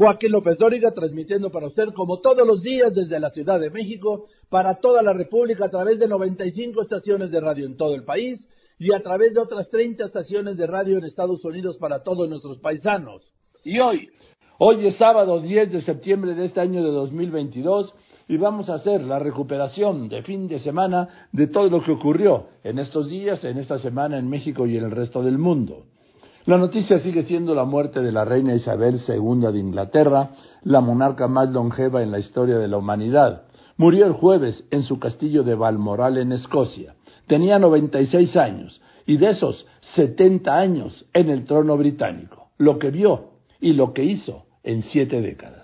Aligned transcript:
Joaquín 0.00 0.32
López 0.32 0.56
Dóriga, 0.56 0.92
transmitiendo 0.92 1.50
para 1.50 1.66
usted 1.66 1.88
como 1.92 2.20
todos 2.20 2.46
los 2.46 2.62
días 2.62 2.94
desde 2.94 3.20
la 3.20 3.28
Ciudad 3.28 3.60
de 3.60 3.68
México, 3.68 4.28
para 4.48 4.76
toda 4.76 5.02
la 5.02 5.12
República, 5.12 5.66
a 5.66 5.68
través 5.68 5.98
de 5.98 6.08
95 6.08 6.80
estaciones 6.80 7.30
de 7.30 7.38
radio 7.38 7.66
en 7.66 7.76
todo 7.76 7.94
el 7.94 8.04
país 8.04 8.48
y 8.78 8.94
a 8.94 9.02
través 9.02 9.34
de 9.34 9.40
otras 9.42 9.68
30 9.68 10.06
estaciones 10.06 10.56
de 10.56 10.66
radio 10.66 10.96
en 10.96 11.04
Estados 11.04 11.44
Unidos 11.44 11.76
para 11.76 12.02
todos 12.02 12.30
nuestros 12.30 12.56
paisanos. 12.60 13.30
Y 13.62 13.78
hoy, 13.80 14.08
hoy 14.58 14.86
es 14.86 14.96
sábado 14.96 15.38
10 15.38 15.70
de 15.70 15.82
septiembre 15.82 16.34
de 16.34 16.46
este 16.46 16.62
año 16.62 16.82
de 16.82 16.92
2022 16.92 17.94
y 18.26 18.38
vamos 18.38 18.70
a 18.70 18.76
hacer 18.76 19.02
la 19.02 19.18
recuperación 19.18 20.08
de 20.08 20.22
fin 20.22 20.48
de 20.48 20.60
semana 20.60 21.28
de 21.30 21.46
todo 21.48 21.68
lo 21.68 21.84
que 21.84 21.92
ocurrió 21.92 22.46
en 22.64 22.78
estos 22.78 23.10
días, 23.10 23.44
en 23.44 23.58
esta 23.58 23.78
semana 23.78 24.16
en 24.16 24.30
México 24.30 24.66
y 24.66 24.78
en 24.78 24.84
el 24.84 24.92
resto 24.92 25.22
del 25.22 25.36
mundo. 25.36 25.89
La 26.50 26.58
noticia 26.58 26.98
sigue 26.98 27.22
siendo 27.22 27.54
la 27.54 27.64
muerte 27.64 28.00
de 28.00 28.10
la 28.10 28.24
reina 28.24 28.56
Isabel 28.56 29.00
II 29.06 29.52
de 29.52 29.60
Inglaterra, 29.60 30.30
la 30.64 30.80
monarca 30.80 31.28
más 31.28 31.48
longeva 31.50 32.02
en 32.02 32.10
la 32.10 32.18
historia 32.18 32.58
de 32.58 32.66
la 32.66 32.78
humanidad. 32.78 33.42
Murió 33.76 34.04
el 34.04 34.14
jueves 34.14 34.64
en 34.72 34.82
su 34.82 34.98
castillo 34.98 35.44
de 35.44 35.54
Balmoral 35.54 36.18
en 36.18 36.32
Escocia. 36.32 36.96
Tenía 37.28 37.60
96 37.60 38.36
años 38.36 38.82
y 39.06 39.16
de 39.16 39.30
esos 39.30 39.64
70 39.94 40.52
años 40.52 41.06
en 41.12 41.30
el 41.30 41.44
trono 41.44 41.76
británico. 41.76 42.48
Lo 42.58 42.80
que 42.80 42.90
vio 42.90 43.26
y 43.60 43.74
lo 43.74 43.92
que 43.92 44.02
hizo 44.02 44.46
en 44.64 44.82
siete 44.82 45.20
décadas. 45.20 45.59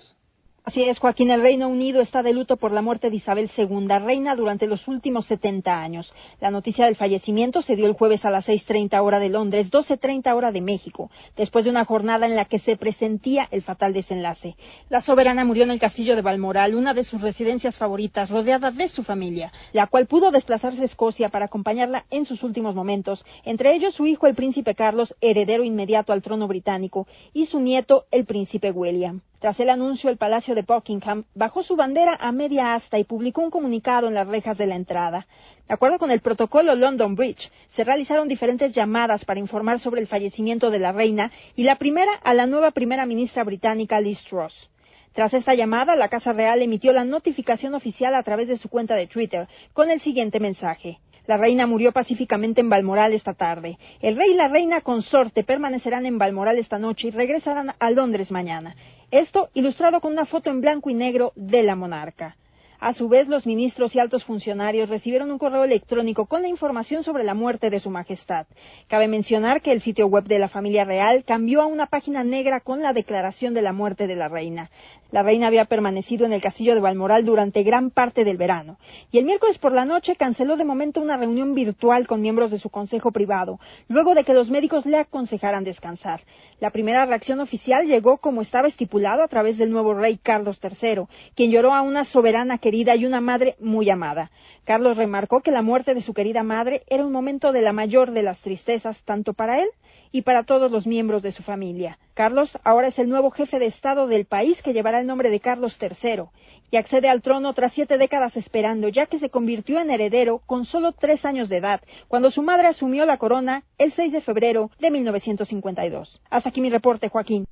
Así 0.67 0.83
es, 0.83 0.99
Joaquín, 0.99 1.31
el 1.31 1.41
Reino 1.41 1.69
Unido 1.69 2.01
está 2.01 2.21
de 2.23 2.33
luto 2.33 2.57
por 2.57 2.73
la 2.73 2.81
muerte 2.81 3.09
de 3.09 3.15
Isabel 3.15 3.49
II, 3.55 3.87
reina 4.03 4.35
durante 4.35 4.67
los 4.67 4.85
últimos 4.89 5.25
70 5.27 5.79
años. 5.79 6.13
La 6.41 6.51
noticia 6.51 6.87
del 6.87 6.97
fallecimiento 6.97 7.61
se 7.61 7.77
dio 7.77 7.85
el 7.85 7.93
jueves 7.93 8.25
a 8.25 8.31
las 8.31 8.45
6.30 8.45 9.01
hora 9.01 9.17
de 9.19 9.29
Londres, 9.29 9.71
12.30 9.71 10.35
hora 10.35 10.51
de 10.51 10.59
México, 10.59 11.09
después 11.37 11.63
de 11.63 11.71
una 11.71 11.85
jornada 11.85 12.25
en 12.25 12.35
la 12.35 12.43
que 12.43 12.59
se 12.59 12.75
presentía 12.75 13.47
el 13.49 13.61
fatal 13.61 13.93
desenlace. 13.93 14.57
La 14.89 14.99
soberana 14.99 15.45
murió 15.45 15.63
en 15.63 15.71
el 15.71 15.79
castillo 15.79 16.17
de 16.17 16.21
Balmoral, 16.21 16.75
una 16.75 16.93
de 16.93 17.05
sus 17.05 17.21
residencias 17.21 17.77
favoritas, 17.77 18.29
rodeada 18.29 18.69
de 18.69 18.89
su 18.89 19.05
familia, 19.05 19.53
la 19.71 19.87
cual 19.87 20.07
pudo 20.07 20.31
desplazarse 20.31 20.81
a 20.81 20.85
Escocia 20.85 21.29
para 21.29 21.45
acompañarla 21.45 22.03
en 22.09 22.25
sus 22.25 22.43
últimos 22.43 22.75
momentos, 22.75 23.23
entre 23.45 23.73
ellos 23.73 23.95
su 23.95 24.05
hijo 24.05 24.27
el 24.27 24.35
príncipe 24.35 24.75
Carlos, 24.75 25.15
heredero 25.21 25.63
inmediato 25.63 26.11
al 26.11 26.21
trono 26.21 26.45
británico, 26.45 27.07
y 27.31 27.45
su 27.45 27.61
nieto 27.61 28.03
el 28.11 28.25
príncipe 28.25 28.71
William. 28.71 29.21
Tras 29.39 29.59
el 29.59 29.69
anuncio, 29.69 30.09
el 30.09 30.17
Palacio 30.17 30.55
de 30.55 30.63
Buckingham 30.63 31.25
bajó 31.35 31.61
su 31.61 31.75
bandera 31.75 32.17
a 32.19 32.31
media 32.31 32.73
asta 32.73 32.97
y 32.97 33.03
publicó 33.03 33.41
un 33.41 33.51
comunicado 33.51 34.07
en 34.07 34.15
las 34.15 34.27
rejas 34.27 34.57
de 34.57 34.65
la 34.65 34.75
entrada. 34.75 35.27
De 35.67 35.73
acuerdo 35.75 35.99
con 35.99 36.09
el 36.09 36.21
protocolo 36.21 36.73
London 36.73 37.13
Bridge, 37.13 37.51
se 37.69 37.83
realizaron 37.83 38.27
diferentes 38.27 38.73
llamadas 38.73 39.25
para 39.25 39.39
informar 39.39 39.79
sobre 39.79 40.01
el 40.01 40.07
fallecimiento 40.07 40.71
de 40.71 40.79
la 40.79 40.91
reina 40.91 41.31
y 41.55 41.63
la 41.63 41.75
primera 41.75 42.13
a 42.23 42.33
la 42.33 42.47
nueva 42.47 42.71
primera 42.71 43.05
ministra 43.05 43.43
británica 43.43 44.01
Liz 44.01 44.23
Truss. 44.23 44.69
Tras 45.13 45.33
esta 45.35 45.53
llamada, 45.53 45.95
la 45.95 46.09
Casa 46.09 46.33
Real 46.33 46.61
emitió 46.63 46.91
la 46.91 47.03
notificación 47.03 47.75
oficial 47.75 48.15
a 48.15 48.23
través 48.23 48.47
de 48.47 48.57
su 48.57 48.69
cuenta 48.69 48.95
de 48.95 49.07
Twitter 49.07 49.47
con 49.73 49.91
el 49.91 50.01
siguiente 50.01 50.39
mensaje. 50.39 50.97
La 51.27 51.37
reina 51.37 51.67
murió 51.67 51.91
pacíficamente 51.91 52.61
en 52.61 52.69
Balmoral 52.69 53.13
esta 53.13 53.33
tarde. 53.33 53.77
El 53.99 54.15
rey 54.15 54.31
y 54.31 54.35
la 54.35 54.47
reina 54.47 54.81
consorte 54.81 55.43
permanecerán 55.43 56.05
en 56.05 56.17
Balmoral 56.17 56.57
esta 56.57 56.79
noche 56.79 57.09
y 57.09 57.11
regresarán 57.11 57.73
a 57.77 57.91
Londres 57.91 58.31
mañana. 58.31 58.75
Esto 59.11 59.49
ilustrado 59.53 60.01
con 60.01 60.11
una 60.11 60.25
foto 60.25 60.49
en 60.49 60.59
blanco 60.59 60.89
y 60.89 60.93
negro 60.93 61.31
de 61.35 61.63
la 61.63 61.75
monarca. 61.75 62.35
A 62.79 62.93
su 62.93 63.09
vez, 63.09 63.27
los 63.27 63.47
ministros 63.47 63.95
y 63.95 63.99
altos 63.99 64.23
funcionarios 64.23 64.87
recibieron 64.87 65.31
un 65.31 65.39
correo 65.39 65.63
electrónico 65.63 66.27
con 66.27 66.43
la 66.43 66.47
información 66.47 67.03
sobre 67.03 67.23
la 67.23 67.33
muerte 67.33 67.71
de 67.71 67.79
Su 67.79 67.89
Majestad. 67.89 68.45
Cabe 68.87 69.07
mencionar 69.07 69.61
que 69.61 69.71
el 69.71 69.81
sitio 69.81 70.05
web 70.05 70.25
de 70.25 70.37
la 70.37 70.47
familia 70.47 70.85
real 70.85 71.23
cambió 71.25 71.61
a 71.61 71.65
una 71.65 71.87
página 71.87 72.23
negra 72.23 72.59
con 72.59 72.83
la 72.83 72.93
declaración 72.93 73.55
de 73.55 73.63
la 73.63 73.73
muerte 73.73 74.05
de 74.05 74.15
la 74.15 74.27
reina. 74.27 74.69
La 75.11 75.23
reina 75.23 75.47
había 75.47 75.65
permanecido 75.65 76.25
en 76.25 76.33
el 76.33 76.41
castillo 76.41 76.75
de 76.75 76.81
Balmoral 76.81 77.23
durante 77.23 77.63
gran 77.63 77.91
parte 77.91 78.25
del 78.25 78.35
verano 78.35 78.77
y 79.09 79.17
el 79.17 79.25
miércoles 79.25 79.57
por 79.57 79.71
la 79.71 79.85
noche 79.85 80.17
canceló 80.17 80.57
de 80.57 80.65
momento 80.65 80.99
una 80.99 81.15
reunión 81.15 81.55
virtual 81.55 82.07
con 82.07 82.21
miembros 82.21 82.51
de 82.51 82.59
su 82.59 82.69
consejo 82.69 83.11
privado, 83.11 83.57
luego 83.87 84.13
de 84.15 84.25
que 84.25 84.33
los 84.33 84.49
médicos 84.49 84.85
le 84.85 84.99
aconsejaran 84.99 85.63
descansar. 85.63 86.21
La 86.59 86.71
primera 86.71 87.05
reacción 87.05 87.39
oficial 87.39 87.85
llegó 87.85 88.17
como 88.17 88.41
estaba 88.41 88.67
estipulado 88.67 89.23
a 89.23 89.29
través 89.29 89.57
del 89.57 89.71
nuevo 89.71 89.93
rey 89.93 90.17
Carlos 90.17 90.59
III, 90.61 91.03
quien 91.35 91.51
lloró 91.51 91.73
a 91.73 91.83
una 91.83 92.03
soberana 92.03 92.57
querida 92.67 92.97
y 92.97 93.05
una 93.05 93.21
madre 93.21 93.55
muy 93.61 93.89
amada. 93.89 94.29
Carlos 94.65 94.97
remarcó 94.97 95.39
que 95.39 95.51
la 95.51 95.61
muerte 95.61 95.93
de 95.93 96.01
su 96.01 96.13
querida 96.13 96.43
madre 96.43 96.83
era 96.87 97.05
un 97.05 97.13
momento 97.13 97.53
de 97.53 97.61
la 97.61 97.71
mayor 97.71 98.11
de 98.11 98.23
las 98.23 98.41
tristezas 98.41 99.01
tanto 99.05 99.33
para 99.33 99.61
él 99.61 99.69
y 100.11 100.23
para 100.23 100.43
todos 100.43 100.69
los 100.69 100.85
miembros 100.85 101.23
de 101.23 101.31
su 101.31 101.43
familia. 101.43 101.97
Carlos 102.13 102.51
ahora 102.65 102.89
es 102.89 102.99
el 102.99 103.07
nuevo 103.07 103.29
jefe 103.31 103.57
de 103.57 103.67
Estado 103.67 104.07
del 104.07 104.25
país 104.25 104.61
que 104.61 104.73
llevará 104.73 104.99
el 104.99 105.07
nombre 105.07 105.29
de 105.29 105.39
Carlos 105.39 105.77
III 105.81 106.23
y 106.69 106.75
accede 106.75 107.07
al 107.07 107.21
trono 107.21 107.53
tras 107.53 107.71
siete 107.71 107.97
décadas 107.97 108.35
esperando, 108.35 108.89
ya 108.89 109.05
que 109.05 109.19
se 109.19 109.29
convirtió 109.29 109.79
en 109.79 109.89
heredero 109.89 110.41
con 110.45 110.65
solo 110.65 110.91
tres 110.91 111.23
años 111.23 111.47
de 111.47 111.59
edad, 111.59 111.79
cuando 112.09 112.31
su 112.31 112.41
madre 112.41 112.67
asumió 112.67 113.05
la 113.05 113.17
corona 113.17 113.63
el 113.77 113.93
6 113.93 114.11
de 114.11 114.19
febrero 114.19 114.71
de 114.77 114.91
1952. 114.91 116.19
Hasta 116.29 116.49
aquí 116.49 116.59
mi 116.59 116.69
reporte, 116.69 117.07
Joaquín. 117.07 117.45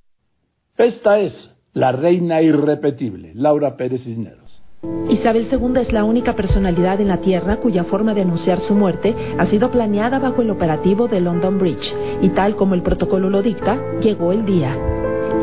Esta 0.77 1.19
es 1.19 1.55
la 1.71 1.93
reina 1.93 2.41
irrepetible, 2.41 3.31
Laura 3.33 3.77
Pérez 3.77 4.03
Cisneros. 4.03 4.44
Isabel 5.09 5.47
II 5.51 5.81
es 5.81 5.93
la 5.93 6.03
única 6.03 6.33
personalidad 6.33 6.99
en 6.99 7.09
la 7.09 7.17
Tierra 7.17 7.57
cuya 7.57 7.83
forma 7.83 8.13
de 8.13 8.21
anunciar 8.21 8.59
su 8.61 8.73
muerte 8.73 9.15
ha 9.37 9.45
sido 9.45 9.69
planeada 9.69 10.19
bajo 10.19 10.41
el 10.41 10.49
operativo 10.49 11.07
de 11.07 11.21
London 11.21 11.59
Bridge, 11.59 11.93
y 12.21 12.29
tal 12.29 12.55
como 12.55 12.73
el 12.73 12.81
protocolo 12.81 13.29
lo 13.29 13.41
dicta, 13.41 13.79
llegó 14.01 14.31
el 14.31 14.45
día. 14.45 14.75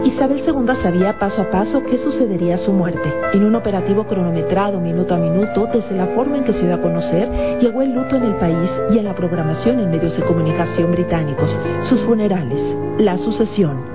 Isabel 0.05 0.43
II 0.45 0.75
sabía 0.83 1.17
paso 1.17 1.43
a 1.43 1.51
paso 1.51 1.81
qué 1.85 1.99
sucedería 1.99 2.57
a 2.57 2.59
su 2.59 2.73
muerte. 2.73 3.09
En 3.35 3.45
un 3.45 3.55
operativo 3.55 4.05
cronometrado 4.05 4.81
minuto 4.81 5.15
a 5.15 5.19
minuto, 5.19 5.69
desde 5.73 5.97
la 5.97 6.07
forma 6.09 6.39
en 6.39 6.45
que 6.45 6.55
se 6.55 6.67
dio 6.67 6.75
a 6.75 6.83
conocer, 6.83 7.29
llegó 7.61 7.83
el 7.83 7.95
luto 7.95 8.17
en 8.17 8.25
el 8.25 8.35
país 8.35 8.71
y 8.93 8.99
en 8.99 9.05
la 9.05 9.15
programación 9.15 9.79
en 9.79 9.93
medios 9.93 10.17
de 10.17 10.25
comunicación 10.25 10.91
británicos, 10.91 11.57
sus 11.89 12.03
funerales, 12.03 12.59
la 12.99 13.17
sucesión, 13.19 13.92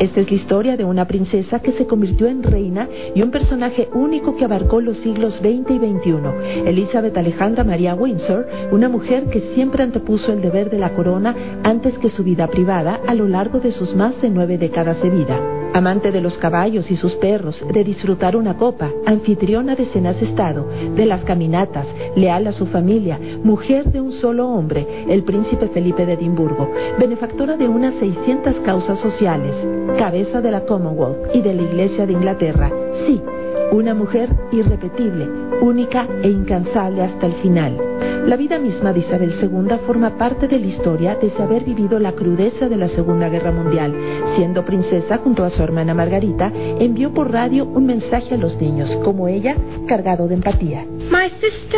esta 0.00 0.20
es 0.20 0.30
la 0.30 0.36
historia 0.36 0.76
de 0.78 0.84
una 0.84 1.04
princesa 1.04 1.60
que 1.60 1.72
se 1.72 1.86
convirtió 1.86 2.26
en 2.26 2.42
reina 2.42 2.88
y 3.14 3.20
un 3.20 3.30
personaje 3.30 3.88
único 3.92 4.34
que 4.34 4.46
abarcó 4.46 4.80
los 4.80 4.96
siglos 4.98 5.36
XX 5.36 5.70
y 5.70 5.78
XXI. 5.78 6.66
Elizabeth 6.66 7.16
Alejandra 7.18 7.64
María 7.64 7.94
Windsor, 7.94 8.48
una 8.72 8.88
mujer 8.88 9.26
que 9.26 9.52
siempre 9.54 9.82
antepuso 9.82 10.32
el 10.32 10.40
deber 10.40 10.70
de 10.70 10.78
la 10.78 10.94
corona 10.94 11.60
antes 11.64 11.98
que 11.98 12.08
su 12.08 12.24
vida 12.24 12.46
privada 12.46 12.98
a 13.06 13.14
lo 13.14 13.28
largo 13.28 13.60
de 13.60 13.72
sus 13.72 13.94
más 13.94 14.20
de 14.22 14.30
nueve 14.30 14.56
décadas 14.56 15.02
de 15.02 15.10
vida. 15.10 15.59
Amante 15.72 16.10
de 16.10 16.20
los 16.20 16.36
caballos 16.38 16.90
y 16.90 16.96
sus 16.96 17.14
perros, 17.14 17.64
de 17.72 17.84
disfrutar 17.84 18.34
una 18.34 18.56
copa, 18.56 18.90
anfitriona 19.06 19.76
de 19.76 19.86
cenas 19.86 20.20
Estado, 20.20 20.66
de 20.96 21.06
las 21.06 21.24
caminatas, 21.24 21.86
leal 22.16 22.48
a 22.48 22.52
su 22.52 22.66
familia, 22.66 23.18
mujer 23.44 23.90
de 23.92 24.00
un 24.00 24.10
solo 24.12 24.48
hombre, 24.48 25.04
el 25.08 25.22
príncipe 25.22 25.68
Felipe 25.68 26.06
de 26.06 26.14
Edimburgo, 26.14 26.68
benefactora 26.98 27.56
de 27.56 27.68
unas 27.68 27.94
600 27.94 28.56
causas 28.64 28.98
sociales, 28.98 29.54
cabeza 29.96 30.40
de 30.40 30.50
la 30.50 30.64
Commonwealth 30.64 31.34
y 31.34 31.40
de 31.40 31.54
la 31.54 31.62
Iglesia 31.62 32.04
de 32.04 32.14
Inglaterra. 32.14 32.70
Sí, 33.06 33.20
una 33.70 33.94
mujer 33.94 34.28
irrepetible, 34.50 35.28
única 35.62 36.08
e 36.22 36.28
incansable 36.28 37.02
hasta 37.02 37.26
el 37.26 37.34
final. 37.34 37.89
La 38.30 38.36
vida 38.36 38.60
misma 38.60 38.92
de 38.92 39.00
Isabel 39.00 39.34
II 39.42 39.78
forma 39.84 40.16
parte 40.16 40.46
de 40.46 40.60
la 40.60 40.66
historia 40.68 41.18
desde 41.20 41.42
haber 41.42 41.64
vivido 41.64 41.98
la 41.98 42.12
crudeza 42.12 42.68
de 42.68 42.76
la 42.76 42.88
Segunda 42.90 43.28
Guerra 43.28 43.50
Mundial. 43.50 43.92
Siendo 44.36 44.64
princesa 44.64 45.18
junto 45.18 45.42
a 45.42 45.50
su 45.50 45.60
hermana 45.60 45.94
Margarita, 45.94 46.52
envió 46.78 47.12
por 47.12 47.32
radio 47.32 47.64
un 47.64 47.86
mensaje 47.86 48.36
a 48.36 48.38
los 48.38 48.56
niños, 48.60 48.88
como 49.02 49.26
ella, 49.26 49.56
cargado 49.88 50.28
de 50.28 50.36
empatía. 50.36 50.86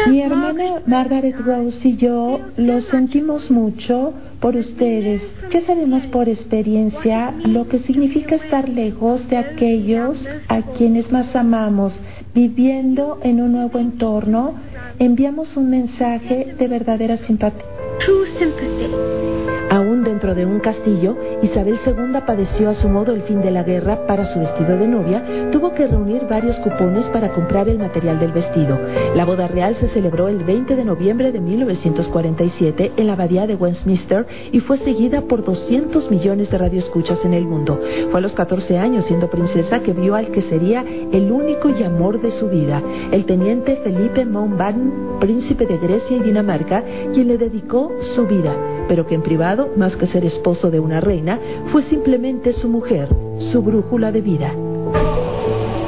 Mi 0.06 0.20
hermana 0.20 0.82
Margaret 0.86 1.40
Rose 1.40 1.88
y 1.88 1.96
yo 1.96 2.38
lo 2.58 2.82
sentimos 2.82 3.50
mucho 3.50 4.12
por 4.38 4.54
ustedes. 4.54 5.22
¿Qué 5.50 5.62
sabemos 5.62 6.06
por 6.08 6.28
experiencia 6.28 7.32
lo 7.46 7.66
que 7.66 7.78
significa 7.78 8.34
estar 8.34 8.68
lejos 8.68 9.26
de 9.30 9.38
aquellos 9.38 10.22
a 10.48 10.60
quienes 10.76 11.10
más 11.10 11.34
amamos, 11.34 11.98
viviendo 12.34 13.20
en 13.22 13.40
un 13.40 13.52
nuevo 13.52 13.78
entorno? 13.78 14.52
Enviamos 14.98 15.56
un 15.56 15.70
mensaje 15.70 16.54
de 16.58 16.68
verdadera 16.68 17.16
simpatía. 17.26 17.64
Aún 19.72 20.04
dentro 20.04 20.34
de 20.34 20.44
un 20.44 20.60
castillo, 20.60 21.16
Isabel 21.40 21.78
II 21.86 22.20
padeció 22.26 22.68
a 22.68 22.74
su 22.74 22.90
modo 22.90 23.14
el 23.14 23.22
fin 23.22 23.40
de 23.40 23.50
la 23.50 23.62
guerra 23.62 24.06
para 24.06 24.26
su 24.26 24.38
vestido 24.38 24.76
de 24.76 24.86
novia, 24.86 25.24
tuvo 25.50 25.72
que 25.72 25.86
reunir 25.86 26.26
varios 26.28 26.56
cupones 26.56 27.06
para 27.06 27.32
comprar 27.32 27.70
el 27.70 27.78
material 27.78 28.20
del 28.20 28.32
vestido. 28.32 28.78
La 29.14 29.24
boda 29.24 29.48
real 29.48 29.74
se 29.80 29.88
celebró 29.88 30.28
el 30.28 30.44
20 30.44 30.76
de 30.76 30.84
noviembre 30.84 31.32
de 31.32 31.40
1947 31.40 32.92
en 32.98 33.06
la 33.06 33.14
abadía 33.14 33.46
de 33.46 33.54
Westminster 33.54 34.26
y 34.52 34.60
fue 34.60 34.76
seguida 34.76 35.22
por 35.22 35.42
200 35.42 36.10
millones 36.10 36.50
de 36.50 36.58
radioescuchas 36.58 37.24
en 37.24 37.32
el 37.32 37.46
mundo. 37.46 37.80
Fue 38.10 38.18
a 38.18 38.22
los 38.22 38.34
14 38.34 38.76
años, 38.76 39.06
siendo 39.06 39.30
princesa, 39.30 39.80
que 39.80 39.94
vio 39.94 40.16
al 40.16 40.32
que 40.32 40.42
sería 40.42 40.84
el 41.12 41.32
único 41.32 41.70
y 41.70 41.82
amor 41.82 42.20
de 42.20 42.30
su 42.32 42.50
vida, 42.50 42.82
el 43.10 43.24
teniente 43.24 43.76
Felipe 43.82 44.26
Mountbatten, 44.26 44.92
príncipe 45.18 45.66
de 45.66 45.78
Grecia 45.78 46.14
y 46.14 46.20
Dinamarca, 46.20 46.82
quien 47.14 47.28
le 47.28 47.38
dedicó 47.38 47.90
su 48.14 48.26
vida 48.26 48.54
pero 48.92 49.06
que 49.06 49.14
en 49.14 49.22
privado, 49.22 49.70
más 49.74 49.96
que 49.96 50.06
ser 50.06 50.22
esposo 50.22 50.70
de 50.70 50.78
una 50.78 51.00
reina, 51.00 51.40
fue 51.72 51.82
simplemente 51.84 52.52
su 52.52 52.68
mujer, 52.68 53.08
su 53.50 53.62
brújula 53.62 54.12
de 54.12 54.20
vida. 54.20 54.52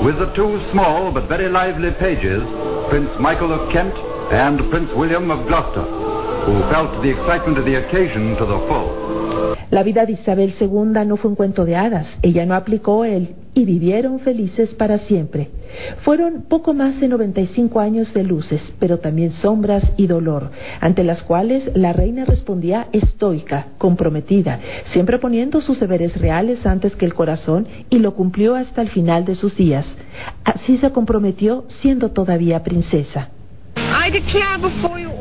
With 0.03 0.15
the 0.15 0.33
two 0.35 0.59
small 0.73 1.13
but 1.13 1.29
very 1.29 1.51
lively 1.51 1.91
pages, 2.01 2.43
Prince 2.89 3.11
Michael 3.21 3.53
of 3.53 3.71
Kent 3.71 3.93
and 4.33 4.71
Prince 4.71 4.91
William 4.97 5.31
of 5.31 5.47
Gloucester, 5.47 5.85
who 6.47 6.63
felt 6.71 7.03
the 7.03 7.11
excitement 7.11 7.59
of 7.59 7.67
the 7.67 7.77
occasion 7.77 8.39
to 8.39 8.47
the 8.47 8.59
full. 8.69 9.55
La 9.69 9.83
vida 9.83 10.07
de 10.07 10.13
Isabel 10.13 10.55
II 10.59 11.05
no 11.07 11.19
fue 11.19 11.29
un 11.29 11.37
cuento 11.37 11.67
de 11.67 11.77
hadas. 11.77 12.07
Ella 12.23 12.47
no 12.47 12.55
aplicó 12.55 13.05
el 13.05 13.35
y 13.55 13.65
vivieron 13.65 14.21
felices 14.21 14.75
para 14.75 14.99
siempre. 14.99 15.51
Fueron 16.03 16.43
poco 16.49 16.75
más 16.75 17.01
de 17.01 17.09
95 17.09 17.81
años 17.81 18.13
de 18.13 18.25
luces, 18.25 18.61
pero 18.79 18.99
también 18.99 19.33
sombras 19.33 19.93
y 19.97 20.07
dolor, 20.07 20.51
ante 20.81 21.05
las 21.05 21.23
cuales 21.23 21.71
la 21.75 21.93
reina 21.93 22.25
respondía 22.25 22.89
estoica, 22.93 23.69
comprometida, 23.79 24.61
siempre 24.93 25.19
poniendo 25.19 25.61
sus 25.61 25.81
deberes 25.81 26.21
reales 26.21 26.67
antes 26.67 26.97
que 26.97 27.07
el 27.07 27.15
corazón 27.15 27.67
y 27.91 27.99
lo 27.99 28.15
cumplió 28.15 28.55
hasta 28.57 28.83
el 28.83 28.89
final 28.89 29.25
de 29.25 29.35
sus 29.35 29.57
días. 29.57 29.87
Así 30.45 30.79
se 30.79 30.91
comprometió 30.91 31.65
siendo 31.69 32.11
todavía 32.11 32.63
princesa. 32.63 33.31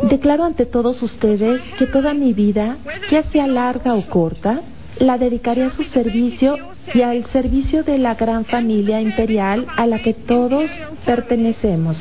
Declaro 0.09 0.43
ante 0.43 0.65
todos 0.65 1.01
ustedes 1.01 1.61
que 1.77 1.87
toda 1.87 2.13
mi 2.13 2.33
vida, 2.33 2.77
ya 3.09 3.23
sea 3.23 3.47
larga 3.47 3.93
o 3.95 4.01
corta, 4.07 4.61
la 4.99 5.17
dedicaré 5.17 5.63
a 5.63 5.71
su 5.71 5.83
servicio 5.83 6.55
y 6.93 7.01
al 7.01 7.25
servicio 7.27 7.83
de 7.83 7.97
la 7.97 8.15
gran 8.15 8.45
familia 8.45 9.01
imperial 9.01 9.65
a 9.75 9.85
la 9.85 9.99
que 9.99 10.13
todos 10.13 10.69
pertenecemos. 11.05 11.97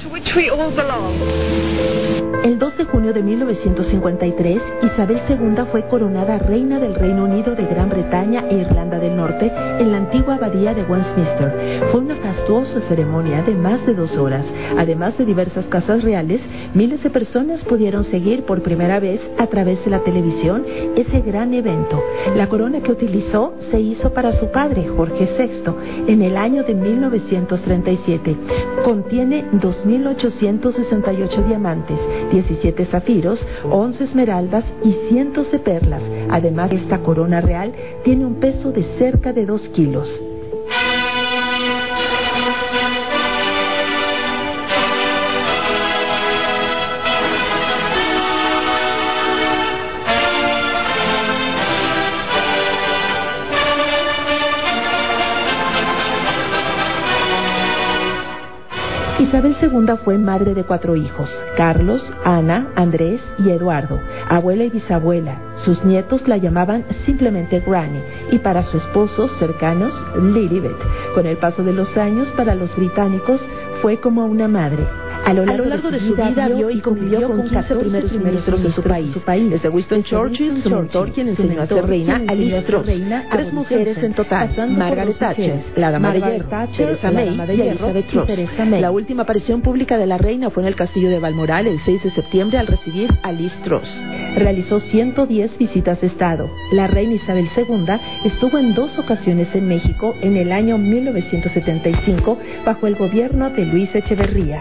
El 2.44 2.58
2 2.58 2.76
de 2.76 2.84
junio 2.84 3.12
de 3.12 3.22
1953, 3.22 4.62
Isabel 4.82 5.20
II 5.28 5.64
fue 5.70 5.86
coronada 5.86 6.38
reina 6.38 6.80
del 6.80 6.94
Reino 6.94 7.24
Unido 7.24 7.54
de 7.54 7.64
Gran 7.66 7.88
Bretaña 7.88 8.44
e 8.50 8.56
Irlanda 8.56 8.98
del 8.98 9.16
Norte 9.16 9.52
en 9.78 9.92
la 9.92 9.98
antigua 9.98 10.34
abadía 10.34 10.74
de 10.74 10.82
Westminster. 10.82 11.88
Fue 11.92 12.00
una 12.00 12.16
fastuosa 12.16 12.80
ceremonia 12.88 13.42
de 13.42 13.54
más 13.54 13.86
de 13.86 13.94
dos 13.94 14.16
horas. 14.16 14.44
Además 14.76 15.16
de 15.18 15.24
diversas 15.24 15.66
casas 15.66 16.02
reales, 16.02 16.40
miles 16.74 17.02
de 17.02 17.10
personas 17.10 17.62
pudieron 17.64 18.02
seguir 18.04 18.44
por 18.44 18.62
primera 18.62 18.98
vez 18.98 19.20
a 19.38 19.46
través 19.46 19.84
de 19.84 19.90
la 19.90 20.00
televisión 20.00 20.64
ese 20.96 21.20
gran 21.20 21.54
evento. 21.54 22.02
La 22.34 22.48
corona 22.48 22.80
que 22.80 22.90
utilizó 22.90 23.54
se 23.70 23.78
hizo 23.78 24.12
para 24.12 24.32
su 24.32 24.50
padre, 24.50 24.71
Jorge 24.96 25.28
VI, 25.38 26.10
en 26.12 26.22
el 26.22 26.36
año 26.36 26.64
de 26.64 26.74
1937. 26.74 28.36
Contiene 28.84 29.44
2.868 29.52 31.46
diamantes 31.46 31.98
17 32.30 32.86
zafiros, 32.86 33.44
11 33.70 34.04
esmeraldas 34.04 34.64
y 34.82 34.92
cientos 35.08 35.50
de 35.52 35.58
perlas. 35.58 36.02
Además, 36.30 36.72
esta 36.72 36.98
corona 36.98 37.40
real 37.40 37.72
tiene 38.04 38.24
un 38.24 38.36
peso 38.36 38.72
de 38.72 38.82
cerca 38.98 39.32
de 39.32 39.46
2 39.46 39.68
kilos. 39.70 40.31
Isabel 59.22 59.56
II 59.62 59.98
fue 60.04 60.18
madre 60.18 60.52
de 60.52 60.64
cuatro 60.64 60.96
hijos, 60.96 61.30
Carlos, 61.56 62.02
Ana, 62.24 62.72
Andrés 62.74 63.20
y 63.38 63.50
Eduardo, 63.50 64.00
abuela 64.28 64.64
y 64.64 64.70
bisabuela. 64.70 65.38
Sus 65.64 65.84
nietos 65.84 66.26
la 66.26 66.38
llamaban 66.38 66.84
simplemente 67.06 67.60
Granny 67.60 68.00
y 68.32 68.38
para 68.38 68.64
sus 68.64 68.82
esposos 68.82 69.30
cercanos, 69.38 69.94
Lilibet. 70.20 70.76
Con 71.14 71.26
el 71.26 71.36
paso 71.36 71.62
de 71.62 71.72
los 71.72 71.96
años, 71.96 72.26
para 72.36 72.56
los 72.56 72.74
británicos, 72.74 73.40
fue 73.80 74.00
como 74.00 74.26
una 74.26 74.48
madre. 74.48 74.84
A 75.24 75.32
lo 75.32 75.46
largo, 75.46 75.90
de, 75.90 76.00
su 76.00 76.14
vida, 76.16 76.48
vio 76.48 76.70
y 76.70 76.80
convivió 76.80 77.28
con 77.28 77.42
15 77.48 77.74
primeros 77.76 78.12
ministros 78.12 78.62
de 78.62 78.70
su 78.70 78.82
país. 78.82 79.14
Desde 79.50 79.68
Winston 79.68 80.02
Churchill, 80.02 80.62
su 80.62 80.70
mentor, 80.70 81.12
quien 81.12 81.28
enseñó 81.28 81.62
a 81.62 81.66
ser 81.66 81.86
reina, 81.86 82.22
a 82.26 82.34
Liz 82.34 82.64
Truss. 82.64 82.86
Tres 83.30 83.52
mujeres 83.52 83.98
en 83.98 84.14
total. 84.14 84.50
Margaret 84.70 85.16
Thatcher, 85.18 85.62
la 85.76 85.90
dama 85.90 86.12
de 86.12 86.20
hierro, 86.20 86.48
Theresa 86.76 87.10
May 87.10 87.36
y 87.56 87.60
Elizabeth 87.60 88.06
Truss. 88.08 88.28
La 88.80 88.90
última 88.90 89.22
aparición 89.22 89.62
pública 89.62 89.96
de 89.96 90.06
la 90.06 90.18
reina 90.18 90.50
fue 90.50 90.62
en 90.64 90.68
el 90.68 90.74
castillo 90.74 91.10
de 91.10 91.18
Balmoral 91.18 91.66
el 91.66 91.78
6 91.80 92.02
de 92.02 92.10
septiembre 92.10 92.58
al 92.58 92.66
recibir 92.66 93.10
a 93.22 93.32
Liz 93.32 93.52
Truss. 93.62 93.88
Realizó 94.36 94.80
110 94.80 95.58
visitas 95.58 96.00
de 96.00 96.08
Estado. 96.08 96.50
La 96.72 96.86
reina 96.88 97.14
Isabel 97.14 97.48
II 97.56 97.86
estuvo 98.24 98.58
en 98.58 98.74
dos 98.74 98.98
ocasiones 98.98 99.54
en 99.54 99.68
México 99.68 100.14
en 100.20 100.36
el 100.36 100.52
año 100.52 100.78
1975 100.78 102.38
bajo 102.64 102.86
el 102.86 102.96
gobierno 102.96 103.50
de 103.50 103.66
Luis 103.66 103.94
Echeverría. 103.94 104.60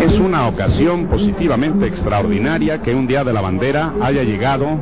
Es 0.00 0.18
una 0.18 0.48
ocasión 0.48 1.08
positivamente 1.08 1.86
extraordinaria 1.86 2.80
que 2.80 2.94
un 2.94 3.06
día 3.06 3.22
de 3.22 3.34
la 3.34 3.42
bandera 3.42 3.92
haya 4.00 4.22
llegado 4.22 4.78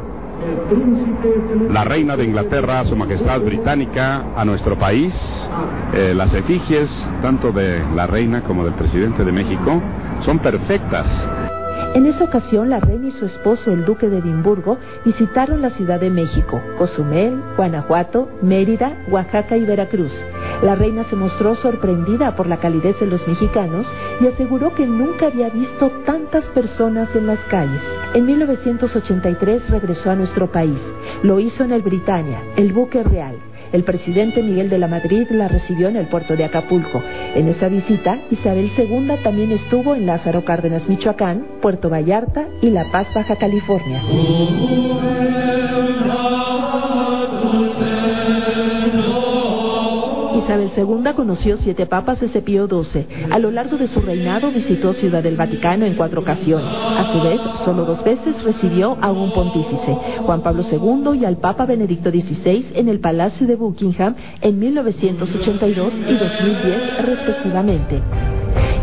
la 1.71 1.83
reina 1.83 2.17
de 2.17 2.25
Inglaterra, 2.25 2.85
su 2.85 2.95
majestad 2.95 3.41
británica, 3.41 4.27
a 4.37 4.45
nuestro 4.45 4.79
país. 4.79 5.13
Eh, 5.93 6.15
las 6.15 6.33
efigies, 6.33 6.89
tanto 7.21 7.51
de 7.51 7.83
la 7.97 8.07
reina 8.07 8.43
como 8.43 8.65
del 8.65 8.75
presidente 8.75 9.25
de 9.25 9.33
México, 9.33 9.83
son 10.25 10.39
perfectas. 10.39 11.48
En 11.95 12.07
esa 12.07 12.25
ocasión, 12.25 12.69
la 12.69 12.81
reina 12.81 13.09
y 13.09 13.11
su 13.13 13.25
esposo, 13.25 13.73
el 13.73 13.85
duque 13.85 14.09
de 14.09 14.19
Edimburgo, 14.19 14.79
visitaron 15.05 15.63
la 15.63 15.71
Ciudad 15.71 15.99
de 15.99 16.11
México, 16.11 16.61
Cozumel, 16.77 17.41
Guanajuato, 17.57 18.29
Mérida, 18.43 18.93
Oaxaca 19.11 19.57
y 19.57 19.65
Veracruz. 19.65 20.13
La 20.63 20.75
reina 20.75 21.05
se 21.05 21.17
mostró 21.17 21.55
sorprendida 21.55 22.37
por 22.37 22.47
la 22.47 22.59
calidez 22.59 22.99
de 23.01 23.07
los 23.07 23.27
mexicanos 23.27 23.87
y 24.21 24.27
aseguró 24.27 24.75
que 24.75 24.87
nunca 24.87 25.27
había 25.27 25.49
visto 25.49 25.91
tantas 26.05 26.45
personas 26.47 27.09
en 27.17 27.27
las 27.27 27.41
calles. 27.51 27.83
En 28.15 28.27
1983 28.27 29.71
regresó 29.71 30.11
a 30.11 30.17
nuestro 30.17 30.51
país. 30.53 30.81
Lo 31.23 31.41
hizo 31.41 31.65
en 31.65 31.73
el 31.73 31.83
Britannia, 31.83 32.43
el 32.57 32.73
buque 32.73 33.03
real. 33.03 33.37
El 33.73 33.85
presidente 33.85 34.43
Miguel 34.43 34.71
de 34.71 34.79
la 34.79 34.87
Madrid 34.87 35.27
la 35.31 35.49
recibió 35.49 35.89
en 35.89 35.97
el 35.97 36.07
puerto 36.07 36.37
de 36.37 36.45
Acapulco. 36.45 37.03
En 37.35 37.49
esa 37.49 37.69
visita, 37.69 38.19
Isabel 38.31 38.71
II 38.77 39.13
también 39.23 39.53
estuvo 39.53 39.95
en 39.95 40.07
Lázaro 40.07 40.45
Cárdenas, 40.45 40.89
Michoacán, 40.89 41.47
Puerto 41.61 41.91
Vallarta 41.91 42.49
y 42.63 42.71
La 42.71 42.91
Paz, 42.91 43.09
Baja 43.15 43.37
California. 43.37 44.03
Isabel 50.49 50.71
II 50.75 51.13
conoció 51.15 51.59
siete 51.59 51.85
papas 51.85 52.21
de 52.21 52.41
Pío 52.41 52.67
XII. 52.67 53.07
A 53.31 53.39
lo 53.39 53.51
largo 53.51 53.77
de 53.77 53.87
su 53.87 54.01
reinado 54.01 54.51
visitó 54.51 54.95
Ciudad 54.95 55.23
del 55.23 55.37
Vaticano 55.37 55.85
en 55.85 55.95
cuatro 55.95 56.23
ocasiones. 56.23 56.75
A 56.75 57.13
su 57.13 57.21
vez, 57.21 57.39
solo 57.67 57.85
dos 57.85 58.03
veces 58.03 58.43
recibió 58.43 58.97
a 59.03 59.13
un 59.13 59.31
pontífice, 59.33 59.95
Juan 60.25 60.43
Pablo 60.43 60.63
II 60.63 61.21
y 61.21 61.27
al 61.27 61.37
Papa 61.37 61.67
Benedicto 61.67 62.11
XVI 62.11 62.73
en 62.75 62.89
el 62.89 62.99
Palacio 62.99 63.47
de 63.47 63.57
Buckingham 63.57 64.15
en 64.41 64.59
1982 64.59 65.93
y 66.09 66.17
2010 66.17 66.97
respectivamente. 67.05 68.38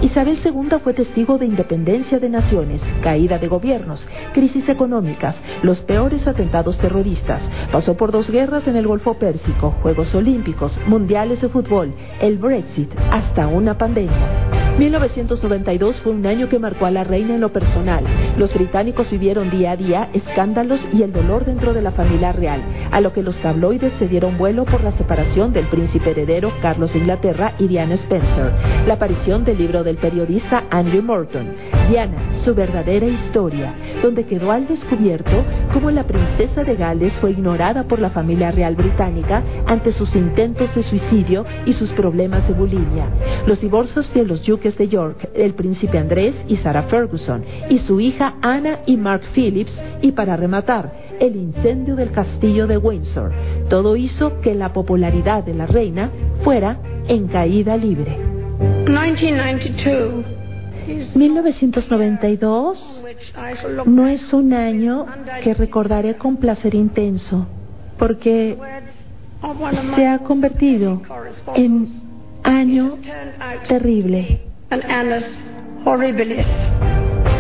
Isabel 0.06 0.38
II 0.46 0.78
fue 0.84 0.94
testigo 0.94 1.40
de 1.40 1.48
independencia 1.48 2.20
de 2.20 2.30
naciones, 2.30 2.80
caída 3.02 3.40
de 3.40 3.48
gobiernos, 3.48 4.08
crisis 4.34 4.70
económicas, 4.70 5.36
los 5.64 5.82
peores 5.82 6.28
atentados 6.28 6.78
terroristas. 6.78 7.42
Pasó 7.72 7.98
por 7.98 8.12
dos 8.12 8.30
guerras 8.30 8.68
en 8.68 8.76
el 8.76 8.86
Golfo 8.86 9.16
Pérsico, 9.16 9.72
Juegos 9.82 10.14
Olímpicos, 10.14 10.80
Mundiales 10.86 11.42
de 11.42 11.50
Fútbol, 11.50 11.92
el 12.22 12.38
Brexit, 12.38 12.92
hasta 13.10 13.48
una 13.48 13.80
pandemia. 13.80 14.56
1992 14.78 16.02
fue 16.02 16.12
un 16.12 16.26
año 16.28 16.50
que 16.50 16.60
marcó 16.60 16.86
a 16.86 16.92
la 16.92 17.06
reina 17.06 17.36
en 17.36 17.42
lo 17.42 17.54
personal. 17.54 18.04
Los 18.38 18.54
británicos 18.54 19.10
vivieron 19.10 19.50
día 19.50 19.72
a 19.72 19.78
día 19.78 20.10
escándalos 20.12 20.82
y 20.92 21.02
el 21.02 21.14
dolor 21.14 21.46
dentro 21.46 21.74
de 21.74 21.82
la 21.82 21.92
familia 21.92 22.34
real, 22.34 22.62
a 22.92 23.00
lo 23.00 23.14
que 23.14 23.24
los 23.24 23.38
tabloides 23.42 23.94
se 23.98 24.10
dieron 24.10 24.38
vuelo 24.38 24.66
por 24.66 24.84
la 24.84 24.92
separación 24.98 25.54
del 25.54 25.70
príncipe 25.70 26.12
heredero 26.12 26.52
Carlos 26.62 26.94
Inglaterra 26.94 27.54
y 27.58 27.68
Diana 27.68 27.96
Spencer, 27.96 28.52
la 28.86 28.96
aparición 28.96 29.46
del 29.46 29.60
libro 29.60 29.84
del 29.86 29.95
periodista 29.98 30.64
Andrew 30.70 31.02
Morton, 31.02 31.48
Diana, 31.90 32.42
su 32.44 32.54
verdadera 32.54 33.06
historia, 33.06 33.74
donde 34.02 34.26
quedó 34.26 34.52
al 34.52 34.68
descubierto 34.68 35.44
cómo 35.74 35.92
la 35.92 36.04
princesa 36.04 36.64
de 36.64 36.76
Gales 36.76 37.14
fue 37.20 37.32
ignorada 37.32 37.84
por 37.84 38.00
la 38.00 38.10
familia 38.10 38.52
real 38.52 38.76
británica 38.76 39.44
ante 39.66 39.92
sus 39.92 40.16
intentos 40.16 40.74
de 40.76 40.84
suicidio 40.84 41.46
y 41.66 41.74
sus 41.74 41.92
problemas 41.92 42.48
de 42.48 42.54
bulimia. 42.54 43.08
Los 43.46 43.62
divorcios 43.62 44.12
de 44.14 44.26
los 44.26 44.46
duques 44.46 44.78
de 44.78 44.88
York, 44.88 45.30
el 45.34 45.54
príncipe 45.54 45.98
Andrés 45.98 46.36
y 46.48 46.58
Sarah 46.58 46.84
Ferguson, 46.84 47.44
y 47.70 47.80
su 47.80 48.00
hija 48.00 48.36
Anna 48.42 48.80
y 48.86 48.98
Mark 48.98 49.22
Phillips, 49.34 49.74
y 50.02 50.12
para 50.12 50.36
rematar, 50.36 50.92
el 51.20 51.36
incendio 51.36 51.96
del 51.96 52.12
castillo 52.12 52.68
de 52.68 52.78
Windsor. 52.78 53.32
Todo 53.70 53.96
hizo 53.96 54.40
que 54.42 54.54
la 54.54 54.74
popularidad 54.74 55.44
de 55.44 55.54
la 55.54 55.66
reina 55.66 56.12
fuera 56.44 56.78
en 57.08 57.28
caída 57.28 57.78
libre. 57.78 58.18
1992 61.16 63.04
no 63.86 64.08
es 64.08 64.34
un 64.34 64.54
año 64.54 65.06
que 65.44 65.54
recordaré 65.54 66.16
con 66.16 66.38
placer 66.38 66.76
intenso, 66.76 67.48
porque 67.98 68.58
se 69.96 70.08
ha 70.08 70.20
convertido 70.20 71.02
en 71.56 71.88
año 72.44 72.98
terrible. 73.68 74.42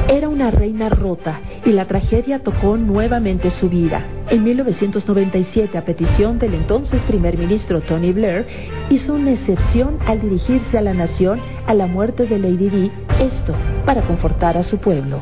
Era 0.08 0.30
una 0.30 0.52
reina 0.52 0.90
rota 0.90 1.40
y 1.66 1.72
la 1.72 1.86
tragedia 1.86 2.40
tocó 2.40 2.78
nuevamente 2.78 3.50
su 3.52 3.70
vida. 3.70 4.04
En 4.30 4.44
1997, 4.44 5.78
a 5.78 5.86
petición 5.86 6.40
del 6.40 6.56
entonces 6.56 7.00
primer 7.04 7.38
ministro 7.38 7.82
Tony 7.82 8.12
Blair, 8.12 8.48
hizo 8.90 9.14
una 9.14 9.34
excepción 9.34 10.00
al 10.08 10.20
dirigirse 10.20 10.78
a 10.78 10.82
la 10.82 10.96
nación 10.96 11.40
a 11.68 11.74
la 11.76 11.86
muerte 11.86 12.26
de 12.26 12.40
Lady 12.40 12.70
Di, 12.70 12.92
esto 13.20 13.56
para 13.86 14.02
confortar 14.02 14.58
a 14.58 14.64
su 14.64 14.80
pueblo. 14.80 15.22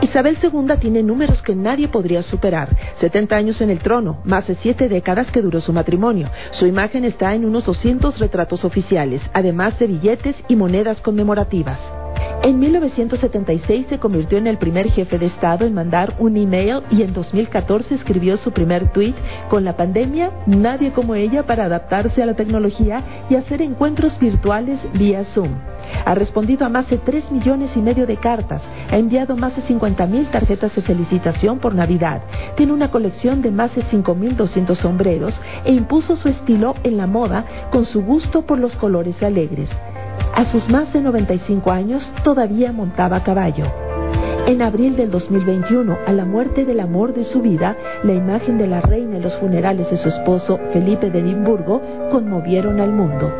Isabel 0.00 0.38
II 0.40 0.76
tiene 0.80 1.02
números 1.02 1.42
que 1.42 1.56
nadie 1.56 1.88
podría 1.88 2.22
superar. 2.22 2.68
70 3.00 3.34
años 3.34 3.60
en 3.60 3.70
el 3.70 3.80
trono, 3.80 4.20
más 4.24 4.46
de 4.46 4.54
7 4.54 4.88
décadas 4.88 5.30
que 5.30 5.42
duró 5.42 5.60
su 5.60 5.72
matrimonio. 5.72 6.30
Su 6.52 6.66
imagen 6.66 7.04
está 7.04 7.34
en 7.34 7.44
unos 7.44 7.66
200 7.66 8.18
retratos 8.18 8.64
oficiales, 8.64 9.22
además 9.34 9.78
de 9.78 9.88
billetes 9.88 10.36
y 10.48 10.56
monedas 10.56 11.00
conmemorativas. 11.00 11.99
En 12.42 12.58
1976 12.58 13.88
se 13.88 13.98
convirtió 13.98 14.38
en 14.38 14.46
el 14.46 14.56
primer 14.56 14.90
jefe 14.90 15.18
de 15.18 15.26
Estado 15.26 15.66
en 15.66 15.74
mandar 15.74 16.14
un 16.18 16.38
email 16.38 16.80
y 16.90 17.02
en 17.02 17.12
2014 17.12 17.94
escribió 17.94 18.38
su 18.38 18.50
primer 18.50 18.90
tweet 18.92 19.12
con 19.50 19.62
la 19.62 19.76
pandemia, 19.76 20.30
nadie 20.46 20.90
como 20.92 21.14
ella 21.14 21.42
para 21.42 21.66
adaptarse 21.66 22.22
a 22.22 22.26
la 22.26 22.36
tecnología 22.36 23.26
y 23.28 23.34
hacer 23.34 23.60
encuentros 23.60 24.18
virtuales 24.18 24.80
vía 24.94 25.22
Zoom. 25.34 25.50
Ha 26.06 26.14
respondido 26.14 26.64
a 26.64 26.70
más 26.70 26.88
de 26.88 26.96
3 26.96 27.30
millones 27.30 27.72
y 27.76 27.80
medio 27.80 28.06
de 28.06 28.16
cartas, 28.16 28.62
ha 28.90 28.96
enviado 28.96 29.36
más 29.36 29.54
de 29.54 29.62
50 29.62 30.06
mil 30.06 30.26
tarjetas 30.30 30.74
de 30.74 30.80
felicitación 30.80 31.58
por 31.58 31.74
Navidad, 31.74 32.22
tiene 32.56 32.72
una 32.72 32.90
colección 32.90 33.42
de 33.42 33.50
más 33.50 33.74
de 33.74 33.82
5.200 33.82 34.76
sombreros 34.76 35.38
e 35.66 35.72
impuso 35.72 36.16
su 36.16 36.28
estilo 36.28 36.74
en 36.84 36.96
la 36.96 37.06
moda 37.06 37.68
con 37.70 37.84
su 37.84 38.02
gusto 38.02 38.42
por 38.42 38.58
los 38.58 38.74
colores 38.76 39.22
alegres. 39.22 39.68
A 40.34 40.44
sus 40.50 40.68
más 40.68 40.92
de 40.92 41.02
95 41.02 41.70
años 41.70 42.10
todavía 42.24 42.72
montaba 42.72 43.16
a 43.16 43.24
caballo. 43.24 43.64
En 44.46 44.62
abril 44.62 44.96
del 44.96 45.10
2021, 45.10 45.98
a 46.06 46.12
la 46.12 46.24
muerte 46.24 46.64
del 46.64 46.80
amor 46.80 47.14
de 47.14 47.24
su 47.24 47.40
vida, 47.40 47.76
la 48.02 48.12
imagen 48.12 48.58
de 48.58 48.66
la 48.66 48.80
reina 48.80 49.16
en 49.16 49.22
los 49.22 49.36
funerales 49.36 49.90
de 49.90 49.96
su 49.96 50.08
esposo 50.08 50.58
Felipe 50.72 51.10
de 51.10 51.20
Edimburgo 51.20 51.80
conmovieron 52.10 52.80
al 52.80 52.92
mundo. 52.92 53.30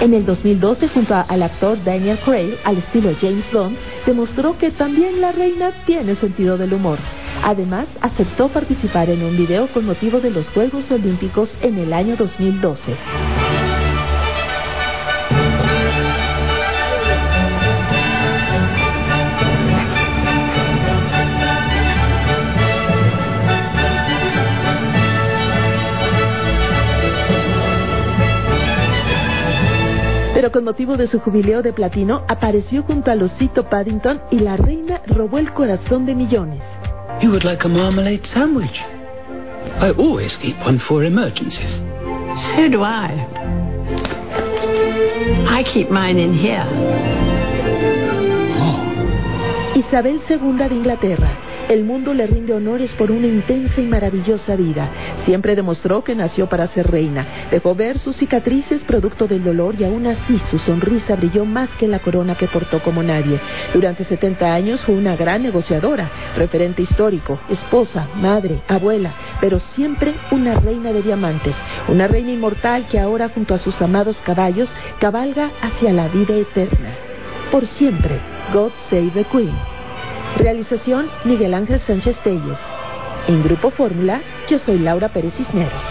En 0.00 0.14
el 0.14 0.24
2012, 0.24 0.88
junto 0.88 1.14
al 1.14 1.42
actor 1.42 1.82
Daniel 1.82 2.18
Craig, 2.24 2.56
al 2.62 2.78
estilo 2.78 3.10
James 3.20 3.44
Bond, 3.52 3.76
demostró 4.06 4.56
que 4.56 4.70
también 4.70 5.20
la 5.20 5.32
reina 5.32 5.72
tiene 5.86 6.14
sentido 6.14 6.56
del 6.56 6.72
humor. 6.72 6.98
Además, 7.42 7.88
aceptó 8.00 8.48
participar 8.48 9.10
en 9.10 9.24
un 9.24 9.36
video 9.36 9.66
con 9.72 9.86
motivo 9.86 10.20
de 10.20 10.30
los 10.30 10.48
Juegos 10.50 10.88
Olímpicos 10.92 11.50
en 11.62 11.78
el 11.78 11.92
año 11.92 12.14
2012. 12.16 13.47
Pero 30.48 30.60
con 30.60 30.64
motivo 30.64 30.96
de 30.96 31.08
su 31.08 31.20
jubileo 31.20 31.60
de 31.60 31.74
platino, 31.74 32.24
apareció 32.26 32.82
junto 32.82 33.10
a 33.10 33.14
Osito 33.16 33.68
Paddington 33.68 34.22
y 34.30 34.38
la 34.38 34.56
reina 34.56 35.02
robó 35.06 35.36
el 35.36 35.52
corazón 35.52 36.06
de 36.06 36.14
millones. 36.14 36.62
You 37.20 37.28
would 37.28 37.44
like 37.44 37.66
a 37.66 37.68
marmalade 37.68 38.22
sandwich? 38.32 38.80
I 39.78 39.90
always 39.98 40.34
keep 40.40 40.56
one 40.64 40.80
for 40.88 41.04
emergencies. 41.04 41.82
So 42.56 42.66
do 42.70 42.82
I. 42.82 43.12
I 45.50 45.64
keep 45.70 45.90
mine 45.90 46.18
in 46.18 46.32
here. 46.32 46.64
Isabel 49.74 50.18
II 50.30 50.66
de 50.66 50.74
Inglaterra. 50.74 51.47
El 51.68 51.84
mundo 51.84 52.14
le 52.14 52.26
rinde 52.26 52.54
honores 52.54 52.94
por 52.94 53.10
una 53.10 53.26
intensa 53.26 53.78
y 53.78 53.84
maravillosa 53.84 54.56
vida. 54.56 54.88
Siempre 55.26 55.54
demostró 55.54 56.02
que 56.02 56.14
nació 56.14 56.48
para 56.48 56.66
ser 56.68 56.90
reina. 56.90 57.26
Dejó 57.50 57.74
ver 57.74 57.98
sus 57.98 58.16
cicatrices 58.16 58.82
producto 58.84 59.26
del 59.26 59.44
dolor 59.44 59.74
y 59.78 59.84
aún 59.84 60.06
así 60.06 60.38
su 60.50 60.58
sonrisa 60.58 61.14
brilló 61.16 61.44
más 61.44 61.68
que 61.78 61.86
la 61.86 61.98
corona 61.98 62.36
que 62.36 62.46
portó 62.46 62.82
como 62.82 63.02
nadie. 63.02 63.38
Durante 63.74 64.04
70 64.04 64.54
años 64.54 64.80
fue 64.86 64.94
una 64.94 65.14
gran 65.14 65.42
negociadora, 65.42 66.10
referente 66.36 66.80
histórico, 66.80 67.38
esposa, 67.50 68.08
madre, 68.16 68.62
abuela, 68.66 69.12
pero 69.38 69.60
siempre 69.74 70.14
una 70.30 70.54
reina 70.58 70.90
de 70.90 71.02
diamantes. 71.02 71.54
Una 71.88 72.08
reina 72.08 72.32
inmortal 72.32 72.86
que 72.86 72.98
ahora 72.98 73.28
junto 73.28 73.52
a 73.52 73.58
sus 73.58 73.80
amados 73.82 74.18
caballos 74.24 74.70
cabalga 75.00 75.50
hacia 75.60 75.92
la 75.92 76.08
vida 76.08 76.34
eterna. 76.34 76.94
Por 77.52 77.66
siempre, 77.66 78.18
God 78.54 78.72
Save 78.88 79.10
the 79.10 79.24
Queen. 79.24 79.77
Realización 80.38 81.08
Miguel 81.24 81.52
Ángel 81.52 81.80
Sánchez 81.80 82.16
Telles. 82.22 82.58
En 83.26 83.42
Grupo 83.42 83.72
Fórmula, 83.72 84.22
yo 84.48 84.60
soy 84.60 84.78
Laura 84.78 85.08
Pérez 85.08 85.34
Cisneros. 85.34 85.82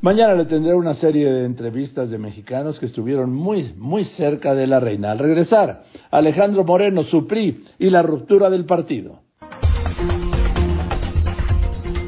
Mañana 0.00 0.34
le 0.34 0.46
tendré 0.46 0.72
una 0.74 0.94
serie 0.94 1.30
de 1.30 1.44
entrevistas 1.44 2.08
de 2.08 2.16
mexicanos 2.16 2.78
que 2.78 2.86
estuvieron 2.86 3.34
muy, 3.34 3.74
muy 3.76 4.04
cerca 4.16 4.54
de 4.54 4.66
la 4.66 4.80
reina. 4.80 5.10
Al 5.10 5.18
regresar, 5.18 5.82
Alejandro 6.10 6.64
Moreno, 6.64 7.02
Supri 7.02 7.62
y 7.78 7.90
la 7.90 8.00
ruptura 8.00 8.48
del 8.48 8.64
partido. 8.64 9.20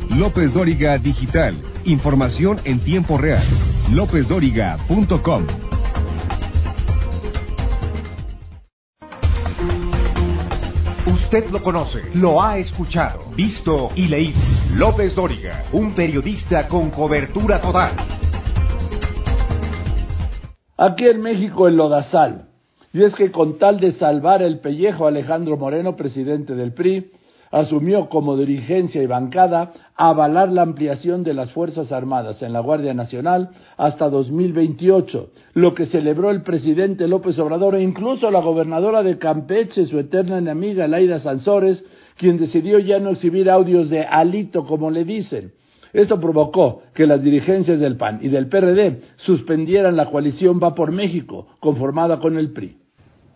López 0.09 0.55
Dóriga 0.55 0.97
Digital. 0.97 1.61
Información 1.85 2.59
en 2.65 2.81
tiempo 2.81 3.19
real. 3.19 3.78
LópezDóriga.com. 3.93 5.47
Usted 11.07 11.51
lo 11.51 11.63
conoce, 11.63 12.03
lo 12.15 12.43
ha 12.43 12.59
escuchado, 12.59 13.31
visto 13.35 13.89
y 13.97 14.09
leído. 14.09 14.39
López 14.75 15.15
Dóriga, 15.15 15.65
un 15.73 15.95
periodista 15.95 16.69
con 16.69 16.91
cobertura 16.91 17.63
total. 17.63 17.97
Aquí 20.77 21.07
en 21.07 21.23
México, 21.23 21.67
el 21.67 21.77
Lodazal. 21.77 22.49
Y 22.93 23.03
es 23.03 23.15
que 23.15 23.31
con 23.31 23.59
tal 23.59 23.81
de 23.81 23.93
salvar 23.93 24.43
el 24.43 24.61
pellejo 24.61 25.07
Alejandro 25.07 25.57
Moreno, 25.57 25.97
presidente 25.97 26.55
del 26.55 26.75
PRI, 26.75 27.11
asumió 27.51 28.09
como 28.09 28.37
dirigencia 28.37 29.03
y 29.03 29.07
bancada 29.07 29.73
avalar 29.97 30.51
la 30.51 30.63
ampliación 30.63 31.25
de 31.25 31.35
las 31.35 31.51
Fuerzas 31.53 31.91
Armadas 31.93 32.43
en 32.43 32.53
la 32.53 32.61
Guardia 32.61 32.95
Nacional 32.95 33.51
hasta 33.77 34.09
2028, 34.09 35.31
lo 35.55 35.75
que 35.75 35.87
celebró 35.87 36.31
el 36.31 36.43
presidente 36.43 37.09
López 37.09 37.39
Obrador 37.39 37.75
e 37.75 37.83
incluso 37.83 38.31
la 38.31 38.41
gobernadora 38.41 39.03
de 39.03 39.19
Campeche, 39.19 39.87
su 39.87 39.99
eterna 39.99 40.39
enemiga 40.39 40.87
Laida 40.87 41.21
Sansores, 41.21 41.83
quien 42.17 42.39
decidió 42.39 42.79
ya 42.79 42.99
no 42.99 43.11
exhibir 43.11 43.51
audios 43.51 43.91
de 43.91 44.03
Alito, 44.03 44.67
como 44.67 44.91
le 44.91 45.05
dicen. 45.05 45.53
Esto 45.93 46.21
provocó 46.21 46.83
que 46.95 47.07
las 47.07 47.23
dirigencias 47.23 47.81
del 47.81 47.97
PAN 47.97 48.21
y 48.23 48.29
del 48.29 48.49
PRD 48.49 49.01
suspendieran 49.17 49.97
la 49.97 50.11
coalición 50.11 50.61
Va 50.63 50.75
por 50.75 50.93
México, 50.93 51.47
conformada 51.61 52.19
con 52.19 52.37
el 52.37 52.53
PRI. 52.53 52.77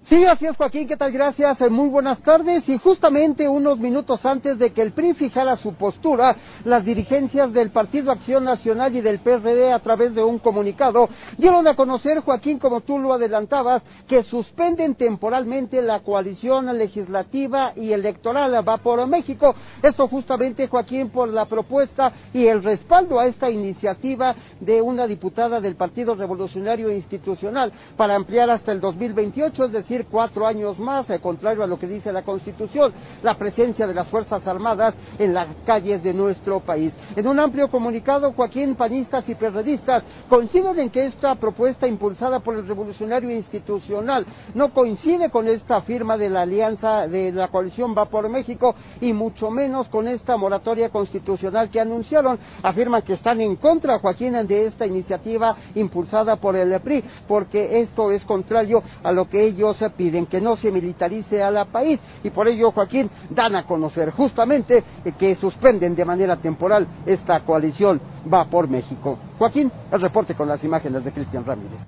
Sí, 0.09 0.25
así 0.25 0.47
es, 0.47 0.57
Joaquín. 0.57 0.89
¿Qué 0.89 0.97
tal? 0.97 1.13
Gracias. 1.13 1.61
Eh, 1.61 1.71
muy 1.71 1.89
buenas 1.89 2.19
tardes. 2.23 2.69
Y 2.69 2.77
justamente 2.77 3.49
unos 3.49 3.79
minutos 3.79 4.19
antes 4.25 4.59
de 4.59 4.73
que 4.73 4.83
el 4.83 4.91
PRI 4.91 5.15
fijara 5.15 5.57
su 5.57 5.75
postura, 5.75 6.37
las 6.65 6.85
dirigencias 6.85 7.53
del 7.53 7.71
Partido 7.71 8.11
Acción 8.11 8.43
Nacional 8.45 8.97
y 8.97 9.01
del 9.01 9.21
PRD, 9.21 9.73
a 9.73 9.79
través 9.79 10.13
de 10.13 10.25
un 10.25 10.41
comunicado, 10.41 11.09
dieron 11.39 11.69
a 11.69 11.75
conocer, 11.75 12.19
Joaquín, 12.19 12.59
como 12.59 12.81
tú 12.81 12.99
lo 12.99 13.13
adelantabas, 13.13 13.85
que 14.09 14.25
suspenden 14.25 14.97
temporalmente 14.97 15.81
la 15.81 16.01
coalición 16.01 16.77
legislativa 16.77 17.73
y 17.77 17.93
electoral 17.93 18.53
Va 18.69 18.79
por 18.79 19.07
México. 19.07 19.55
Esto 19.83 20.09
justamente, 20.09 20.67
Joaquín, 20.67 21.11
por 21.11 21.29
la 21.29 21.45
propuesta 21.45 22.13
y 22.35 22.47
el 22.47 22.65
respaldo 22.65 23.21
a 23.21 23.27
esta 23.27 23.49
iniciativa 23.51 24.35
de 24.59 24.83
una 24.83 25.07
diputada 25.07 25.61
del 25.61 25.77
Partido 25.77 26.17
Revolucionario 26.17 26.91
Institucional 26.91 27.73
para 27.97 28.17
ampliar 28.17 28.51
hasta 28.51 28.73
el 28.73 28.81
2028, 28.81 29.65
es 29.67 29.73
decir, 29.73 29.92
cuatro 30.11 30.47
años 30.47 30.79
más, 30.79 31.09
al 31.11 31.21
contrario 31.21 31.63
a 31.63 31.67
lo 31.67 31.79
que 31.79 31.87
dice 31.87 32.13
la 32.13 32.23
Constitución, 32.23 32.93
la 33.23 33.35
presencia 33.35 33.87
de 33.87 33.95
las 33.95 34.09
Fuerzas 34.09 34.47
Armadas 34.47 34.95
en 35.19 35.35
las 35.35 35.49
calles 35.65 36.03
de 36.03 36.13
nuestro 36.13 36.61
país. 36.61 36.93
En 37.15 37.27
un 37.27 37.39
amplio 37.39 37.71
comunicado, 37.71 38.33
Joaquín, 38.33 38.75
panistas 38.75 39.29
y 39.29 39.35
perredistas 39.35 40.03
coinciden 40.29 40.79
en 40.79 40.91
que 40.91 41.07
esta 41.07 41.35
propuesta 41.35 41.87
impulsada 41.87 42.41
por 42.41 42.57
el 42.57 42.67
revolucionario 42.67 43.31
institucional 43.31 44.27
no 44.55 44.73
coincide 44.73 45.31
con 45.31 45.47
esta 45.49 45.83
firma 45.83 46.17
de 46.17 46.31
la 46.31 46.43
alianza 46.43 47.07
de 47.07 47.33
la 47.33 47.49
coalición 47.49 47.95
Va 47.97 48.07
por 48.07 48.29
México 48.29 48.75
y 49.01 49.13
mucho 49.13 49.51
menos 49.51 49.89
con 49.89 50.09
esta 50.09 50.37
moratoria 50.37 50.89
constitucional 50.89 51.69
que 51.71 51.81
anunciaron. 51.81 52.39
Afirman 52.63 53.03
que 53.03 53.15
están 53.15 53.41
en 53.41 53.57
contra, 53.57 53.99
Joaquín, 53.99 54.33
de 54.47 54.67
esta 54.67 54.87
iniciativa 54.87 55.57
impulsada 55.75 56.37
por 56.37 56.57
el 56.57 56.81
PRI, 56.81 57.05
porque 57.27 57.81
esto 57.81 58.11
es 58.11 58.23
contrario 58.25 58.83
a 59.03 59.13
lo 59.13 59.29
que 59.29 59.45
ellos 59.45 59.82
piden 59.91 60.27
que 60.27 60.41
no 60.41 60.57
se 60.57 60.71
militarice 60.71 61.43
a 61.43 61.51
la 61.51 61.65
país 61.67 62.01
y 62.23 62.31
por 62.31 62.49
ello, 62.49 62.73
Joaquín, 62.73 63.11
dan 63.31 63.57
a 63.57 63.65
conocer 63.65 64.11
justamente 64.11 64.83
que 65.19 65.37
suspenden 65.37 65.95
de 65.95 66.05
manera 66.05 66.37
temporal 66.37 66.87
esta 67.07 67.41
coalición 67.41 68.01
Va 68.33 68.45
por 68.45 68.69
México. 68.69 69.19
Joaquín, 69.39 69.71
el 69.91 70.01
reporte 70.01 70.35
con 70.35 70.49
las 70.49 70.63
imágenes 70.63 71.05
de 71.05 71.13
Cristian 71.13 71.45
Ramírez. 71.45 71.81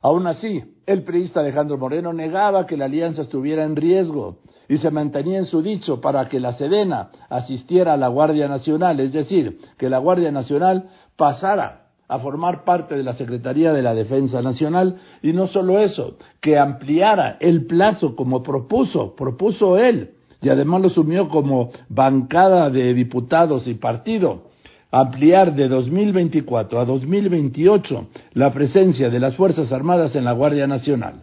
Aún 0.00 0.26
así, 0.26 0.60
el 0.84 1.04
priista 1.04 1.40
Alejandro 1.40 1.78
Moreno 1.78 2.12
negaba 2.12 2.66
que 2.66 2.76
la 2.76 2.86
alianza 2.86 3.22
estuviera 3.22 3.62
en 3.62 3.76
riesgo 3.76 4.38
y 4.68 4.78
se 4.78 4.90
mantenía 4.90 5.38
en 5.38 5.46
su 5.46 5.62
dicho 5.62 6.00
para 6.00 6.28
que 6.28 6.40
la 6.40 6.54
Sedena 6.54 7.10
asistiera 7.28 7.92
a 7.92 7.96
la 7.96 8.08
Guardia 8.08 8.48
Nacional, 8.48 8.98
es 8.98 9.12
decir, 9.12 9.60
que 9.78 9.88
la 9.88 9.98
Guardia 9.98 10.32
Nacional 10.32 10.88
pasara 11.16 11.81
a 12.08 12.18
formar 12.18 12.64
parte 12.64 12.96
de 12.96 13.02
la 13.02 13.14
Secretaría 13.14 13.72
de 13.72 13.82
la 13.82 13.94
Defensa 13.94 14.42
Nacional 14.42 14.96
y 15.22 15.32
no 15.32 15.48
solo 15.48 15.78
eso, 15.78 16.16
que 16.40 16.58
ampliara 16.58 17.36
el 17.40 17.66
plazo 17.66 18.14
como 18.16 18.42
propuso, 18.42 19.14
propuso 19.14 19.78
él 19.78 20.10
y 20.42 20.48
además 20.48 20.82
lo 20.82 20.90
sumió 20.90 21.28
como 21.28 21.70
bancada 21.88 22.68
de 22.68 22.92
diputados 22.92 23.66
y 23.66 23.74
partido, 23.74 24.50
ampliar 24.90 25.54
de 25.54 25.68
2024 25.68 26.80
a 26.80 26.84
2028 26.84 28.06
la 28.34 28.52
presencia 28.52 29.08
de 29.08 29.20
las 29.20 29.36
Fuerzas 29.36 29.70
Armadas 29.72 30.14
en 30.16 30.24
la 30.24 30.32
Guardia 30.32 30.66
Nacional. 30.66 31.22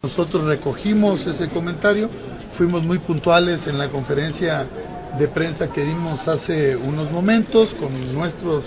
Nosotros 0.00 0.44
recogimos 0.44 1.26
ese 1.26 1.48
comentario, 1.48 2.08
fuimos 2.56 2.84
muy 2.84 3.00
puntuales 3.00 3.66
en 3.66 3.76
la 3.76 3.90
conferencia 3.90 4.64
de 5.18 5.26
prensa 5.28 5.72
que 5.72 5.82
dimos 5.82 6.26
hace 6.28 6.76
unos 6.76 7.10
momentos 7.10 7.68
con 7.80 8.14
nuestros 8.14 8.64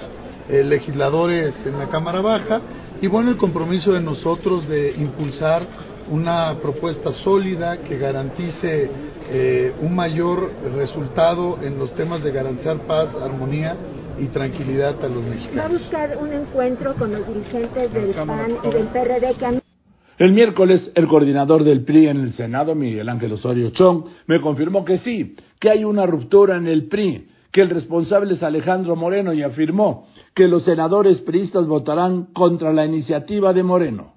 eh, 0.50 0.64
legisladores 0.64 1.56
en 1.66 1.78
la 1.78 1.88
Cámara 1.88 2.22
Baja 2.22 2.62
y 3.02 3.08
bueno, 3.08 3.32
el 3.32 3.38
compromiso 3.38 3.94
de 3.94 4.00
nosotros 4.00 4.68
de 4.68 4.94
impulsar 4.98 5.64
una 6.10 6.56
propuesta 6.62 7.12
sólida 7.24 7.78
que 7.78 7.98
garantice 7.98 8.90
eh, 9.30 9.74
un 9.82 9.96
mayor 9.96 10.52
resultado 10.76 11.58
en 11.64 11.80
los 11.80 11.94
temas 11.96 12.24
de 12.24 12.32
garantizar 12.32 12.78
paz, 12.80 13.10
armonía 13.16 13.76
y 14.20 14.26
tranquilidad 14.28 15.04
a 15.04 15.08
los 15.08 15.24
mexicanos. 15.24 15.58
¿Va 15.58 15.66
a 15.66 15.70
buscar 15.70 16.18
un 16.22 16.34
encuentro 16.34 16.94
con 16.96 17.12
los 17.12 17.26
dirigentes 17.28 17.94
del 17.94 18.14
PAN 18.14 18.58
y 18.64 18.70
del 18.70 18.88
PRD 18.88 19.34
que 19.38 19.46
han... 19.46 19.62
El 20.18 20.34
miércoles, 20.34 20.92
el 20.94 21.08
coordinador 21.08 21.64
del 21.64 21.84
PRI 21.84 22.10
en 22.10 22.22
el 22.22 22.34
Senado, 22.34 22.76
Miguel 22.76 23.10
Ángel 23.10 23.32
Osorio 23.32 23.72
Chong, 23.72 24.04
me 24.28 24.40
confirmó 24.40 24.86
que 24.86 25.00
sí, 25.00 25.36
que 25.60 25.70
hay 25.70 25.84
una 25.84 26.06
ruptura 26.06 26.58
en 26.58 26.68
el 26.68 26.88
PRI, 26.88 27.28
que 27.52 27.62
el 27.62 27.70
responsable 27.70 28.36
es 28.36 28.44
Alejandro 28.44 28.96
Moreno 28.96 29.34
y 29.34 29.42
afirmó 29.42 30.08
que 30.36 30.48
los 30.48 30.64
senadores 30.64 31.20
priistas 31.22 31.68
votarán 31.68 32.34
contra 32.34 32.72
la 32.72 32.86
iniciativa 32.86 33.54
de 33.54 33.64
Moreno. 33.64 34.14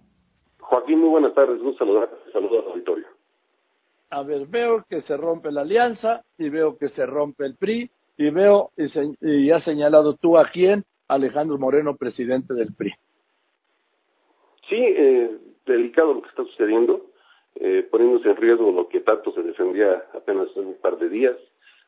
Joaquín, 0.61 1.01
muy 1.01 1.09
buenas 1.09 1.35
tardes, 1.35 1.61
un 1.61 1.77
saludo, 1.77 2.09
saludo 2.33 2.61
al 2.61 2.73
auditorio. 2.73 3.07
A 4.11 4.23
ver, 4.23 4.47
veo 4.47 4.85
que 4.89 5.01
se 5.03 5.17
rompe 5.17 5.51
la 5.51 5.63
alianza 5.63 6.23
y 6.39 6.49
veo 6.49 6.79
que 6.79 6.89
se 6.89 7.05
rompe 7.05 7.47
el 7.47 7.57
PRI 7.57 7.91
y 8.17 8.31
veo 8.31 8.71
y, 8.77 8.89
se, 8.89 9.03
y 9.21 9.51
has 9.51 9.65
señalado 9.65 10.15
tú 10.15 10.39
a 10.39 10.49
quién, 10.51 10.85
Alejandro 11.09 11.59
Moreno, 11.59 11.97
presidente 11.97 12.55
del 12.55 12.75
PRI. 12.75 12.93
Sí, 14.69 14.77
eh, 14.77 15.37
delicado 15.67 16.15
lo 16.15 16.23
que 16.23 16.29
está 16.29 16.45
sucediendo, 16.45 17.07
eh, 17.57 17.87
poniéndose 17.91 18.31
en 18.31 18.37
riesgo 18.37 18.71
lo 18.71 18.89
que 18.89 19.01
tanto 19.01 19.33
se 19.33 19.43
defendía 19.43 20.05
apenas 20.15 20.49
un 20.57 20.77
par 20.81 20.97
de 20.99 21.09
días, 21.09 21.37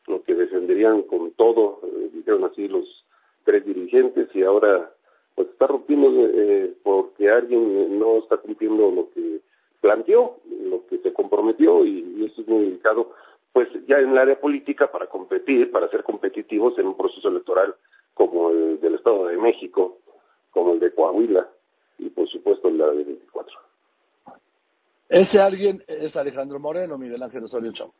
lo 0.05 0.21
que 0.23 0.35
defenderían 0.35 1.03
con 1.03 1.31
todo, 1.31 1.79
eh, 1.83 2.09
dijeron 2.13 2.43
así 2.45 2.67
los 2.67 2.85
tres 3.47 3.65
dirigentes 3.65 4.27
y 4.35 4.43
ahora 4.43 4.91
pues 5.33 5.47
está 5.47 5.67
rompiendo 5.67 6.09
eh, 6.13 6.73
porque 6.83 7.29
alguien 7.29 7.97
no 7.97 8.17
está 8.17 8.35
cumpliendo 8.37 8.91
lo 8.91 9.09
que 9.11 9.39
planteó, 9.79 10.35
lo 10.69 10.85
que 10.87 10.97
se 10.97 11.13
comprometió 11.13 11.85
y, 11.85 12.25
eso 12.25 12.41
es 12.41 12.47
muy 12.47 12.65
delicado, 12.65 13.13
pues 13.53 13.69
ya 13.87 13.99
en 13.99 14.09
el 14.09 14.17
área 14.17 14.37
política 14.37 14.91
para 14.91 15.07
competir, 15.07 15.71
para 15.71 15.87
ser 15.89 16.03
competitivos 16.03 16.77
en 16.77 16.87
un 16.87 16.97
proceso 16.97 17.29
electoral 17.29 17.73
como 18.13 18.49
el 18.49 18.81
del 18.81 18.95
Estado 18.95 19.27
de 19.27 19.37
México, 19.37 19.99
como 20.51 20.73
el 20.73 20.81
de 20.81 20.91
Coahuila 20.91 21.47
y 21.99 22.09
por 22.09 22.27
supuesto 22.27 22.67
el 22.67 22.77
de 22.77 23.03
24. 23.05 23.59
Ese 25.07 25.39
alguien 25.39 25.81
es 25.87 26.13
Alejandro 26.17 26.59
Moreno, 26.59 26.97
Miguel 26.97 27.23
Ángel 27.23 27.45
Osorio 27.45 27.71
Chong. 27.71 27.91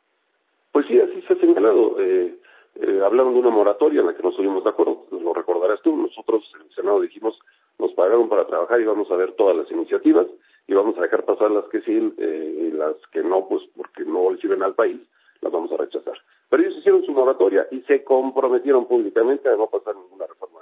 Pues 0.74 0.86
sí, 0.88 1.00
así 1.00 1.22
se 1.22 1.34
ha 1.34 1.38
señalado. 1.38 1.96
Eh, 2.02 2.36
eh, 2.82 3.02
hablaron 3.04 3.34
de 3.34 3.40
una 3.40 3.50
moratoria 3.50 4.02
en 4.02 4.08
la 4.08 4.16
que 4.16 4.24
no 4.24 4.30
estuvimos 4.30 4.64
de 4.64 4.70
acuerdo, 4.70 5.06
pues 5.10 5.22
lo 5.22 5.34
recordarás 5.34 5.82
tú, 5.82 5.96
nosotros 5.96 6.44
en 6.56 6.62
el 6.62 6.74
Senado 6.74 7.02
dijimos, 7.02 7.38
nos 7.80 7.92
pagaron 7.94 8.30
para 8.30 8.46
trabajar 8.48 8.80
y 8.82 8.86
vamos 8.86 9.10
a 9.12 9.16
ver 9.16 9.34
todas 9.34 9.56
las 9.56 9.70
iniciativas 9.72 10.28
y 10.68 10.74
vamos 10.74 10.98
a 10.98 11.02
dejar 11.02 11.24
pasar 11.26 11.52
las 11.52 11.66
que 11.66 11.82
sí 11.82 12.14
eh, 12.18 12.70
y 12.70 12.72
las 12.72 12.96
que 13.12 13.24
no, 13.24 13.48
pues 13.48 13.64
porque 13.76 14.04
no 14.06 14.32
le 14.32 14.38
sirven 14.40 14.64
al 14.64 14.76
país, 14.76 15.00
las 15.42 15.52
vamos 15.52 15.72
a 15.72 15.78
rechazar. 15.78 16.18
Pero 16.50 16.64
ellos 16.64 16.78
hicieron 16.78 17.04
su 17.04 17.12
moratoria 17.12 17.68
y 17.72 17.82
se 17.82 18.04
comprometieron 18.04 18.86
públicamente 18.86 19.50
a 19.50 19.56
no 19.56 19.68
pasar 19.68 19.96
ninguna 19.96 20.28
reforma 20.28 20.60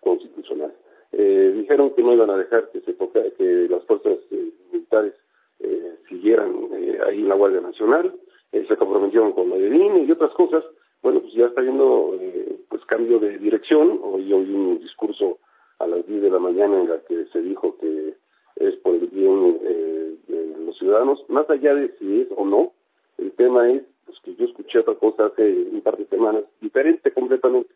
constitucional. 0.00 0.72
Eh, 1.12 1.52
dijeron 1.56 1.94
que 1.94 2.02
no 2.02 2.12
iban 2.12 2.30
a 2.30 2.36
dejar 2.36 2.70
que 2.70 2.80
se 2.80 2.92
toca, 2.94 3.20
que 3.36 3.66
las 3.68 3.84
fuerzas 3.84 4.18
eh, 4.30 4.52
militares 4.72 5.14
eh, 5.60 5.96
siguieran 6.08 6.54
eh, 6.72 6.98
ahí 7.06 7.20
en 7.20 7.28
la 7.28 7.34
Guardia 7.34 7.60
Nacional, 7.60 8.12
eh, 8.52 8.64
se 8.68 8.76
comprometieron 8.76 9.32
con 9.32 9.50
la 9.50 9.56
de 9.56 10.04
y 10.06 10.10
otras 10.10 10.32
cosas, 10.32 10.64
bueno, 11.02 11.20
pues 11.20 11.32
ya 11.34 11.46
está 11.46 11.60
habiendo 11.60 12.16
eh, 12.20 12.58
pues 12.68 12.84
cambio 12.86 13.18
de 13.18 13.38
dirección. 13.38 14.00
Hoy 14.02 14.32
oí 14.32 14.52
un 14.52 14.80
discurso 14.80 15.38
a 15.78 15.86
las 15.86 16.06
10 16.06 16.22
de 16.22 16.30
la 16.30 16.38
mañana 16.38 16.80
en 16.80 16.88
la 16.88 17.00
que 17.00 17.26
se 17.26 17.40
dijo 17.40 17.76
que 17.78 18.14
es 18.56 18.74
por 18.76 18.94
el 18.94 19.06
bien 19.08 19.60
eh, 19.62 20.16
de 20.26 20.64
los 20.64 20.76
ciudadanos. 20.78 21.24
Más 21.28 21.48
allá 21.50 21.74
de 21.74 21.96
si 21.98 22.22
es 22.22 22.28
o 22.36 22.44
no, 22.44 22.72
el 23.18 23.32
tema 23.32 23.70
es 23.70 23.82
pues, 24.06 24.18
que 24.20 24.34
yo 24.34 24.46
escuché 24.46 24.80
otra 24.80 24.94
cosa 24.94 25.26
hace 25.26 25.42
un 25.72 25.80
par 25.82 25.96
de 25.96 26.06
semanas, 26.06 26.44
diferente 26.60 27.12
completamente, 27.12 27.72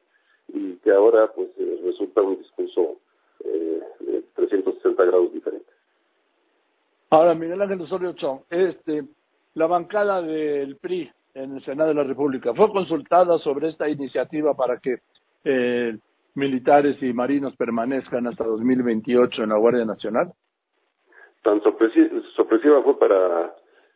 y 0.48 0.74
que 0.76 0.90
ahora 0.90 1.30
pues 1.32 1.50
eh, 1.58 1.80
resulta 1.84 2.22
un 2.22 2.38
discurso 2.38 2.96
eh, 3.44 3.80
de 4.00 4.22
360 4.34 5.04
grados 5.04 5.32
diferente. 5.32 5.70
Ahora, 7.10 7.34
Miguel 7.34 7.60
Ángel 7.60 7.82
Osorio 7.82 8.14
Chong, 8.14 8.40
este, 8.48 9.04
la 9.54 9.66
bancada 9.66 10.22
del 10.22 10.76
PRI 10.76 11.10
en 11.34 11.54
el 11.54 11.60
Senado 11.62 11.90
de 11.90 11.94
la 11.94 12.04
República. 12.04 12.54
¿Fue 12.54 12.70
consultada 12.70 13.38
sobre 13.38 13.68
esta 13.68 13.88
iniciativa 13.88 14.54
para 14.54 14.78
que 14.78 14.96
eh, 15.44 15.98
militares 16.34 17.02
y 17.02 17.12
marinos 17.12 17.56
permanezcan 17.56 18.26
hasta 18.26 18.44
2028 18.44 19.42
en 19.42 19.48
la 19.48 19.58
Guardia 19.58 19.84
Nacional? 19.84 20.32
Tan 21.42 21.60
sorpresiva 21.62 22.82
fue 22.82 22.98
para 22.98 23.54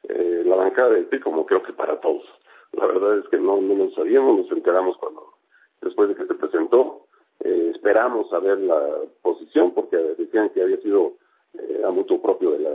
eh, 0.08 0.42
la 0.44 0.56
bancada 0.56 0.90
del 0.90 1.06
PRI 1.06 1.20
como 1.20 1.46
creo 1.46 1.62
que 1.62 1.72
para 1.72 2.00
todos. 2.00 2.24
La 2.72 2.86
verdad 2.86 3.18
es 3.18 3.28
que 3.28 3.38
no, 3.38 3.60
no 3.60 3.74
lo 3.74 3.90
sabíamos, 3.92 4.38
nos 4.38 4.52
enteramos 4.52 4.96
cuando, 4.98 5.34
después 5.80 6.08
de 6.08 6.16
que 6.16 6.26
se 6.26 6.34
presentó, 6.34 7.06
eh, 7.40 7.72
esperamos 7.74 8.28
saber 8.30 8.58
la 8.58 8.82
posición 9.22 9.72
porque 9.72 9.96
decían 9.96 10.50
que 10.50 10.62
había 10.62 10.78
sido 10.78 11.14
eh, 11.54 11.82
a 11.86 11.90
mutuo 11.90 12.20
propio 12.20 12.52
de 12.52 12.58
la 12.58 12.70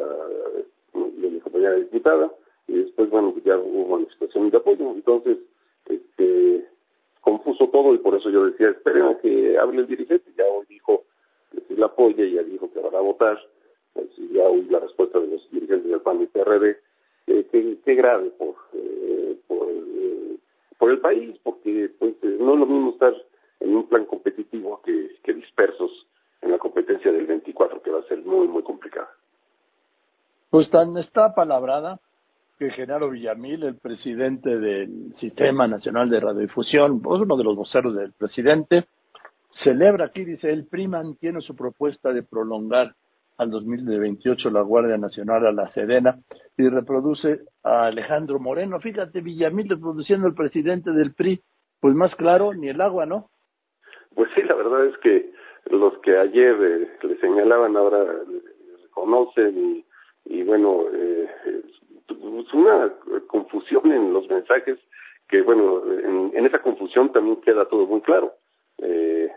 de 0.94 1.30
mi 1.30 1.40
compañera 1.40 1.74
diputada 1.74 2.32
y 2.68 2.74
después, 2.74 3.10
bueno, 3.10 3.34
ya 3.44 3.58
hubo 3.58 3.98
manifestaciones 3.98 4.52
de 4.52 4.58
apoyo. 4.58 4.92
Entonces, 4.92 5.38
este, 5.86 6.68
confuso 7.22 7.70
todo 7.70 7.94
y 7.94 7.98
por 8.00 8.16
eso 8.16 8.30
yo 8.30 8.46
decía, 8.46 8.70
esperen 8.70 9.04
a 9.04 9.18
que 9.18 9.58
hable 9.58 9.82
el 9.82 9.88
dirigente. 9.88 10.32
Ya 10.38 10.46
hoy 10.46 10.66
dijo 10.70 11.04
que 11.52 11.62
si 11.68 11.76
la 11.76 11.88
apoya, 11.88 12.26
ya 12.26 12.44
dijo 12.44 12.72
que 12.72 12.80
va 12.80 12.98
a 12.98 13.02
votar. 13.02 13.40
Pues, 13.94 14.08
ya 14.32 14.44
oí 14.44 14.64
la 14.70 14.80
respuesta 14.80 15.20
de 15.20 15.28
los 15.28 15.52
dirigentes 15.52 15.90
del 15.90 16.02
PAN 16.02 16.22
y 16.22 16.28
PRD 16.28 16.78
qué, 17.52 17.78
qué 17.84 17.96
grave 17.96 18.32
por, 18.32 18.56
eh, 18.74 19.38
por, 19.48 19.68
eh, 19.70 20.38
por 20.78 20.92
el 20.92 21.00
país, 21.00 21.38
porque 21.44 21.92
pues 22.00 22.14
eh, 22.24 22.38
no 22.40 22.54
es 22.54 22.60
lo 22.60 22.66
mismo 22.66 22.92
estar 22.92 23.14
en 23.60 23.76
un 23.76 23.88
plan 23.88 24.06
competitivo 24.06 24.82
que, 24.84 25.18
que 25.24 25.34
dispersos 25.34 26.08
en 26.42 26.52
la 26.52 26.58
competencia 26.58 27.12
del 27.12 27.28
24, 27.28 27.82
que 27.82 27.92
va 27.92 28.00
a 28.00 28.08
ser 28.08 28.20
muy, 28.24 28.48
muy 28.48 28.64
complicada. 28.64 29.10
Pues 30.50 30.70
tan 30.70 30.98
está 30.98 31.34
palabrada 31.34 32.00
que 32.62 32.70
Genaro 32.70 33.10
Villamil, 33.10 33.64
el 33.64 33.78
presidente 33.78 34.60
del 34.60 35.16
Sistema 35.16 35.66
Nacional 35.66 36.12
de 36.12 36.20
Radiodifusión, 36.20 37.02
uno 37.04 37.36
de 37.36 37.44
los 37.44 37.56
voceros 37.56 37.96
del 37.96 38.14
presidente, 38.14 38.86
celebra 39.50 40.06
aquí, 40.06 40.24
dice, 40.24 40.52
el 40.52 40.68
PRI 40.68 40.88
mantiene 40.88 41.42
su 41.42 41.56
propuesta 41.56 42.14
de 42.14 42.22
prolongar 42.22 42.94
al 43.38 43.50
2028 43.50 44.52
la 44.52 44.62
Guardia 44.62 45.00
Nacional 45.00 45.48
a 45.48 45.52
la 45.52 45.70
Sedena 45.70 46.20
y 46.56 46.70
reproduce 46.70 47.40
a 47.64 47.86
Alejandro 47.86 48.40
Moreno. 48.40 48.80
Fíjate, 48.80 49.22
Villamil 49.22 49.68
reproduciendo 49.68 50.28
al 50.28 50.36
presidente 50.36 50.92
del 50.92 51.16
PRI, 51.16 51.42
pues 51.80 51.96
más 51.96 52.14
claro, 52.16 52.54
ni 52.54 52.70
el 52.70 52.80
agua, 52.80 53.08
¿no? 53.08 53.32
Pues 54.14 54.30
sí, 54.36 54.44
la 54.44 54.54
verdad 54.54 54.86
es 54.86 54.98
que 55.00 55.32
los 55.72 55.98
que 56.04 56.16
ayer 56.16 56.56
eh, 56.62 56.90
le 57.02 57.18
señalaban 57.22 57.76
ahora 57.76 58.06
reconocen 58.84 59.58
y, 59.58 59.86
y 60.26 60.44
bueno, 60.44 60.84
eh, 60.94 61.28
es 62.12 62.54
una 62.54 62.94
confusión 63.28 63.92
en 63.92 64.14
los 64.14 64.28
mensajes 64.30 64.78
que 65.28 65.42
bueno, 65.42 65.82
en, 66.34 66.46
esa 66.46 66.60
confusión 66.60 67.12
también 67.12 67.38
queda 67.38 67.66
todo 67.66 67.86
muy 67.88 68.02
claro. 68.02 68.34
Eh, 68.80 69.32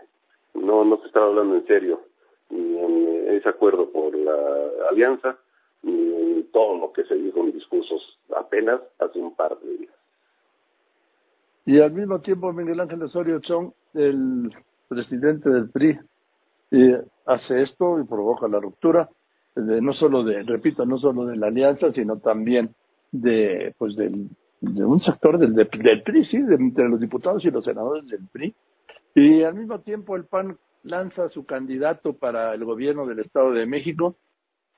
no, 0.53 0.83
no 0.83 0.97
se 0.97 1.07
estaba 1.07 1.27
hablando 1.27 1.55
en 1.55 1.65
serio 1.67 2.01
ni 2.49 2.77
en 2.77 3.35
ese 3.35 3.49
acuerdo 3.49 3.89
por 3.91 4.15
la 4.15 4.35
alianza, 4.89 5.37
ni 5.83 5.93
en 5.93 6.51
todo 6.51 6.77
lo 6.77 6.91
que 6.91 7.03
se 7.05 7.15
dijo 7.15 7.39
en 7.39 7.53
discursos 7.53 8.19
apenas 8.35 8.81
hace 8.99 9.19
un 9.19 9.35
par 9.35 9.57
de 9.59 9.77
días. 9.77 9.93
Y 11.65 11.79
al 11.79 11.91
mismo 11.91 12.19
tiempo 12.19 12.53
Miguel 12.53 12.79
Ángel 12.79 13.03
Osorio 13.03 13.39
Chong, 13.39 13.71
el 13.93 14.51
presidente 14.87 15.49
del 15.49 15.69
PRI, 15.69 15.97
y 16.71 16.93
hace 17.25 17.61
esto 17.61 17.99
y 17.99 18.03
provoca 18.03 18.47
la 18.47 18.59
ruptura 18.59 19.09
de, 19.55 19.81
no 19.81 19.93
solo 19.93 20.23
de, 20.23 20.43
repito, 20.43 20.85
no 20.85 20.97
solo 20.97 21.25
de 21.25 21.37
la 21.37 21.47
alianza, 21.47 21.91
sino 21.91 22.19
también 22.19 22.75
de, 23.11 23.73
pues 23.77 23.95
del, 23.95 24.29
de 24.61 24.85
un 24.85 24.99
sector 24.99 25.37
del, 25.37 25.53
del 25.53 26.03
PRI, 26.03 26.25
sí, 26.25 26.41
de, 26.41 26.55
entre 26.55 26.89
los 26.89 26.99
diputados 26.99 27.43
y 27.45 27.51
los 27.51 27.63
senadores 27.63 28.07
del 28.07 28.27
PRI. 28.31 28.53
Y 29.15 29.43
al 29.43 29.55
mismo 29.55 29.79
tiempo 29.79 30.15
el 30.15 30.25
PAN 30.25 30.57
lanza 30.83 31.29
su 31.29 31.45
candidato 31.45 32.13
para 32.13 32.53
el 32.53 32.63
gobierno 32.65 33.05
del 33.05 33.19
Estado 33.19 33.51
de 33.51 33.65
México, 33.65 34.17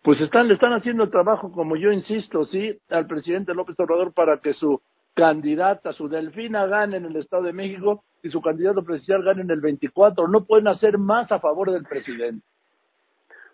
pues 0.03 0.21
están, 0.21 0.47
le 0.47 0.53
están 0.53 0.73
haciendo 0.73 1.03
el 1.03 1.09
trabajo, 1.09 1.51
como 1.51 1.75
yo 1.75 1.91
insisto, 1.91 2.45
sí, 2.45 2.77
al 2.89 3.07
presidente 3.07 3.53
López 3.53 3.77
Obrador 3.79 4.13
para 4.13 4.39
que 4.39 4.53
su 4.53 4.81
candidata, 5.13 5.93
su 5.93 6.07
delfina 6.07 6.67
gane 6.67 6.97
en 6.97 7.05
el 7.05 7.15
Estado 7.15 7.43
de 7.43 7.53
México 7.53 8.03
y 8.21 8.29
su 8.29 8.41
candidato 8.41 8.83
presidencial 8.83 9.23
gane 9.23 9.41
en 9.41 9.51
el 9.51 9.59
24. 9.59 10.27
No 10.27 10.45
pueden 10.45 10.67
hacer 10.67 10.99
más 10.99 11.31
a 11.31 11.39
favor 11.39 11.71
del 11.71 11.83
presidente. 11.83 12.45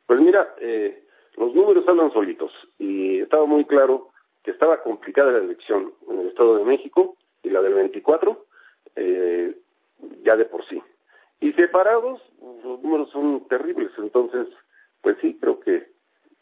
Pues 0.06 0.20
mira, 0.20 0.46
eh, 0.62 1.03
los 1.38 1.54
números 1.54 1.88
hablan 1.88 2.12
solitos 2.14 2.52
y 2.78 3.20
estaba 3.20 3.46
muy 3.46 3.66
claro 3.66 4.10
que 4.44 4.52
estaba 4.52 4.82
complicada 4.84 5.32
la 5.32 5.40
elección 5.40 5.94
en 6.10 6.20
el 6.20 6.28
Estado 6.28 6.58
de 6.58 6.66
México 6.66 7.16
y 7.44 7.50
la 7.50 7.62
del 7.62 7.74
24 7.74 8.46
eh, 8.96 9.56
ya 10.24 10.36
de 10.36 10.46
por 10.46 10.66
sí. 10.68 10.82
Y 11.40 11.52
separados, 11.54 12.22
los 12.64 12.82
números 12.82 13.10
son 13.12 13.48
terribles. 13.48 13.92
Entonces, 13.98 14.48
pues 15.02 15.18
sí, 15.22 15.38
creo 15.40 15.60
que 15.60 15.88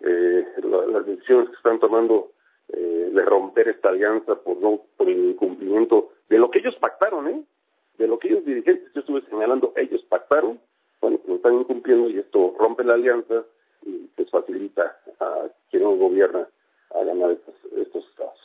eh, 0.01 0.45
la, 0.63 0.85
las 0.87 1.05
decisiones 1.05 1.49
que 1.49 1.55
están 1.55 1.79
tomando 1.79 2.31
eh, 2.69 3.09
de 3.13 3.21
romper 3.23 3.69
esta 3.69 3.89
alianza 3.89 4.35
por 4.35 4.57
no 4.57 4.81
por 4.97 5.09
el 5.09 5.31
incumplimiento 5.31 6.11
de 6.29 6.37
lo 6.37 6.49
que 6.49 6.59
ellos 6.59 6.75
pactaron, 6.79 7.27
¿eh? 7.27 7.43
De 7.97 8.07
lo 8.07 8.17
que 8.17 8.29
ellos 8.29 8.45
dirigentes, 8.45 8.91
yo 8.93 9.01
estuve 9.01 9.21
señalando, 9.29 9.73
ellos 9.75 10.01
pactaron, 10.09 10.59
bueno, 11.01 11.19
lo 11.27 11.35
están 11.35 11.55
incumpliendo 11.55 12.09
y 12.09 12.19
esto 12.19 12.55
rompe 12.57 12.83
la 12.83 12.93
alianza 12.93 13.43
pues 14.15 14.29
facilita 14.29 14.97
a 15.19 15.47
quien 15.69 15.83
no 15.83 15.95
gobierna 15.95 16.47
a 16.93 17.03
ganar 17.03 17.31
estos, 17.31 17.55
estos 17.77 18.07
estados. 18.09 18.39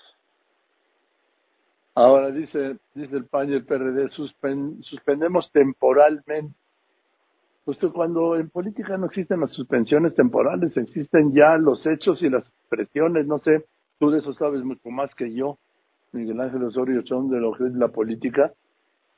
Ahora 1.94 2.30
dice, 2.30 2.76
dice 2.94 3.16
el 3.16 3.24
PAN 3.26 3.50
y 3.50 3.54
el 3.54 3.64
PRD, 3.64 4.08
suspend, 4.08 4.82
suspendemos 4.82 5.50
temporalmente. 5.50 6.54
Justo 7.64 7.92
cuando 7.92 8.36
en 8.36 8.48
política 8.48 8.96
no 8.96 9.06
existen 9.06 9.40
las 9.40 9.50
suspensiones 9.50 10.14
temporales, 10.14 10.76
existen 10.76 11.34
ya 11.34 11.56
los 11.58 11.84
hechos 11.84 12.22
y 12.22 12.30
las 12.30 12.52
presiones, 12.68 13.26
no 13.26 13.38
sé, 13.38 13.64
tú 13.98 14.10
de 14.10 14.18
eso 14.18 14.32
sabes 14.34 14.62
mucho 14.62 14.88
más 14.90 15.12
que 15.14 15.34
yo, 15.34 15.58
Miguel 16.12 16.40
Ángel 16.40 16.62
Osorio 16.62 17.02
Chón, 17.02 17.28
de 17.28 17.40
lo 17.40 17.52
que 17.52 17.64
es 17.64 17.72
la 17.72 17.88
política. 17.88 18.52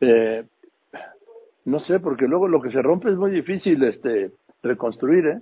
Eh, 0.01 0.47
no 1.67 1.81
sé, 1.81 2.01
porque 2.01 2.27
luego 2.27 2.49
lo 2.49 2.63
que 2.63 2.71
se 2.71 2.81
rompe 2.81 3.11
es 3.11 3.17
muy 3.17 3.31
difícil 3.31 3.83
este 3.85 4.33
reconstruir, 4.63 5.27
¿eh? 5.27 5.41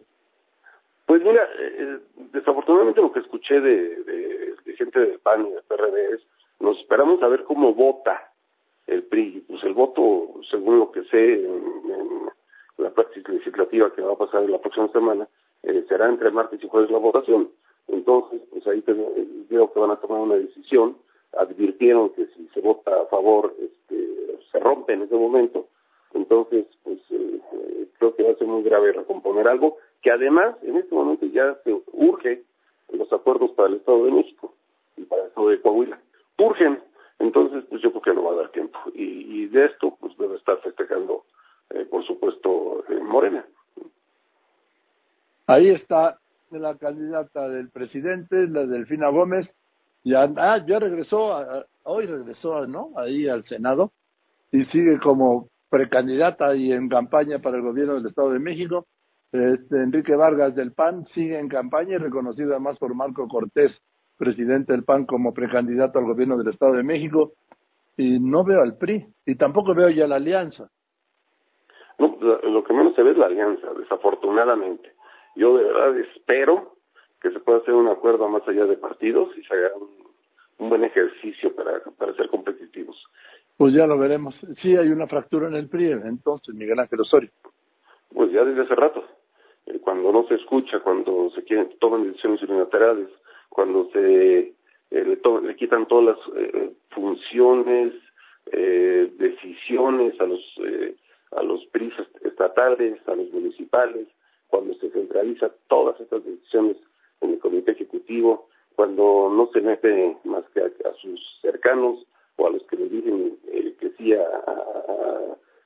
Pues 1.07 1.23
mira, 1.23 1.49
eh, 1.59 1.99
desafortunadamente 2.33 3.01
lo 3.01 3.13
que 3.13 3.21
escuché 3.21 3.61
de, 3.61 4.03
de, 4.05 4.55
de 4.65 4.77
gente 4.77 4.99
del 4.99 5.19
PAN 5.21 5.47
y 5.47 5.51
del 5.53 5.63
PRD 5.63 6.15
es 6.15 6.21
nos 6.61 6.79
esperamos 6.79 7.23
a 7.23 7.29
ver 7.29 7.45
cómo 7.45 7.75
vota 7.75 8.33
el 8.87 9.03
PRI. 9.05 9.45
Pues 9.47 9.63
el 9.65 9.75
voto, 9.75 10.41
según 10.51 10.79
lo 10.79 10.91
que 10.91 11.05
sé, 11.05 11.45
en, 11.45 11.77
la 12.79 12.91
práctica 12.91 13.33
legislativa 13.33 13.93
que 13.95 14.03
va 14.03 14.13
a 14.13 14.19
pasar 14.19 14.43
en 14.43 14.53
la 14.53 14.61
próxima 14.61 14.89
semana, 14.89 15.27
eh, 15.63 15.85
será 15.89 16.09
entre 16.09 16.31
martes 16.31 16.63
y 16.63 16.69
jueves 16.69 16.91
la 16.91 16.99
votación. 16.99 17.51
Entonces, 17.89 18.43
pues 18.51 18.67
ahí 18.67 18.83
creo 18.83 19.73
que 19.73 19.81
van 19.81 19.93
a 19.93 19.97
tomar 19.97 20.21
una 20.21 20.35
decisión. 20.35 20.97
Advirtieron 21.39 22.11
que 22.11 22.27
si 22.27 22.49
se 22.49 22.61
vota 22.61 23.03
a 23.03 23.07
favor, 23.07 23.55
este, 23.59 24.39
se 24.51 24.59
rompe 24.61 24.93
en 24.93 25.03
ese 25.03 25.15
momento. 25.15 25.69
Entonces, 26.13 26.67
pues 26.83 26.99
eh, 27.11 27.41
eh, 27.53 27.87
creo 27.99 28.15
que 28.15 28.23
va 28.25 28.33
a 28.33 28.37
ser 28.37 28.47
muy 28.47 28.63
grave 28.63 28.93
recomponer 28.93 29.49
algo 29.49 29.79
que 30.07 30.13
además 30.13 30.55
en 30.63 30.77
este 30.77 30.95
momento 30.95 31.27
ya 31.27 31.57
se 31.65 31.83
urge 31.93 32.45
los 32.93 33.13
acuerdos 33.13 33.51
para 33.57 33.71
el 33.71 33.75
Estado 33.75 34.05
de 34.05 34.13
México 34.13 34.55
y 34.97 35.03
para 35.03 35.23
el 35.23 35.29
Estado 35.31 35.49
de 35.49 35.61
Coahuila 35.61 35.99
urgen. 36.39 36.79
Entonces, 37.19 37.65
pues 37.69 37.83
yo 37.83 37.91
creo 37.91 38.03
que 38.03 38.15
no 38.15 38.23
va 38.23 38.35
a 38.35 38.43
dar 38.43 38.53
tiempo. 38.53 38.79
Y, 38.95 39.47
de 39.47 39.65
esto, 39.65 39.97
pues 39.99 40.17
debe 40.17 40.37
estar 40.37 40.61
festejando, 40.61 41.25
eh, 41.71 41.87
por 41.91 42.07
supuesto, 42.07 42.85
eh, 42.89 43.01
Morena. 43.01 43.45
Ahí 45.49 45.71
está 45.71 46.21
la 46.53 46.77
candidata 46.77 47.49
del 47.49 47.71
presidente, 47.71 48.47
la 48.47 48.65
Delfina 48.65 49.09
Gómez. 49.09 49.53
Ya, 50.05 50.31
ah, 50.37 50.65
ya 50.65 50.79
regresó, 50.79 51.33
a, 51.33 51.67
hoy 51.83 52.07
regresó, 52.07 52.65
¿no? 52.69 52.91
Ahí 52.95 53.27
al 53.27 53.43
Senado 53.47 53.91
y 54.53 54.65
sigue 54.67 55.01
como 55.01 55.49
precandidata 55.69 56.55
y 56.55 56.71
en 56.71 56.89
campaña 56.89 57.41
para 57.41 57.57
el 57.57 57.65
gobierno 57.65 57.95
del 57.95 58.07
Estado 58.07 58.31
de 58.31 58.39
México. 58.39 58.87
Este, 59.33 59.83
Enrique 59.83 60.15
Vargas 60.15 60.55
del 60.55 60.73
PAN 60.73 61.05
sigue 61.07 61.39
en 61.39 61.49
campaña 61.49 61.97
y 61.97 61.99
reconocido 61.99 62.53
además 62.53 62.79
por 62.79 62.95
Marco 62.95 63.27
Cortés 63.29 63.83
presidente 64.17 64.73
del 64.73 64.85
PAN 64.85 65.05
como 65.05 65.35
precandidato 65.35 65.99
al 65.99 66.07
gobierno 66.07 66.37
del 66.39 66.49
Estado 66.49 66.75
de 66.75 66.83
México 66.83 67.33
y 67.97 68.19
no 68.19 68.45
veo 68.45 68.63
al 68.63 68.77
PRI 68.77 69.07
y 69.27 69.37
tampoco 69.37 69.75
veo 69.75 69.89
ya 69.91 70.07
la 70.07 70.17
alianza. 70.17 70.69
No, 71.99 72.17
lo 72.21 72.65
que 72.65 72.73
menos 72.73 72.95
se 72.95 73.03
ve 73.03 73.13
es 73.13 73.19
la 73.19 73.27
alianza, 73.27 73.69
desafortunadamente. 73.79 74.93
Yo 75.35 75.57
de 75.57 75.65
verdad 75.65 75.99
espero 75.99 76.77
que 77.21 77.31
se 77.31 77.41
pueda 77.41 77.59
hacer 77.59 77.75
un 77.75 77.89
acuerdo 77.89 78.29
más 78.29 78.47
allá 78.47 78.65
de 78.67 78.77
partidos 78.77 79.37
y 79.37 79.43
se 79.43 79.55
haga 79.55 79.71
un, 79.77 79.89
un 80.59 80.69
buen 80.69 80.85
ejercicio 80.85 81.55
para, 81.55 81.81
para 81.99 82.15
ser 82.15 82.29
competitivos. 82.29 82.97
Pues 83.57 83.75
ya 83.75 83.87
lo 83.87 83.99
veremos. 83.99 84.35
Sí 84.61 84.77
hay 84.77 84.89
una 84.89 85.07
fractura 85.07 85.49
en 85.49 85.55
el 85.55 85.69
PRI, 85.69 85.93
entonces, 85.93 86.55
Miguel 86.55 86.79
Ángel 86.79 87.01
Osorio. 87.01 87.31
Pues 88.13 88.33
ya 88.33 88.45
desde 88.45 88.63
hace 88.63 88.75
rato. 88.75 89.05
Eh, 89.67 89.79
cuando 89.81 90.13
no 90.13 90.27
se 90.29 90.35
escucha, 90.35 90.81
cuando 90.81 91.31
se 91.31 91.43
quieren, 91.45 91.71
toman 91.79 92.05
decisiones 92.05 92.43
unilaterales, 92.43 93.09
cuando 93.49 93.89
se 93.91 94.55
eh, 94.91 95.05
le, 95.05 95.17
to 95.17 95.41
le 95.41 95.57
quitan 95.57 95.87
todas 95.87 96.17
las 96.17 96.37
eh, 96.37 96.73
funciones, 96.91 97.93
eh, 98.53 99.13
decisiones 99.19 100.21
a 100.21 100.27
los 100.27 100.41
a 101.33 101.43
los 101.43 101.67
PRIs 101.67 101.93
estatales, 102.23 102.97
a 103.09 103.15
los 103.15 103.31
municipales, 103.33 104.07
cuando 104.47 104.75
se 104.75 104.91
centraliza 104.91 105.51
todas 105.69 106.01
estas 106.01 106.25
decisiones 106.25 106.77
en 107.21 107.31
el 107.31 107.39
comité 107.41 107.73
ejecutivo, 107.73 108.49
cuando 108.77 109.29
no 109.31 109.51
se 109.53 109.61
mete 109.61 110.17
más 110.25 110.45
que 110.55 110.61
a, 110.61 110.95
sus 111.03 111.21
cercanos 111.43 112.07
o 112.37 112.47
a 112.47 112.51
los 112.51 112.63
que 112.65 112.77
le 112.77 112.89
dicen 112.89 113.39
que 113.81 113.91
sí 113.99 114.13
a, 114.15 114.25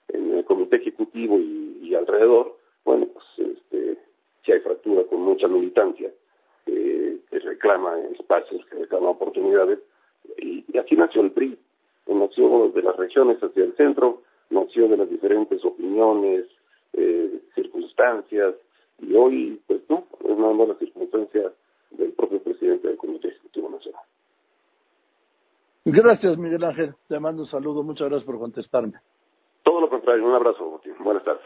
en 0.09 0.39
el 0.39 0.45
comité 0.45 0.77
ejecutivo 0.77 1.39
y, 1.39 1.70
y 1.81 1.95
alrededor, 1.95 2.57
bueno, 2.85 3.07
pues 3.13 3.25
este, 3.39 3.99
si 4.45 4.53
hay 4.53 4.61
fractura 4.61 5.05
con 5.05 5.23
mucha 5.23 5.49
militancia 5.49 6.11
eh, 6.67 7.19
que 7.31 7.39
reclama 7.39 7.99
espacios, 8.19 8.65
que 8.67 8.77
reclama 8.77 9.11
oportunidades. 9.11 9.79
Y, 10.37 10.65
y 10.73 10.79
así 10.79 10.95
nació 10.95 11.23
el 11.23 11.33
PRI. 11.33 11.59
Nació 12.07 12.69
de 12.71 12.83
las 12.83 12.97
regiones 12.97 13.43
hacia 13.43 13.65
el 13.65 13.75
centro, 13.77 14.23
nació 14.51 14.89
de 14.89 14.97
las 14.97 15.09
diferentes 15.09 15.65
opiniones, 15.65 16.47
eh, 16.93 17.41
circunstancias, 17.55 18.55
y 18.99 19.15
hoy, 19.15 19.61
pues 19.67 19.81
no, 19.89 20.05
es 20.29 20.37
nada 20.37 20.53
más 20.53 20.69
la 20.69 20.75
circunstancia 20.75 21.53
del 21.91 22.13
propio 22.13 22.43
presidente 22.43 22.89
del 22.89 22.97
Comité 22.97 23.29
Ejecutivo 23.29 23.71
Nacional. 23.71 24.03
Gracias, 25.85 26.37
Miguel 26.37 26.65
Ángel. 26.65 26.95
Te 27.09 27.19
mando 27.19 27.43
un 27.43 27.49
saludo. 27.49 27.83
Muchas 27.83 28.09
gracias 28.09 28.27
por 28.27 28.39
contestarme. 28.39 29.01
Todo 29.63 29.81
lo 29.81 29.89
contrario. 29.89 30.25
Un 30.27 30.35
abrazo, 30.35 30.81
Buenas 31.01 31.25
tardes. 31.25 31.45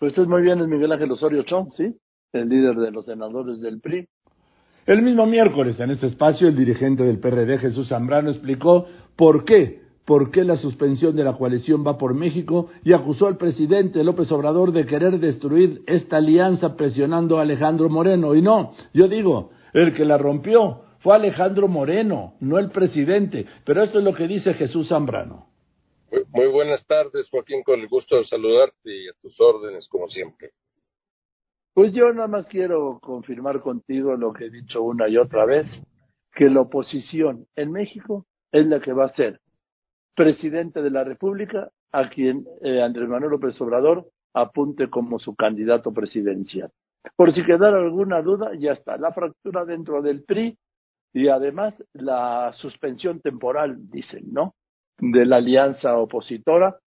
Pues 0.00 0.16
es 0.16 0.26
muy 0.26 0.40
bien, 0.40 0.58
es 0.60 0.66
Miguel 0.66 0.92
Ángel 0.92 1.12
Osorio 1.12 1.42
Chong, 1.42 1.72
¿sí? 1.72 1.94
El 2.32 2.48
líder 2.48 2.76
de 2.76 2.90
los 2.90 3.04
senadores 3.04 3.60
del 3.60 3.82
PRI. 3.82 4.08
El 4.86 5.02
mismo 5.02 5.26
miércoles, 5.26 5.78
en 5.78 5.90
este 5.90 6.06
espacio, 6.06 6.48
el 6.48 6.56
dirigente 6.56 7.02
del 7.02 7.18
PRD, 7.18 7.58
Jesús 7.58 7.88
Zambrano, 7.88 8.30
explicó 8.30 8.86
por 9.14 9.44
qué, 9.44 9.82
por 10.06 10.30
qué 10.30 10.42
la 10.42 10.56
suspensión 10.56 11.14
de 11.16 11.24
la 11.24 11.34
coalición 11.34 11.86
va 11.86 11.98
por 11.98 12.14
México 12.14 12.68
y 12.82 12.94
acusó 12.94 13.26
al 13.26 13.36
presidente 13.36 14.02
López 14.02 14.32
Obrador 14.32 14.72
de 14.72 14.86
querer 14.86 15.20
destruir 15.20 15.82
esta 15.86 16.16
alianza 16.16 16.76
presionando 16.76 17.38
a 17.38 17.42
Alejandro 17.42 17.90
Moreno. 17.90 18.34
Y 18.34 18.40
no, 18.40 18.72
yo 18.94 19.06
digo, 19.06 19.50
el 19.74 19.92
que 19.92 20.06
la 20.06 20.16
rompió 20.16 20.80
fue 21.00 21.14
Alejandro 21.14 21.68
Moreno, 21.68 22.36
no 22.40 22.58
el 22.58 22.70
presidente. 22.70 23.44
Pero 23.66 23.82
esto 23.82 23.98
es 23.98 24.04
lo 24.04 24.14
que 24.14 24.26
dice 24.26 24.54
Jesús 24.54 24.88
Zambrano. 24.88 25.49
Muy 26.32 26.48
buenas 26.48 26.84
tardes, 26.86 27.28
Joaquín, 27.30 27.62
con 27.62 27.80
el 27.80 27.88
gusto 27.88 28.16
de 28.16 28.24
saludarte 28.24 28.74
y 28.84 29.08
a 29.08 29.12
tus 29.20 29.40
órdenes, 29.40 29.88
como 29.88 30.08
siempre. 30.08 30.50
Pues 31.72 31.92
yo 31.92 32.12
nada 32.12 32.26
más 32.26 32.46
quiero 32.46 32.98
confirmar 33.00 33.60
contigo 33.60 34.16
lo 34.16 34.32
que 34.32 34.46
he 34.46 34.50
dicho 34.50 34.82
una 34.82 35.08
y 35.08 35.16
otra 35.16 35.44
vez, 35.44 35.66
que 36.34 36.50
la 36.50 36.62
oposición 36.62 37.46
en 37.54 37.70
México 37.70 38.26
es 38.50 38.66
la 38.66 38.80
que 38.80 38.92
va 38.92 39.06
a 39.06 39.12
ser 39.12 39.40
presidente 40.14 40.82
de 40.82 40.90
la 40.90 41.04
República 41.04 41.70
a 41.92 42.08
quien 42.08 42.44
eh, 42.62 42.82
Andrés 42.82 43.08
Manuel 43.08 43.32
López 43.32 43.60
Obrador 43.60 44.10
apunte 44.34 44.90
como 44.90 45.18
su 45.18 45.34
candidato 45.34 45.92
presidencial. 45.92 46.70
Por 47.16 47.32
si 47.32 47.44
quedara 47.44 47.78
alguna 47.78 48.20
duda, 48.20 48.50
ya 48.58 48.72
está. 48.72 48.96
La 48.96 49.12
fractura 49.12 49.64
dentro 49.64 50.02
del 50.02 50.24
PRI 50.24 50.58
y 51.12 51.28
además 51.28 51.74
la 51.92 52.52
suspensión 52.54 53.20
temporal, 53.20 53.76
dicen, 53.90 54.32
¿no? 54.32 54.54
De 55.00 55.26
la 55.26 55.36
alianza 55.36 55.96
opositora. 55.96 56.78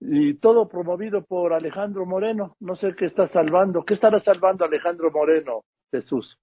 Y 0.00 0.34
todo 0.34 0.68
promovido 0.68 1.24
por 1.24 1.52
Alejandro 1.52 2.04
Moreno. 2.06 2.56
No 2.60 2.74
sé 2.74 2.94
qué 2.96 3.06
está 3.06 3.28
salvando. 3.28 3.84
¿Qué 3.84 3.94
estará 3.94 4.20
salvando 4.20 4.64
Alejandro 4.64 5.10
Moreno, 5.10 5.64
Jesús? 5.90 6.38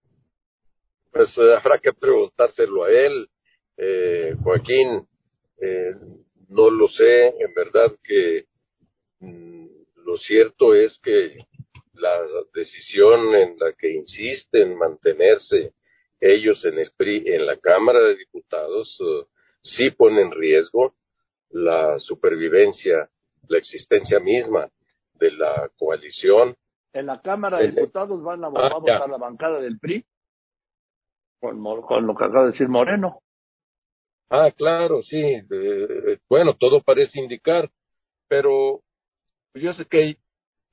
Pues 1.11 1.37
eh, 1.37 1.55
habrá 1.55 1.77
que 1.79 1.91
preguntárselo 1.93 2.85
a 2.85 2.91
él. 2.91 3.27
Eh, 3.75 4.35
Joaquín, 4.41 5.07
eh, 5.61 5.91
no 6.49 6.69
lo 6.69 6.87
sé. 6.87 7.27
En 7.27 7.53
verdad 7.55 7.91
que 8.03 8.45
mm, 9.19 9.67
lo 10.05 10.17
cierto 10.17 10.73
es 10.73 10.97
que 11.03 11.37
la 11.93 12.21
decisión 12.53 13.35
en 13.35 13.55
la 13.59 13.73
que 13.73 13.91
insiste 13.91 14.61
en 14.61 14.77
mantenerse 14.77 15.73
ellos 16.19 16.63
en 16.65 16.79
el 16.79 16.91
en 16.99 17.45
la 17.45 17.57
Cámara 17.57 17.99
de 17.99 18.17
Diputados, 18.17 18.99
uh, 18.99 19.25
sí 19.61 19.91
ponen 19.91 20.27
en 20.27 20.31
riesgo 20.31 20.93
la 21.49 21.97
supervivencia, 21.99 23.09
la 23.47 23.57
existencia 23.57 24.19
misma 24.19 24.69
de 25.13 25.31
la 25.31 25.69
coalición. 25.77 26.55
En 26.93 27.05
la 27.05 27.21
Cámara 27.21 27.59
de 27.59 27.71
Diputados 27.71 28.21
van 28.23 28.43
a, 28.43 28.47
ah, 28.47 28.79
votar 28.79 29.09
la 29.09 29.17
bancada 29.17 29.59
del 29.59 29.79
PRI, 29.79 30.05
con, 31.39 31.61
lo 31.61 32.15
que 32.15 32.23
acaba 32.23 32.45
de 32.45 32.51
decir 32.51 32.67
Moreno. 32.67 33.21
Ah, 34.29 34.51
claro, 34.55 35.01
sí. 35.01 35.41
bueno, 36.29 36.55
todo 36.55 36.81
parece 36.81 37.19
indicar, 37.19 37.69
pero 38.27 38.81
yo 39.55 39.73
sé 39.73 39.85
que 39.85 39.97
hay 39.97 40.17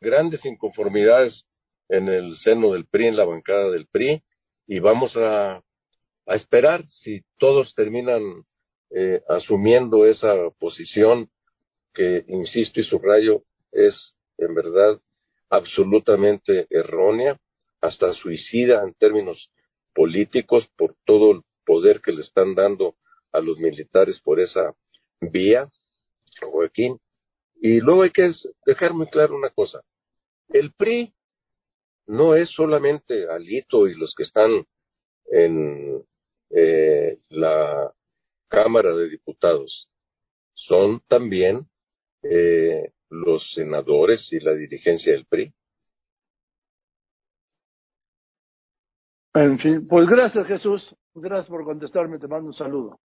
grandes 0.00 0.44
inconformidades 0.44 1.46
en 1.88 2.08
el 2.08 2.36
seno 2.36 2.72
del 2.72 2.86
PRI, 2.86 3.08
en 3.08 3.16
la 3.16 3.24
bancada 3.24 3.70
del 3.70 3.86
PRI, 3.86 4.22
y 4.66 4.78
vamos 4.80 5.16
a, 5.16 5.56
a 5.56 6.34
esperar 6.34 6.86
si 6.86 7.22
todos 7.38 7.74
terminan 7.74 8.44
eh, 8.90 9.22
asumiendo 9.28 10.06
esa 10.06 10.34
posición 10.58 11.30
que, 11.92 12.24
insisto 12.28 12.80
y 12.80 12.84
subrayo, 12.84 13.42
es 13.72 14.14
en 14.38 14.54
verdad 14.54 15.00
absolutamente 15.50 16.66
errónea, 16.70 17.38
hasta 17.80 18.12
suicida 18.12 18.82
en 18.82 18.94
términos 18.94 19.50
políticos 19.94 20.68
por 20.76 20.94
todo 21.04 21.32
el 21.32 21.42
poder 21.64 22.00
que 22.00 22.12
le 22.12 22.22
están 22.22 22.54
dando 22.54 22.96
a 23.32 23.40
los 23.40 23.58
militares 23.58 24.20
por 24.20 24.40
esa 24.40 24.74
vía, 25.20 25.68
Joaquín. 26.40 26.98
Y 27.60 27.80
luego 27.80 28.02
hay 28.02 28.10
que 28.10 28.32
dejar 28.64 28.92
muy 28.92 29.06
claro 29.08 29.36
una 29.36 29.50
cosa. 29.50 29.80
El 30.48 30.72
PRI 30.72 31.14
no 32.06 32.34
es 32.34 32.50
solamente 32.50 33.28
Alito 33.28 33.88
y 33.88 33.94
los 33.94 34.14
que 34.14 34.22
están 34.22 34.64
en 35.26 36.04
eh, 36.50 37.18
la 37.30 37.92
Cámara 38.48 38.94
de 38.94 39.08
Diputados, 39.08 39.88
son 40.54 41.00
también 41.08 41.66
eh, 42.22 42.92
los 43.10 43.52
senadores 43.52 44.32
y 44.32 44.40
la 44.40 44.54
dirigencia 44.54 45.12
del 45.12 45.26
PRI. 45.26 45.52
En 49.34 49.58
fin, 49.58 49.86
pues 49.86 50.08
gracias 50.08 50.46
Jesús, 50.46 50.96
gracias 51.14 51.48
por 51.48 51.64
contestarme, 51.64 52.18
te 52.18 52.26
mando 52.26 52.48
un 52.48 52.54
saludo. 52.54 52.98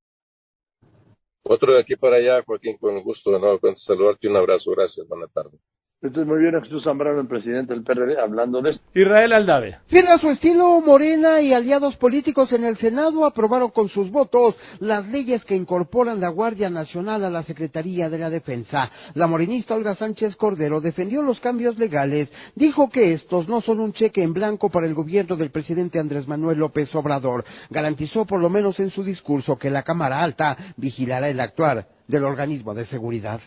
Otro 1.43 1.73
de 1.73 1.81
aquí 1.81 1.95
para 1.95 2.17
allá, 2.17 2.41
Joaquín, 2.43 2.77
con 2.77 2.95
el 2.95 3.03
gusto 3.03 3.31
de 3.31 3.39
nuevo 3.39 3.59
saludarte, 3.75 4.27
un 4.29 4.37
abrazo, 4.37 4.71
gracias, 4.71 5.05
buena 5.07 5.27
tarde. 5.27 5.57
Entonces, 6.03 6.25
muy 6.25 6.39
bien, 6.39 6.59
Jesús 6.63 6.83
Zambrano, 6.83 7.21
el 7.21 7.27
presidente 7.27 7.75
del 7.75 7.83
PRD, 7.83 8.19
hablando 8.19 8.59
de 8.59 8.71
esto. 8.71 8.83
Israel 8.95 9.33
Aldave. 9.33 9.77
Fiel 9.85 10.07
a 10.07 10.17
su 10.17 10.31
estilo, 10.31 10.81
Morena 10.81 11.41
y 11.41 11.53
aliados 11.53 11.95
políticos 11.97 12.51
en 12.53 12.63
el 12.63 12.75
Senado 12.77 13.23
aprobaron 13.23 13.69
con 13.69 13.87
sus 13.87 14.09
votos 14.09 14.55
las 14.79 15.07
leyes 15.09 15.45
que 15.45 15.55
incorporan 15.55 16.19
la 16.19 16.29
Guardia 16.29 16.71
Nacional 16.71 17.23
a 17.23 17.29
la 17.29 17.43
Secretaría 17.43 18.09
de 18.09 18.17
la 18.17 18.31
Defensa. 18.31 18.89
La 19.13 19.27
morenista 19.27 19.75
Olga 19.75 19.93
Sánchez 19.93 20.35
Cordero 20.37 20.81
defendió 20.81 21.21
los 21.21 21.39
cambios 21.39 21.77
legales, 21.77 22.29
dijo 22.55 22.89
que 22.89 23.13
estos 23.13 23.47
no 23.47 23.61
son 23.61 23.79
un 23.79 23.93
cheque 23.93 24.23
en 24.23 24.33
blanco 24.33 24.71
para 24.71 24.87
el 24.87 24.95
gobierno 24.95 25.35
del 25.35 25.51
presidente 25.51 25.99
Andrés 25.99 26.27
Manuel 26.27 26.57
López 26.57 26.95
Obrador. 26.95 27.45
Garantizó, 27.69 28.25
por 28.25 28.39
lo 28.39 28.49
menos 28.49 28.79
en 28.79 28.89
su 28.89 29.03
discurso, 29.03 29.55
que 29.55 29.69
la 29.69 29.83
Cámara 29.83 30.23
Alta 30.23 30.57
vigilará 30.77 31.29
el 31.29 31.39
actuar 31.39 31.85
del 32.07 32.23
organismo 32.23 32.73
de 32.73 32.85
seguridad. 32.85 33.39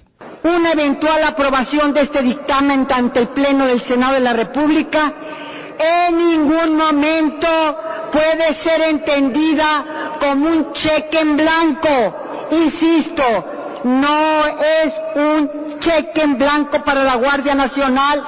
Una 0.45 0.73
eventual 0.73 1.25
aprobación 1.25 1.95
de 1.95 2.03
este 2.03 2.21
dictamen 2.21 2.87
ante 2.91 3.19
el 3.19 3.29
Pleno 3.29 3.67
del 3.67 3.83
Senado 3.85 4.13
de 4.13 4.21
la 4.21 4.35
República 4.35 5.11
en 5.79 6.19
ningún 6.19 6.77
momento 6.77 7.49
puede 8.13 8.55
ser 8.63 8.83
entendida 8.83 9.85
como 10.21 10.51
un 10.51 10.73
cheque 10.75 11.19
en 11.19 11.37
blanco. 11.39 12.49
Insisto, 12.51 13.23
no 13.85 14.47
es 14.47 14.95
un 15.15 15.81
cheque 15.81 16.21
en 16.21 16.37
blanco 16.37 16.85
para 16.85 17.05
la 17.05 17.15
Guardia 17.15 17.55
Nacional 17.55 18.23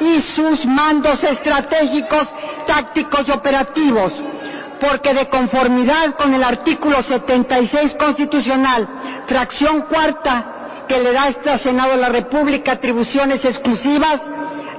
y 0.00 0.22
sus 0.34 0.66
mandos 0.66 1.22
estratégicos, 1.22 2.28
tácticos 2.66 3.28
y 3.28 3.30
operativos 3.30 4.12
porque 4.80 5.12
de 5.12 5.28
conformidad 5.28 6.14
con 6.16 6.32
el 6.32 6.42
artículo 6.42 7.02
76 7.02 7.96
constitucional, 7.96 8.88
fracción 9.28 9.82
cuarta, 9.82 10.59
que 10.90 10.98
le 10.98 11.12
da 11.12 11.28
este 11.28 11.56
Senado 11.60 11.92
de 11.92 11.98
la 11.98 12.08
República 12.08 12.72
atribuciones 12.72 13.44
exclusivas, 13.44 14.20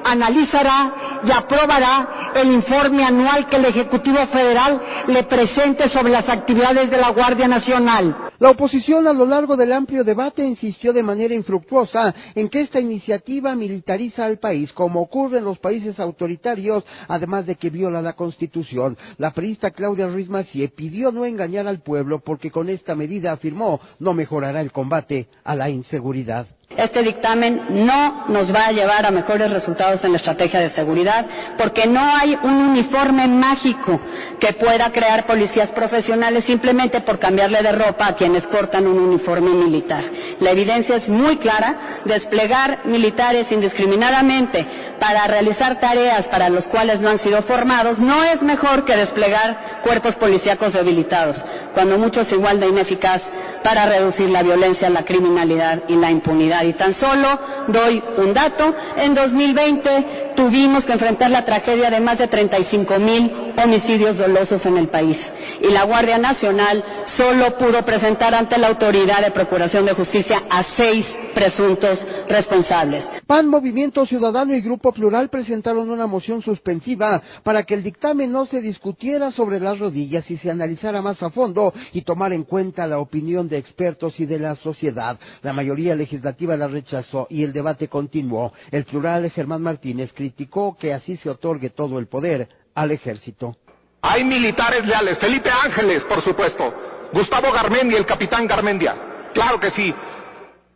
analizará 0.04 0.91
y 1.24 1.32
aprobará 1.32 2.34
el 2.36 2.52
informe 2.52 3.06
anual 3.06 3.47
que 3.47 3.56
el 3.56 3.63
Ejecutivo 3.63 4.28
Federal 4.28 4.82
le 5.08 5.24
presente 5.24 5.88
sobre 5.88 6.12
las 6.12 6.28
actividades 6.28 6.91
de 6.91 6.97
la 6.97 7.12
Guardia 7.12 7.47
Nacional. 7.47 8.30
La 8.41 8.49
oposición 8.49 9.08
a 9.08 9.13
lo 9.13 9.27
largo 9.27 9.56
del 9.56 9.71
amplio 9.71 10.04
debate 10.04 10.43
insistió 10.43 10.93
de 10.93 11.04
manera 11.04 11.36
infructuosa 11.36 12.12
en 12.34 12.49
que 12.49 12.62
esta 12.62 12.80
iniciativa 12.80 13.54
militariza 13.54 14.25
al 14.25 14.39
país, 14.39 14.73
como 14.73 14.99
ocurre 14.99 15.38
en 15.38 15.43
los 15.43 15.60
países 15.60 15.99
autoritarios, 15.99 16.84
además 17.08 17.45
de 17.45 17.54
que 17.54 17.69
viola 17.69 18.01
la 18.01 18.13
Constitución. 18.13 18.97
La 19.19 19.30
periodista 19.30 19.69
Claudia 19.69 20.08
Ruiz 20.08 20.27
Macié 20.27 20.69
pidió 20.69 21.12
no 21.12 21.23
engañar 21.23 21.67
al 21.67 21.84
pueblo 21.84 22.23
porque 22.25 22.49
con 22.49 22.67
esta 22.67 22.95
medida 22.95 23.32
afirmó 23.32 23.80
no 23.99 24.15
mejorará 24.15 24.60
el 24.62 24.71
combate 24.71 25.27
a 25.43 25.56
la 25.56 25.69
inseguridad. 25.69 26.47
Este 26.77 27.03
dictamen 27.03 27.86
no 27.86 28.25
nos 28.27 28.53
va 28.53 28.67
a 28.67 28.71
llevar 28.71 29.05
a 29.05 29.12
mejores 29.12 29.51
resultados 29.51 30.03
en 30.03 30.12
la 30.12 30.17
estrategia 30.17 30.62
de 30.62 30.69
seguridad 30.71 31.25
porque 31.57 31.86
no 31.86 32.15
hay 32.15 32.38
un 32.41 32.53
uniforme 32.53 33.27
mágico 33.27 33.99
que 34.39 34.53
pueda 34.53 34.89
crear 34.91 35.25
policías 35.25 35.69
profesionales 35.69 36.45
simplemente 36.45 37.01
por 37.01 37.19
cambiarle 37.19 37.62
de 37.62 37.71
ropa 37.73 38.07
a 38.07 38.15
quienes 38.15 38.43
portan 38.45 38.88
un 38.88 38.99
uniforme 38.99 39.51
militar. 39.51 40.03
La 40.39 40.51
evidencia 40.51 40.95
es 40.95 41.10
muy 41.10 41.38
clara. 41.38 42.01
Desplegar 42.05 42.86
militares 42.86 43.47
indiscriminadamente 43.51 44.65
para 44.99 45.27
realizar 45.27 45.79
tareas 45.79 46.25
para 46.27 46.49
las 46.49 46.65
cuales 46.67 47.01
no 47.01 47.10
han 47.10 47.19
sido 47.19 47.41
formados 47.43 47.99
no 47.99 48.23
es 48.23 48.41
mejor 48.41 48.86
que 48.86 48.95
desplegar 48.95 49.81
cuerpos 49.84 50.15
policíacos 50.15 50.73
debilitados, 50.73 51.36
cuando 51.73 51.97
muchos 51.97 52.31
igual 52.31 52.60
de 52.60 52.67
ineficaz 52.67 53.21
para 53.63 53.86
reducir 53.86 54.30
la 54.30 54.43
violencia, 54.43 54.89
la 54.89 55.04
criminalidad 55.04 55.84
y 55.88 55.95
la 55.95 56.12
impunidad. 56.12 56.63
Y 56.63 56.74
tan 56.74 56.93
solo 56.95 57.39
doy 57.67 58.02
un 58.17 58.34
dato, 58.34 58.74
en 58.97 59.13
2020 59.13 60.34
tuvimos 60.36 60.86
que 60.86 60.93
enfrentar 60.93 61.32
la 61.32 61.45
tragedia 61.45 61.89
de 61.89 62.00
más 62.00 62.17
de 62.17 62.28
35 62.28 63.00
mil 63.00 63.32
homicidios 63.62 64.17
dolosos 64.17 64.65
en 64.65 64.78
el 64.78 64.88
país. 64.88 65.17
Y 65.62 65.69
la 65.69 65.84
Guardia 65.84 66.17
Nacional 66.17 66.84
solo 67.15 67.58
pudo 67.58 67.84
presentar 67.86 68.34
ante 68.34 68.58
la 68.58 68.69
Autoridad 68.69 69.21
de 69.21 69.32
Procuración 69.32 69.86
de 69.86 69.93
Justicia 69.93 70.43
a 70.50 70.63
seis 70.76 71.06
presuntos 71.36 72.00
responsables. 72.28 73.04
PAN, 73.28 73.47
Movimiento 73.47 74.06
Ciudadano 74.06 74.56
y 74.56 74.62
Grupo 74.62 74.91
Plural 74.91 75.30
presentaron 75.30 75.89
una 75.89 76.08
moción 76.08 76.41
suspensiva 76.41 77.21
para 77.43 77.63
que 77.63 77.74
el 77.74 77.84
dictamen 77.84 78.32
no 78.32 78.45
se 78.45 78.62
discutiera 78.62 79.32
sobre 79.32 79.60
las 79.60 79.80
rodillas 79.80 80.30
y 80.30 80.38
se 80.38 80.52
analizara 80.52 81.02
más 81.02 81.21
a 81.24 81.30
fondo 81.30 81.74
y 81.93 82.02
tomar 82.02 82.34
en 82.34 82.43
cuenta 82.43 82.88
la 82.88 83.00
opinión 83.00 83.47
de 83.47 83.58
expertos 83.58 84.19
y 84.19 84.26
de 84.26 84.39
la 84.39 84.56
sociedad. 84.56 85.19
La 85.41 85.54
mayoría 85.54 85.95
legislativa 85.95 86.58
la 86.58 86.67
rechazó 86.67 87.28
y 87.30 87.43
el 87.43 87.54
debate 87.54 87.88
continuó. 87.88 88.52
El 88.71 88.86
plural 88.86 89.30
Germán 89.32 89.62
Martínez 89.62 90.12
criticó 90.13 90.76
que 90.78 90.93
así 90.93 91.17
se 91.17 91.30
otorgue 91.30 91.69
todo 91.69 92.00
el 92.00 92.08
poder 92.08 92.50
al 92.74 92.91
ejército. 92.91 93.56
Hay 94.01 94.23
militares 94.23 94.85
leales, 94.85 95.19
Felipe 95.19 95.49
Ángeles, 95.51 96.03
por 96.05 96.23
supuesto, 96.23 96.73
Gustavo 97.13 97.51
Garmendia, 97.51 97.97
el 97.97 98.05
capitán 98.05 98.47
Garmendia, 98.47 98.95
claro 99.33 99.59
que 99.59 99.69
sí, 99.71 99.93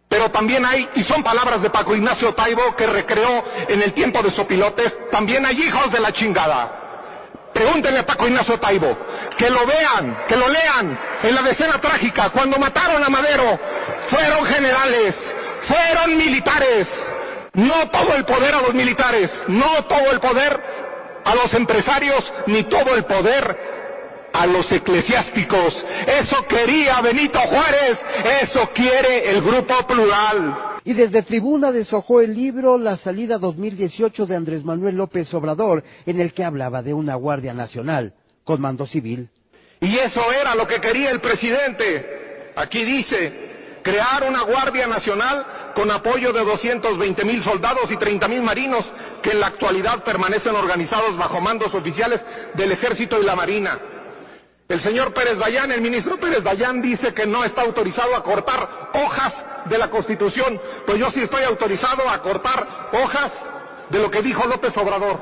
pero 0.08 0.30
también 0.30 0.64
hay, 0.66 0.88
y 0.96 1.04
son 1.04 1.24
palabras 1.24 1.62
de 1.62 1.70
Paco 1.70 1.96
Ignacio 1.96 2.34
Taibo 2.34 2.76
que 2.76 2.86
recreó 2.86 3.44
en 3.68 3.82
el 3.82 3.94
tiempo 3.94 4.22
de 4.22 4.32
Sopilotes, 4.32 5.10
también 5.10 5.46
hay 5.46 5.60
hijos 5.60 5.92
de 5.92 6.00
la 6.00 6.12
chingada. 6.12 6.82
Pregúntenle 7.54 8.00
a 8.00 8.06
Paco 8.06 8.28
Ignacio 8.28 8.60
Taibo, 8.60 8.98
que 9.38 9.50
lo 9.50 9.66
vean, 9.66 10.18
que 10.28 10.36
lo 10.36 10.48
lean 10.48 11.00
en 11.24 11.36
la 11.36 11.42
decena 11.42 11.80
trágica, 11.80 12.30
cuando 12.30 12.58
mataron 12.58 13.04
a 13.04 13.10
Madero, 13.10 13.60
fueron 14.10 14.46
generales, 14.46 15.16
fueron 15.68 16.18
militares, 16.18 16.88
no 17.54 17.90
todo 17.90 18.14
el 18.16 18.26
poder 18.26 18.54
a 18.54 18.62
los 18.62 18.74
militares, 18.74 19.32
no 19.48 19.84
todo 19.86 20.12
el 20.12 20.20
poder 20.20 20.85
a 21.26 21.36
los 21.36 21.54
empresarios, 21.54 22.24
ni 22.48 22.64
todo 22.64 22.96
el 22.96 23.04
poder 23.04 23.76
a 24.32 24.46
los 24.46 24.72
eclesiásticos. 24.72 25.74
Eso 26.06 26.46
quería 26.48 27.02
Benito 27.02 27.40
Juárez, 27.40 27.98
eso 28.44 28.70
quiere 28.74 29.32
el 29.32 29.42
Grupo 29.42 29.76
Plural. 29.88 30.56
Y 30.84 30.94
desde 30.94 31.24
tribuna 31.24 31.72
deshojó 31.72 32.22
el 32.22 32.36
libro 32.36 32.78
La 32.78 32.98
salida 32.98 33.38
2018 33.38 34.26
de 34.26 34.36
Andrés 34.36 34.64
Manuel 34.64 34.98
López 34.98 35.34
Obrador, 35.34 35.84
en 36.06 36.20
el 36.20 36.34
que 36.34 36.44
hablaba 36.44 36.84
de 36.84 36.94
una 36.94 37.16
Guardia 37.16 37.54
Nacional 37.54 38.14
con 38.44 38.62
mando 38.62 38.86
civil. 38.86 39.30
Y 39.82 39.98
eso 39.98 40.22
era 40.32 40.54
lo 40.54 40.68
que 40.68 40.80
quería 40.80 41.12
el 41.12 41.22
presidente. 41.22 42.52
Aquí 42.56 42.84
dice, 42.84 43.45
crear 43.86 44.24
una 44.24 44.42
Guardia 44.42 44.88
Nacional 44.88 45.46
con 45.76 45.92
apoyo 45.92 46.34
de 46.34 46.44
220 46.44 47.24
mil 47.24 47.44
soldados 47.44 47.92
y 47.92 47.98
30 47.98 48.28
mil 48.28 48.42
marinos 48.42 48.84
que 49.22 49.30
en 49.30 49.40
la 49.40 49.48
actualidad 49.48 50.04
permanecen 50.04 50.56
organizados 50.56 51.16
bajo 51.16 51.40
mandos 51.40 51.72
oficiales 51.72 52.20
del 52.56 52.72
Ejército 52.72 53.22
y 53.22 53.24
la 53.24 53.36
Marina. 53.36 53.78
El 54.68 54.82
señor 54.82 55.14
Pérez 55.14 55.38
Dayán, 55.38 55.72
el 55.72 55.82
ministro 55.82 56.18
Pérez 56.18 56.44
Dayán 56.44 56.82
dice 56.82 57.14
que 57.14 57.28
no 57.28 57.44
está 57.44 57.62
autorizado 57.62 58.16
a 58.16 58.24
cortar 58.24 58.90
hojas 58.94 59.34
de 59.66 59.78
la 59.78 59.92
Constitución, 59.92 60.60
pues 60.88 60.98
yo 60.98 61.12
sí 61.12 61.22
estoy 61.22 61.44
autorizado 61.44 62.10
a 62.10 62.20
cortar 62.24 62.68
hojas 62.92 63.32
de 63.92 64.00
lo 64.00 64.10
que 64.10 64.24
dijo 64.24 64.48
López 64.48 64.76
Obrador. 64.78 65.22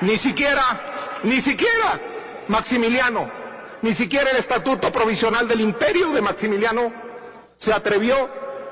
Ni 0.00 0.16
siquiera, 0.16 0.80
ni 1.24 1.42
siquiera 1.42 2.00
Maximiliano, 2.48 3.39
ni 3.82 3.94
siquiera 3.94 4.30
el 4.30 4.38
estatuto 4.38 4.92
provisional 4.92 5.48
del 5.48 5.60
imperio 5.60 6.10
de 6.12 6.20
Maximiliano 6.20 6.92
se 7.58 7.72
atrevió 7.72 8.16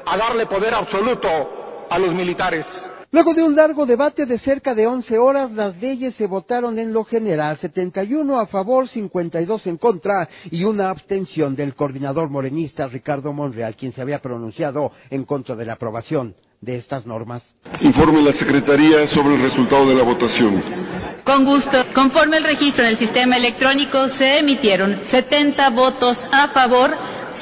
a 0.05 0.17
darle 0.17 0.47
poder 0.47 0.75
absoluto 0.75 1.87
a 1.91 1.99
los 1.99 2.15
militares. 2.15 2.67
Luego 3.11 3.33
de 3.33 3.43
un 3.43 3.57
largo 3.57 3.87
debate 3.87 4.27
de 4.27 4.39
cerca 4.39 4.75
de 4.75 4.87
11 4.87 5.19
horas, 5.19 5.51
las 5.53 5.81
leyes 5.81 6.15
se 6.17 6.27
votaron 6.27 6.79
en 6.79 6.93
lo 6.93 7.05
general, 7.05 7.57
71 7.57 8.39
a 8.39 8.47
favor, 8.47 8.87
52 8.87 9.67
en 9.67 9.79
contra 9.79 10.29
y 10.51 10.65
una 10.65 10.91
abstención 10.91 11.57
del 11.57 11.75
coordinador 11.75 12.29
morenista 12.29 12.87
Ricardo 12.87 13.33
Monreal, 13.33 13.77
quien 13.77 13.93
se 13.93 14.03
había 14.03 14.19
pronunciado 14.19 14.93
en 15.09 15.25
contra 15.25 15.57
de 15.57 15.65
la 15.65 15.75
aprobación 15.75 16.35
de 16.61 16.77
estas 16.77 17.07
normas. 17.07 17.43
Informe 17.81 18.21
la 18.21 18.33
Secretaría 18.33 19.07
sobre 19.07 19.37
el 19.37 19.43
resultado 19.43 19.89
de 19.89 19.95
la 19.95 20.03
votación. 20.03 20.98
Con 21.29 21.45
gusto. 21.45 21.85
Conforme 21.93 22.39
el 22.39 22.45
registro 22.45 22.85
en 22.85 22.93
el 22.93 22.99
sistema 22.99 23.37
electrónico, 23.37 24.09
se 24.09 24.39
emitieron 24.39 24.99
70 25.11 25.69
votos 25.69 26.19
a 26.33 26.49
favor, 26.49 26.91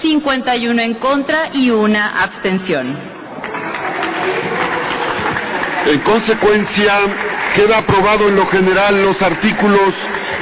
51 0.02 0.82
en 0.82 0.94
contra 0.94 1.50
y 1.52 1.70
una 1.70 2.20
abstención. 2.20 2.98
En 5.86 6.00
consecuencia, 6.00 6.94
queda 7.54 7.78
aprobado 7.78 8.28
en 8.28 8.34
lo 8.34 8.46
general 8.48 9.04
los 9.04 9.22
artículos 9.22 9.94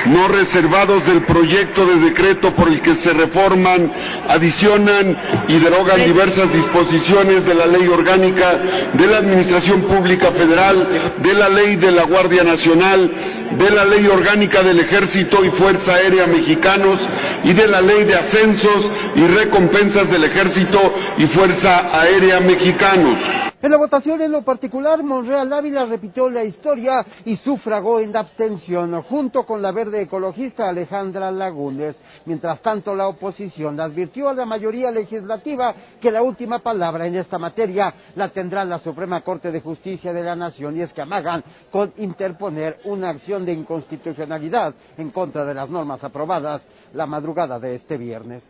no 0.06 0.26
reservados 0.28 1.04
del 1.06 1.22
proyecto 1.22 1.84
de 1.84 1.96
decreto 1.96 2.54
por 2.54 2.68
el 2.68 2.80
que 2.80 2.94
se 2.96 3.12
reforman, 3.12 3.92
adicionan 4.28 5.16
y 5.48 5.58
derogan 5.58 6.02
diversas 6.04 6.50
disposiciones 6.50 7.44
de 7.44 7.54
la 7.54 7.66
Ley 7.66 7.86
Orgánica 7.88 8.58
de 8.94 9.06
la 9.06 9.18
Administración 9.18 9.82
Pública 9.82 10.32
Federal, 10.32 11.12
de 11.18 11.34
la 11.34 11.48
Ley 11.50 11.76
de 11.76 11.90
la 11.90 12.04
Guardia 12.04 12.42
Nacional, 12.42 13.10
de 13.58 13.70
la 13.70 13.84
Ley 13.84 14.06
Orgánica 14.06 14.62
del 14.62 14.80
Ejército 14.80 15.44
y 15.44 15.50
Fuerza 15.50 15.94
Aérea 15.94 16.26
Mexicanos 16.26 16.98
y 17.44 17.52
de 17.52 17.68
la 17.68 17.82
Ley 17.82 18.04
de 18.04 18.14
Ascensos 18.14 18.90
y 19.14 19.26
Recompensas 19.26 20.10
del 20.10 20.24
Ejército 20.24 20.94
y 21.18 21.26
Fuerza 21.26 22.00
Aérea 22.00 22.40
Mexicanos. 22.40 23.18
En 23.64 23.70
la 23.70 23.78
votación 23.78 24.20
en 24.20 24.30
lo 24.30 24.42
particular, 24.42 25.02
Monreal 25.02 25.50
Ávila 25.50 25.86
repitió 25.86 26.28
la 26.28 26.44
historia 26.44 27.02
y 27.24 27.38
sufragó 27.38 27.98
en 27.98 28.14
abstención, 28.14 29.00
junto 29.04 29.46
con 29.46 29.62
la 29.62 29.72
verde 29.72 30.02
ecologista 30.02 30.68
Alejandra 30.68 31.30
Lagunes. 31.30 31.96
Mientras 32.26 32.60
tanto, 32.60 32.94
la 32.94 33.08
oposición 33.08 33.80
advirtió 33.80 34.28
a 34.28 34.34
la 34.34 34.44
mayoría 34.44 34.90
legislativa 34.90 35.74
que 35.98 36.10
la 36.10 36.20
última 36.20 36.58
palabra 36.58 37.06
en 37.06 37.14
esta 37.14 37.38
materia 37.38 37.94
la 38.16 38.28
tendrá 38.28 38.66
la 38.66 38.80
Suprema 38.80 39.22
Corte 39.22 39.50
de 39.50 39.62
Justicia 39.62 40.12
de 40.12 40.22
la 40.22 40.36
Nación 40.36 40.76
y 40.76 40.82
es 40.82 40.92
que 40.92 41.00
amagan 41.00 41.42
con 41.70 41.90
interponer 41.96 42.80
una 42.84 43.08
acción 43.08 43.46
de 43.46 43.54
inconstitucionalidad 43.54 44.74
en 44.98 45.08
contra 45.08 45.42
de 45.46 45.54
las 45.54 45.70
normas 45.70 46.04
aprobadas 46.04 46.60
la 46.92 47.06
madrugada 47.06 47.58
de 47.58 47.76
este 47.76 47.96
viernes. 47.96 48.42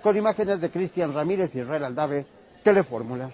Con 0.00 0.16
imágenes 0.16 0.60
de 0.60 0.70
Cristian 0.70 1.12
Ramírez 1.12 1.52
y 1.56 1.58
Israel 1.58 1.86
Aldave, 1.86 2.24
Telefórmula. 2.62 3.32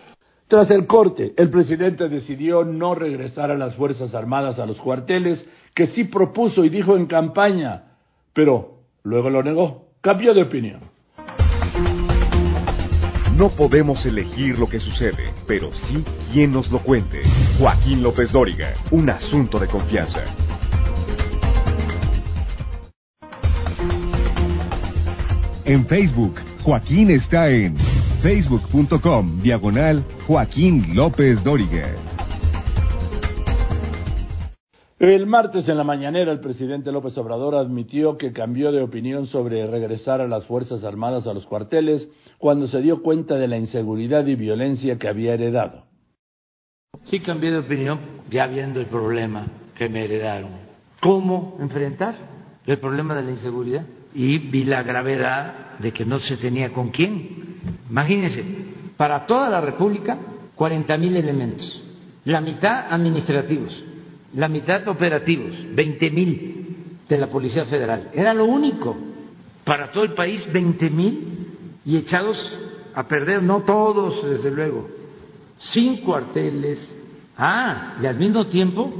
Tras 0.50 0.68
el 0.72 0.88
corte, 0.88 1.32
el 1.36 1.48
presidente 1.48 2.08
decidió 2.08 2.64
no 2.64 2.96
regresar 2.96 3.52
a 3.52 3.56
las 3.56 3.76
Fuerzas 3.76 4.12
Armadas 4.16 4.58
a 4.58 4.66
los 4.66 4.78
cuarteles 4.78 5.46
que 5.76 5.86
sí 5.86 6.02
propuso 6.02 6.64
y 6.64 6.68
dijo 6.68 6.96
en 6.96 7.06
campaña, 7.06 7.84
pero 8.32 8.80
luego 9.04 9.30
lo 9.30 9.44
negó. 9.44 9.90
Cambió 10.00 10.34
de 10.34 10.42
opinión. 10.42 10.80
No 13.36 13.50
podemos 13.50 14.04
elegir 14.04 14.58
lo 14.58 14.68
que 14.68 14.80
sucede, 14.80 15.32
pero 15.46 15.70
sí 15.86 16.04
quien 16.32 16.50
nos 16.50 16.68
lo 16.68 16.82
cuente. 16.82 17.22
Joaquín 17.60 18.02
López 18.02 18.32
Dóriga, 18.32 18.74
un 18.90 19.08
asunto 19.08 19.60
de 19.60 19.68
confianza. 19.68 20.24
En 25.64 25.86
Facebook, 25.86 26.34
Joaquín 26.64 27.12
está 27.12 27.48
en 27.48 27.76
facebook.com 28.20 29.40
diagonal 29.42 30.04
Joaquín 30.30 30.94
López 30.94 31.42
Dóriga. 31.42 31.92
El 35.00 35.26
martes 35.26 35.68
en 35.68 35.76
la 35.76 35.82
mañanera 35.82 36.30
el 36.30 36.38
presidente 36.38 36.92
López 36.92 37.18
Obrador 37.18 37.56
admitió 37.56 38.16
que 38.16 38.32
cambió 38.32 38.70
de 38.70 38.80
opinión 38.80 39.26
sobre 39.26 39.66
regresar 39.66 40.20
a 40.20 40.28
las 40.28 40.44
Fuerzas 40.44 40.84
Armadas 40.84 41.26
a 41.26 41.34
los 41.34 41.46
cuarteles 41.46 42.08
cuando 42.38 42.68
se 42.68 42.80
dio 42.80 43.02
cuenta 43.02 43.34
de 43.34 43.48
la 43.48 43.58
inseguridad 43.58 44.24
y 44.24 44.36
violencia 44.36 45.00
que 45.00 45.08
había 45.08 45.34
heredado. 45.34 45.86
Sí 47.06 47.18
cambié 47.18 47.50
de 47.50 47.58
opinión 47.58 47.98
ya 48.30 48.46
viendo 48.46 48.78
el 48.78 48.86
problema 48.86 49.48
que 49.76 49.88
me 49.88 50.04
heredaron. 50.04 50.52
¿Cómo 51.00 51.56
enfrentar 51.58 52.14
el 52.66 52.78
problema 52.78 53.16
de 53.16 53.24
la 53.24 53.32
inseguridad? 53.32 53.84
Y 54.14 54.38
vi 54.38 54.62
la 54.62 54.84
gravedad 54.84 55.76
de 55.80 55.90
que 55.90 56.04
no 56.04 56.20
se 56.20 56.36
tenía 56.36 56.72
con 56.72 56.90
quién. 56.90 57.58
Imagínense, 57.90 58.69
para 59.00 59.24
toda 59.24 59.48
la 59.48 59.62
República, 59.62 60.18
40 60.54 60.98
mil 60.98 61.16
elementos, 61.16 61.80
la 62.26 62.42
mitad 62.42 62.92
administrativos, 62.92 63.82
la 64.34 64.46
mitad 64.46 64.86
operativos, 64.88 65.54
20 65.74 66.10
mil 66.10 66.98
de 67.08 67.16
la 67.16 67.26
Policía 67.28 67.64
Federal. 67.64 68.10
Era 68.12 68.34
lo 68.34 68.44
único. 68.44 68.94
Para 69.64 69.90
todo 69.90 70.04
el 70.04 70.12
país, 70.12 70.42
20 70.52 70.90
mil 70.90 71.46
y 71.82 71.96
echados 71.96 72.36
a 72.94 73.08
perder, 73.08 73.42
no 73.42 73.62
todos, 73.62 74.22
desde 74.22 74.50
luego, 74.50 74.86
sin 75.56 76.02
cuarteles. 76.02 76.78
Ah, 77.38 77.96
y 78.02 78.04
al 78.04 78.18
mismo 78.18 78.48
tiempo, 78.48 78.92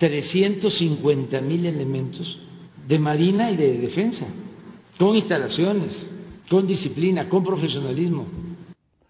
350 0.00 1.40
mil 1.40 1.64
elementos 1.64 2.38
de 2.86 2.98
Marina 2.98 3.50
y 3.50 3.56
de 3.56 3.78
Defensa, 3.78 4.26
con 4.98 5.16
instalaciones, 5.16 5.96
con 6.50 6.66
disciplina, 6.66 7.26
con 7.26 7.42
profesionalismo. 7.42 8.49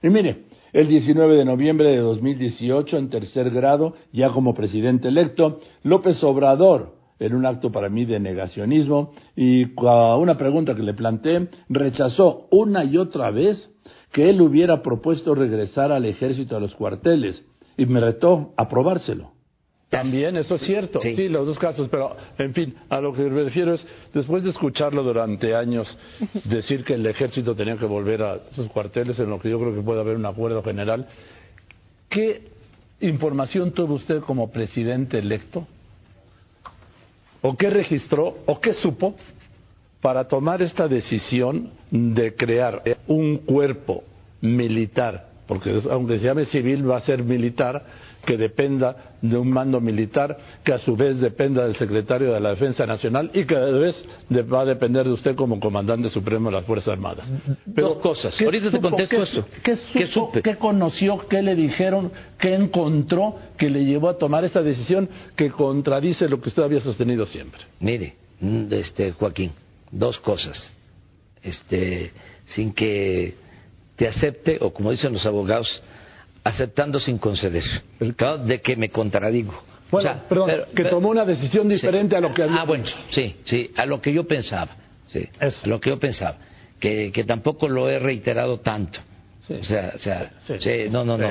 Y 0.02 0.08
mire, 0.08 0.44
el 0.72 0.88
19 0.88 1.36
de 1.36 1.44
noviembre 1.44 1.90
de 1.90 1.98
2018, 1.98 2.96
en 2.96 3.10
tercer 3.10 3.50
grado, 3.50 3.94
ya 4.12 4.30
como 4.30 4.54
presidente 4.54 5.08
electo, 5.08 5.60
López 5.82 6.22
Obrador, 6.24 6.94
en 7.18 7.34
un 7.34 7.44
acto 7.44 7.70
para 7.70 7.90
mí 7.90 8.06
de 8.06 8.18
negacionismo, 8.18 9.12
y 9.36 9.64
a 9.76 10.16
una 10.16 10.38
pregunta 10.38 10.74
que 10.74 10.82
le 10.82 10.94
planteé, 10.94 11.48
rechazó 11.68 12.46
una 12.50 12.84
y 12.84 12.96
otra 12.96 13.30
vez 13.30 13.70
que 14.12 14.30
él 14.30 14.40
hubiera 14.40 14.82
propuesto 14.82 15.34
regresar 15.34 15.92
al 15.92 16.06
ejército 16.06 16.56
a 16.56 16.60
los 16.60 16.74
cuarteles, 16.74 17.44
y 17.76 17.84
me 17.86 18.00
retó 18.00 18.54
a 18.56 18.68
probárselo. 18.68 19.32
También, 19.90 20.36
eso 20.36 20.54
es 20.54 20.62
cierto, 20.62 21.00
sí. 21.00 21.28
los 21.28 21.44
dos 21.44 21.58
casos, 21.58 21.88
pero 21.88 22.16
en 22.38 22.54
fin, 22.54 22.76
a 22.88 23.00
lo 23.00 23.12
que 23.12 23.22
me 23.22 23.42
refiero 23.42 23.74
es, 23.74 23.84
después 24.14 24.44
de 24.44 24.50
escucharlo 24.50 25.02
durante 25.02 25.52
años 25.56 25.98
decir 26.44 26.84
que 26.84 26.94
el 26.94 27.04
ejército 27.04 27.56
tenía 27.56 27.76
que 27.76 27.86
volver 27.86 28.22
a 28.22 28.38
sus 28.54 28.68
cuarteles, 28.68 29.18
en 29.18 29.28
lo 29.28 29.40
que 29.40 29.50
yo 29.50 29.58
creo 29.58 29.74
que 29.74 29.80
puede 29.80 30.00
haber 30.00 30.14
un 30.14 30.26
acuerdo 30.26 30.62
general, 30.62 31.08
¿qué 32.08 32.42
información 33.00 33.72
tuvo 33.72 33.94
usted 33.94 34.20
como 34.20 34.52
presidente 34.52 35.18
electo? 35.18 35.66
¿O 37.42 37.56
qué 37.56 37.68
registró? 37.68 38.38
¿O 38.46 38.60
qué 38.60 38.74
supo 38.74 39.16
para 40.00 40.28
tomar 40.28 40.62
esta 40.62 40.86
decisión 40.86 41.70
de 41.90 42.36
crear 42.36 42.80
un 43.08 43.38
cuerpo 43.38 44.04
militar? 44.40 45.30
Porque 45.48 45.82
aunque 45.90 46.20
se 46.20 46.26
llame 46.26 46.44
civil, 46.44 46.88
va 46.88 46.98
a 46.98 47.00
ser 47.00 47.24
militar 47.24 47.84
que 48.24 48.36
dependa 48.36 49.14
de 49.22 49.36
un 49.36 49.50
mando 49.50 49.80
militar, 49.80 50.36
que 50.64 50.72
a 50.72 50.78
su 50.78 50.96
vez 50.96 51.20
dependa 51.20 51.64
del 51.64 51.76
secretario 51.76 52.32
de 52.32 52.40
la 52.40 52.50
Defensa 52.50 52.86
Nacional 52.86 53.30
y 53.34 53.44
que 53.44 53.56
a 53.56 53.68
su 53.68 53.78
vez 53.78 54.04
va 54.52 54.62
a 54.62 54.64
depender 54.64 55.06
de 55.06 55.12
usted 55.12 55.34
como 55.34 55.58
comandante 55.60 56.10
supremo 56.10 56.50
de 56.50 56.56
las 56.56 56.64
Fuerzas 56.64 56.88
Armadas. 56.88 57.30
Pero, 57.74 57.88
Dos 57.88 57.98
cosas. 57.98 58.40
Ahorita 58.40 58.70
te 58.70 58.80
contesto 58.80 59.16
qué, 59.16 59.22
esto. 59.22 59.46
¿qué, 59.62 60.06
supo, 60.06 60.32
¿Qué 60.42 60.56
conoció? 60.56 61.26
¿Qué 61.28 61.42
le 61.42 61.54
dijeron? 61.54 62.12
¿Qué 62.38 62.54
encontró 62.54 63.36
que 63.56 63.70
le 63.70 63.84
llevó 63.84 64.08
a 64.08 64.18
tomar 64.18 64.44
esta 64.44 64.62
decisión 64.62 65.08
que 65.36 65.50
contradice 65.50 66.28
lo 66.28 66.40
que 66.40 66.48
usted 66.48 66.62
había 66.62 66.80
sostenido 66.80 67.26
siempre? 67.26 67.62
Mire, 67.80 68.14
mm, 68.40 68.72
este 68.72 69.12
Joaquín, 69.12 69.52
dos 69.90 70.18
cosas. 70.18 70.72
Este, 71.42 72.12
sin 72.46 72.72
que 72.72 73.34
te 73.96 74.08
acepte, 74.08 74.58
o 74.60 74.72
como 74.72 74.90
dicen 74.90 75.12
los 75.12 75.24
abogados, 75.24 75.82
aceptando 76.44 76.98
sin 77.00 77.18
conceder, 77.18 77.64
claro, 78.16 78.38
de 78.38 78.60
que 78.60 78.76
me 78.76 78.90
contradigo. 78.90 79.52
Bueno, 79.90 80.10
o 80.10 80.12
sea, 80.12 80.28
perdón, 80.28 80.46
pero, 80.46 80.66
que 80.74 80.84
tomó 80.84 81.10
una 81.10 81.24
decisión 81.24 81.68
diferente 81.68 82.14
sí. 82.14 82.16
a 82.16 82.20
lo 82.20 82.32
que 82.32 82.42
había. 82.44 82.60
Ah, 82.60 82.64
bueno, 82.64 82.84
sí, 83.10 83.36
sí, 83.44 83.70
a 83.76 83.86
lo 83.86 84.00
que 84.00 84.12
yo 84.12 84.24
pensaba, 84.24 84.76
sí, 85.06 85.28
Eso. 85.40 85.60
a 85.64 85.68
lo 85.68 85.80
que 85.80 85.90
yo 85.90 85.98
pensaba, 85.98 86.36
que, 86.78 87.10
que 87.12 87.24
tampoco 87.24 87.68
lo 87.68 87.88
he 87.88 87.98
reiterado 87.98 88.60
tanto. 88.60 89.00
Sí. 89.46 89.54
O 89.54 89.64
sea, 89.64 89.92
o 89.94 89.98
sea 89.98 90.32
sí, 90.58 90.88
no, 90.90 91.04
no, 91.04 91.18
no. 91.18 91.28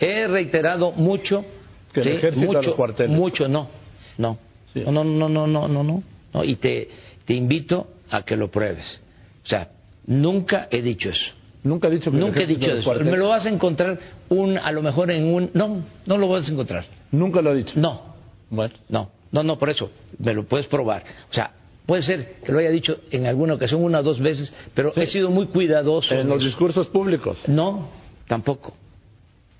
He 0.00 0.26
reiterado 0.26 0.92
mucho. 0.92 1.44
Que 1.92 2.00
el 2.00 2.08
ejército 2.08 2.46
mucho, 2.46 2.58
a 2.58 2.62
los 2.62 2.74
cuarteles. 2.74 3.16
Mucho, 3.16 3.46
no, 3.48 3.68
no. 4.16 4.38
No, 4.74 5.04
no, 5.04 5.04
no, 5.04 5.28
no, 5.28 5.46
no, 5.46 5.68
no, 5.68 6.02
no. 6.32 6.44
Y 6.44 6.56
te, 6.56 6.88
te 7.26 7.34
invito 7.34 7.88
a 8.10 8.22
que 8.22 8.36
lo 8.36 8.50
pruebes. 8.50 9.00
O 9.44 9.46
sea, 9.46 9.68
nunca 10.06 10.68
he 10.70 10.80
dicho 10.80 11.10
eso. 11.10 11.32
Nunca 11.64 11.88
he 11.88 11.90
dicho 11.92 12.10
que 12.10 12.16
Nunca 12.16 12.40
he 12.42 12.46
dicho 12.46 12.70
eso. 12.70 12.94
Me 13.04 13.16
lo 13.16 13.28
vas 13.28 13.46
a 13.46 13.48
encontrar 13.48 13.98
un, 14.28 14.58
a 14.58 14.72
lo 14.72 14.82
mejor 14.82 15.10
en 15.10 15.24
un. 15.24 15.50
No, 15.54 15.82
no 16.06 16.18
lo 16.18 16.28
vas 16.28 16.48
a 16.48 16.52
encontrar. 16.52 16.84
Nunca 17.12 17.40
lo 17.40 17.52
he 17.52 17.56
dicho. 17.56 17.72
No. 17.76 18.14
Bueno. 18.50 18.74
No, 18.88 19.10
no, 19.30 19.42
no, 19.42 19.58
por 19.58 19.70
eso. 19.70 19.90
Me 20.18 20.34
lo 20.34 20.44
puedes 20.44 20.66
probar. 20.66 21.04
O 21.30 21.34
sea, 21.34 21.52
puede 21.86 22.02
ser 22.02 22.36
que 22.44 22.52
lo 22.52 22.58
haya 22.58 22.70
dicho 22.70 22.98
en 23.10 23.26
alguna 23.26 23.54
ocasión, 23.54 23.82
una 23.82 24.00
o 24.00 24.02
dos 24.02 24.20
veces, 24.20 24.52
pero 24.74 24.92
he 24.96 25.06
sido 25.06 25.30
muy 25.30 25.46
cuidadoso. 25.46 26.14
En 26.14 26.28
los 26.28 26.42
discursos 26.42 26.88
públicos. 26.88 27.38
No, 27.46 27.88
tampoco. 28.26 28.74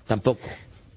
Tampoco. 0.05 0.47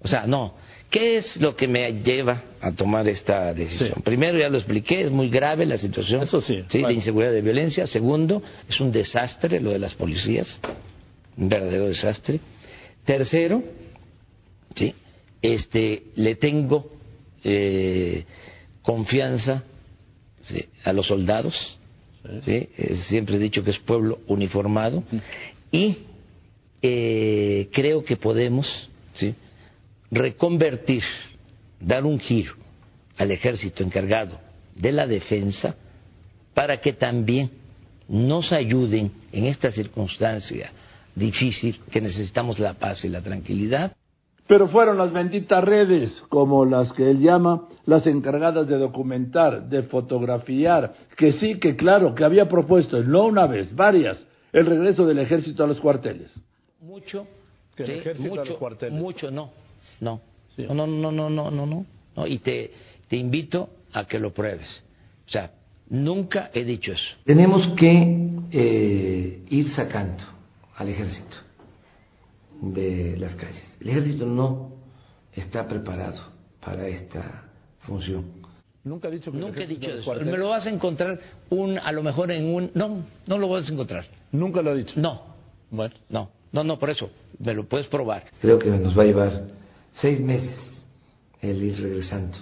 O 0.02 0.08
sea, 0.08 0.26
no. 0.26 0.54
¿Qué 0.90 1.18
es 1.18 1.36
lo 1.38 1.56
que 1.56 1.66
me 1.66 1.92
lleva 2.02 2.42
a 2.60 2.72
tomar 2.72 3.08
esta 3.08 3.52
decisión? 3.52 3.92
Sí. 3.96 4.02
Primero, 4.02 4.38
ya 4.38 4.48
lo 4.48 4.56
expliqué, 4.56 5.02
es 5.02 5.10
muy 5.10 5.28
grave 5.28 5.66
la 5.66 5.78
situación 5.78 6.22
Eso 6.22 6.40
sí, 6.40 6.56
de 6.56 6.80
bueno. 6.80 6.90
inseguridad 6.92 7.32
y 7.32 7.34
de 7.36 7.42
violencia. 7.42 7.86
Segundo, 7.86 8.40
es 8.68 8.80
un 8.80 8.92
desastre 8.92 9.60
lo 9.60 9.70
de 9.70 9.80
las 9.80 9.94
policías, 9.94 10.60
un 11.36 11.48
verdadero 11.48 11.88
desastre. 11.88 12.40
Tercero, 13.04 13.62
¿sí? 14.74 14.94
este, 15.42 16.04
le 16.16 16.34
tengo 16.36 16.90
eh, 17.44 18.24
confianza 18.82 19.64
a 20.84 20.92
los 20.92 21.06
soldados, 21.06 21.78
¿sí? 22.42 22.68
Siempre 23.08 23.36
he 23.36 23.38
dicho 23.38 23.64
que 23.64 23.70
es 23.70 23.78
pueblo 23.78 24.20
uniformado, 24.26 25.02
y 25.70 25.98
eh, 26.82 27.68
creo 27.72 28.04
que 28.04 28.16
podemos 28.16 28.66
¿sí? 29.14 29.34
reconvertir, 30.10 31.02
dar 31.80 32.04
un 32.04 32.18
giro 32.18 32.54
al 33.16 33.30
ejército 33.30 33.82
encargado 33.82 34.38
de 34.74 34.92
la 34.92 35.06
defensa 35.06 35.74
para 36.54 36.80
que 36.80 36.92
también 36.92 37.50
nos 38.08 38.52
ayuden 38.52 39.10
en 39.32 39.46
esta 39.46 39.72
circunstancia 39.72 40.70
difícil, 41.16 41.80
que 41.90 42.00
necesitamos 42.00 42.58
la 42.60 42.74
paz 42.74 43.04
y 43.04 43.08
la 43.08 43.22
tranquilidad. 43.22 43.96
Pero 44.46 44.68
fueron 44.68 44.96
las 44.96 45.12
benditas 45.12 45.64
redes, 45.64 46.22
como 46.28 46.64
las 46.64 46.92
que 46.92 47.10
él 47.10 47.18
llama, 47.18 47.66
las 47.84 48.06
encargadas 48.06 48.68
de 48.68 48.78
documentar, 48.78 49.68
de 49.68 49.82
fotografiar, 49.84 50.94
que 51.16 51.32
sí, 51.32 51.58
que 51.58 51.74
claro, 51.74 52.14
que 52.14 52.22
había 52.22 52.48
propuesto, 52.48 53.02
no 53.02 53.24
una 53.24 53.46
vez, 53.48 53.74
varias, 53.74 54.24
el 54.52 54.66
regreso 54.66 55.04
del 55.04 55.18
ejército 55.18 55.64
a 55.64 55.66
los 55.66 55.80
cuarteles. 55.80 56.30
Mucho, 56.80 57.26
el 57.76 57.86
sí, 57.86 57.92
ejército 57.92 58.28
mucho, 58.28 58.42
a 58.42 58.44
los 58.44 58.58
cuarteles. 58.58 59.00
Mucho, 59.00 59.30
no, 59.32 59.50
no, 60.00 60.20
sí. 60.54 60.64
no, 60.68 60.74
no, 60.74 60.86
no, 60.86 61.10
no, 61.10 61.28
no, 61.28 61.50
no, 61.50 61.86
no, 62.14 62.26
y 62.26 62.38
te, 62.38 62.70
te 63.08 63.16
invito 63.16 63.68
a 63.94 64.04
que 64.04 64.20
lo 64.20 64.32
pruebes. 64.32 64.84
O 65.26 65.30
sea, 65.30 65.50
nunca 65.88 66.50
he 66.54 66.64
dicho 66.64 66.92
eso. 66.92 67.16
Tenemos 67.24 67.66
que 67.76 68.28
eh, 68.52 69.44
ir 69.48 69.72
sacando 69.72 70.35
al 70.76 70.88
ejército 70.88 71.36
de 72.60 73.16
las 73.18 73.34
calles. 73.34 73.62
El 73.80 73.88
ejército 73.90 74.26
no 74.26 74.72
está 75.32 75.66
preparado 75.66 76.20
para 76.64 76.86
esta 76.88 77.44
función. 77.80 78.24
Nunca 78.84 79.08
he 79.08 79.12
dicho 79.12 79.32
que 79.32 79.38
Nunca 79.38 79.62
he 79.62 79.66
dicho 79.66 79.90
eso. 79.90 80.14
Me 80.24 80.36
lo 80.38 80.50
vas 80.50 80.64
a 80.66 80.70
encontrar 80.70 81.18
un, 81.50 81.78
a 81.78 81.90
lo 81.92 82.02
mejor 82.02 82.30
en 82.30 82.44
un, 82.46 82.70
no, 82.74 83.04
no 83.26 83.38
lo 83.38 83.48
vas 83.48 83.68
a 83.68 83.72
encontrar. 83.72 84.06
Nunca 84.32 84.62
lo 84.62 84.72
he 84.72 84.78
dicho. 84.78 84.92
No, 84.96 85.22
Bueno. 85.70 85.94
no, 86.08 86.30
no, 86.52 86.62
no, 86.62 86.78
por 86.78 86.90
eso, 86.90 87.10
me 87.38 87.52
lo 87.52 87.64
puedes 87.68 87.88
probar. 87.88 88.24
Creo 88.40 88.58
que 88.58 88.70
nos 88.70 88.96
va 88.96 89.02
a 89.02 89.06
llevar 89.06 89.42
seis 90.00 90.20
meses 90.20 90.56
el 91.40 91.62
ir 91.62 91.80
regresando 91.80 92.38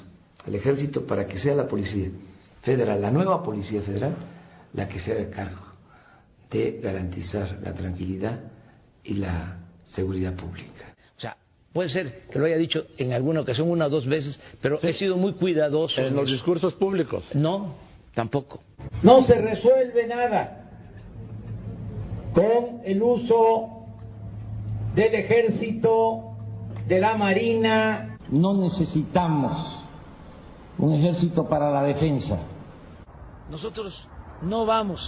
al 0.47 0.55
ejército 0.55 1.07
para 1.07 1.27
que 1.27 1.39
sea 1.39 1.55
la 1.55 1.67
policía 1.67 2.11
federal, 2.63 3.01
la 3.01 3.11
nueva 3.11 3.43
policía 3.43 3.81
federal, 3.83 4.15
la 4.75 4.87
que 4.87 5.01
se 5.01 5.13
haga 5.13 5.31
cargo 5.31 5.64
de 6.51 6.81
garantizar 6.83 7.59
la 7.63 7.73
tranquilidad 7.75 8.41
y 9.03 9.15
la 9.15 9.59
seguridad 9.95 10.35
pública. 10.35 10.95
O 11.17 11.21
sea, 11.21 11.37
puede 11.73 11.89
ser 11.89 12.23
que 12.31 12.39
lo 12.39 12.47
haya 12.47 12.57
dicho 12.57 12.87
en 12.99 13.13
alguna 13.13 13.41
ocasión, 13.41 13.71
una 13.71 13.87
o 13.87 13.91
dos 13.91 14.07
veces, 14.07 14.39
pero 14.61 14.79
he 14.83 14.93
sido 14.95 15.17
muy 15.17 15.35
cuidadoso. 15.35 16.01
En 16.01 16.15
los 16.15 16.31
discursos 16.31 16.75
públicos. 16.75 17.25
No, 17.35 17.75
tampoco. 18.15 18.61
No 19.03 19.25
se 19.25 19.35
resuelve 19.35 20.07
nada 20.07 20.61
con 22.35 22.81
el 22.85 23.03
uso 23.03 23.87
del 24.95 25.15
ejército, 25.15 26.37
de 26.89 27.01
la 27.01 27.17
marina. 27.17 28.19
No 28.31 28.55
necesitamos 28.55 29.79
un 30.79 30.95
ejército 30.95 31.49
para 31.49 31.71
la 31.71 31.83
defensa. 31.85 32.39
Nosotros 33.51 34.09
no 34.43 34.67
vamos 34.67 35.01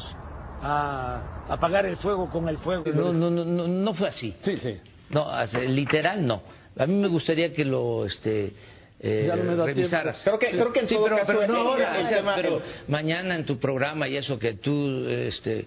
a 0.63 1.45
apagar 1.49 1.87
el 1.87 1.97
fuego 1.99 2.29
con 2.31 2.49
el 2.49 2.59
fuego. 2.59 2.85
No, 2.95 3.13
no, 3.13 3.31
no, 3.31 3.45
no, 3.45 3.67
no 3.69 3.95
fue 3.95 4.09
así. 4.09 4.35
Sí, 4.43 4.57
sí. 4.59 4.77
No, 5.11 5.27
literal 5.69 6.27
no. 6.27 6.43
A 6.79 6.87
mí 6.87 6.95
me 6.95 7.09
gustaría 7.09 7.53
que 7.53 7.65
lo 7.65 8.05
este 8.07 8.53
eh, 8.99 9.25
Ya 9.29 9.37
no 9.37 9.45
me 9.45 9.55
da 9.57 9.67
revisaras. 9.67 10.23
tiempo. 10.23 10.39
Creo 10.39 10.51
que- 10.51 10.57
creo 10.57 10.73
que 10.73 10.81
en 10.81 10.89
sí, 10.89 10.95
todo 10.95 11.05
pero, 11.05 11.17
caso 11.19 11.33
pero 11.39 11.53
no 11.53 11.59
ahora, 11.71 11.99
o 12.03 12.09
sea, 12.09 12.61
mañana 12.89 13.37
en 13.37 13.45
tu 13.45 13.59
programa 13.59 14.09
y 14.09 14.17
eso 14.17 14.39
que 14.39 14.55
tú 14.55 15.07
este 15.09 15.67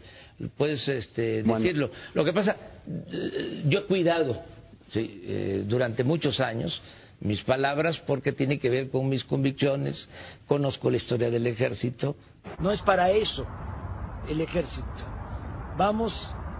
puedes 0.58 0.88
este 0.88 1.44
Bueno. 1.44 1.60
decirlo. 1.60 1.92
Lo 2.14 2.26
que 2.26 2.34
pasa 2.34 2.56
eh, 3.12 3.64
yo 3.68 3.80
he 3.80 3.84
cuidado 3.84 4.42
sí, 4.90 5.22
eh, 5.26 5.64
durante 5.68 6.04
muchos 6.04 6.40
años 6.40 6.82
mis 7.22 7.44
palabras 7.44 7.98
porque 8.08 8.32
tiene 8.32 8.60
que 8.60 8.70
ver 8.70 8.90
con 8.90 9.08
mis 9.10 9.24
convicciones, 9.26 10.08
conozco 10.48 10.90
la 10.90 10.98
historia 10.98 11.30
del 11.30 11.46
ejército. 11.48 12.16
No 12.60 12.72
es 12.72 12.82
para 12.82 13.12
eso 13.12 13.46
el 14.30 14.42
ejército. 14.42 14.86
Vamos 15.78 16.14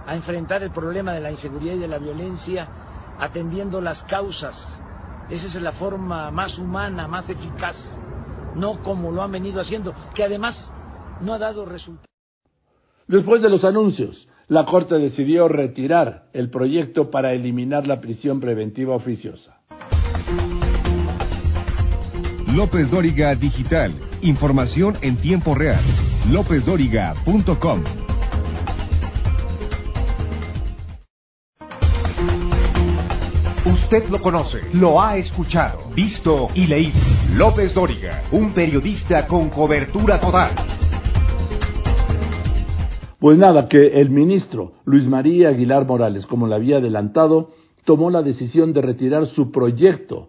a 0.06 0.16
enfrentar 0.16 0.64
el 0.64 0.72
problema 0.72 1.14
de 1.14 1.22
la 1.22 1.32
inseguridad 1.32 1.76
y 1.76 1.80
de 1.80 1.88
la 1.88 2.00
violencia 2.00 2.68
atendiendo 3.20 3.80
las 3.82 4.02
causas. 4.04 4.56
Esa 5.30 5.48
es 5.48 5.56
la 5.56 5.74
forma 5.74 6.32
más 6.32 6.58
humana, 6.58 7.08
más 7.08 7.30
eficaz, 7.30 7.76
no 8.56 8.82
como 8.82 9.12
lo 9.12 9.22
han 9.22 9.32
venido 9.32 9.62
haciendo, 9.62 9.94
que 10.16 10.24
además 10.24 10.56
no 11.22 11.34
ha 11.34 11.38
dado 11.38 11.66
resultado. 11.66 12.08
Después 13.08 13.42
de 13.42 13.50
los 13.50 13.64
anuncios, 13.64 14.28
la 14.48 14.66
Corte 14.66 14.96
decidió 14.96 15.48
retirar 15.48 16.26
el 16.34 16.50
proyecto 16.50 17.12
para 17.12 17.34
eliminar 17.34 17.86
la 17.86 18.02
prisión 18.02 18.40
preventiva 18.40 18.96
oficiosa. 18.96 19.60
López 22.48 22.90
Dóriga 22.90 23.36
Digital. 23.36 23.94
Información 24.22 24.98
en 25.02 25.18
tiempo 25.18 25.54
real. 25.54 26.09
LópezDóriga.com. 26.28 27.84
Usted 33.66 34.10
lo 34.10 34.22
conoce, 34.22 34.60
lo 34.74 35.02
ha 35.02 35.18
escuchado, 35.18 35.90
visto 35.96 36.48
y 36.54 36.68
leído. 36.68 37.00
López 37.36 37.74
Dóriga, 37.74 38.24
un 38.32 38.54
periodista 38.54 39.26
con 39.26 39.50
cobertura 39.50 40.20
total. 40.20 40.56
Pues 43.20 43.38
nada, 43.38 43.68
que 43.68 44.00
el 44.00 44.10
ministro 44.12 44.74
Luis 44.86 45.06
María 45.08 45.50
Aguilar 45.50 45.86
Morales, 45.86 46.26
como 46.26 46.48
le 46.48 46.56
había 46.56 46.78
adelantado, 46.78 47.50
tomó 47.86 48.12
la 48.12 48.22
decisión 48.22 48.74
de 48.74 48.82
retirar 48.82 49.26
su 49.28 49.52
proyecto 49.52 50.29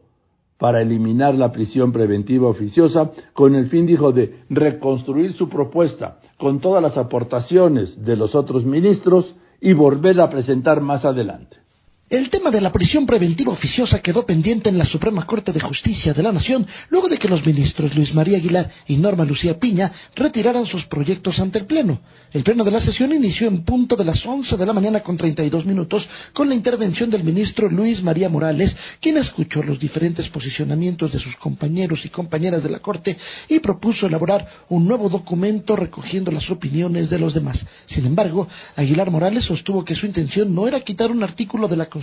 para 0.60 0.82
eliminar 0.82 1.34
la 1.34 1.50
prisión 1.50 1.90
preventiva 1.90 2.46
oficiosa 2.46 3.10
con 3.32 3.54
el 3.54 3.68
fin, 3.68 3.86
dijo, 3.86 4.12
de 4.12 4.42
reconstruir 4.50 5.32
su 5.32 5.48
propuesta 5.48 6.18
con 6.36 6.60
todas 6.60 6.82
las 6.82 6.98
aportaciones 6.98 8.04
de 8.04 8.14
los 8.14 8.34
otros 8.34 8.66
ministros 8.66 9.34
y 9.58 9.72
volver 9.72 10.20
a 10.20 10.28
presentar 10.28 10.82
más 10.82 11.06
adelante. 11.06 11.56
El 12.10 12.28
tema 12.28 12.50
de 12.50 12.60
la 12.60 12.72
prisión 12.72 13.06
preventiva 13.06 13.52
oficiosa 13.52 14.00
quedó 14.00 14.26
pendiente 14.26 14.68
en 14.68 14.76
la 14.76 14.84
Suprema 14.84 15.24
Corte 15.26 15.52
de 15.52 15.60
Justicia 15.60 16.12
de 16.12 16.24
la 16.24 16.32
Nación 16.32 16.66
luego 16.88 17.08
de 17.08 17.18
que 17.18 17.28
los 17.28 17.46
ministros 17.46 17.94
Luis 17.94 18.12
María 18.12 18.38
Aguilar 18.38 18.68
y 18.88 18.96
Norma 18.96 19.24
Lucía 19.24 19.60
Piña 19.60 19.92
retiraran 20.16 20.66
sus 20.66 20.84
proyectos 20.86 21.38
ante 21.38 21.60
el 21.60 21.66
Pleno. 21.66 22.00
El 22.32 22.42
Pleno 22.42 22.64
de 22.64 22.72
la 22.72 22.80
sesión 22.80 23.12
inició 23.12 23.46
en 23.46 23.62
punto 23.62 23.94
de 23.94 24.04
las 24.04 24.26
11 24.26 24.56
de 24.56 24.66
la 24.66 24.72
mañana 24.72 25.04
con 25.04 25.16
32 25.16 25.64
minutos 25.64 26.08
con 26.32 26.48
la 26.48 26.56
intervención 26.56 27.10
del 27.10 27.22
ministro 27.22 27.68
Luis 27.68 28.02
María 28.02 28.28
Morales, 28.28 28.74
quien 29.00 29.16
escuchó 29.16 29.62
los 29.62 29.78
diferentes 29.78 30.28
posicionamientos 30.30 31.12
de 31.12 31.20
sus 31.20 31.36
compañeros 31.36 32.04
y 32.04 32.08
compañeras 32.08 32.64
de 32.64 32.70
la 32.70 32.80
Corte 32.80 33.16
y 33.48 33.60
propuso 33.60 34.08
elaborar 34.08 34.48
un 34.68 34.84
nuevo 34.88 35.08
documento 35.08 35.76
recogiendo 35.76 36.32
las 36.32 36.50
opiniones 36.50 37.08
de 37.08 37.20
los 37.20 37.34
demás. 37.34 37.64
Sin 37.86 38.04
embargo, 38.04 38.48
Aguilar 38.74 39.12
Morales 39.12 39.44
sostuvo 39.44 39.84
que 39.84 39.94
su 39.94 40.06
intención 40.06 40.52
no 40.52 40.66
era 40.66 40.80
quitar 40.80 41.12
un 41.12 41.22
artículo 41.22 41.68
de 41.68 41.76
la 41.76 41.84
Constitución. 41.84 41.99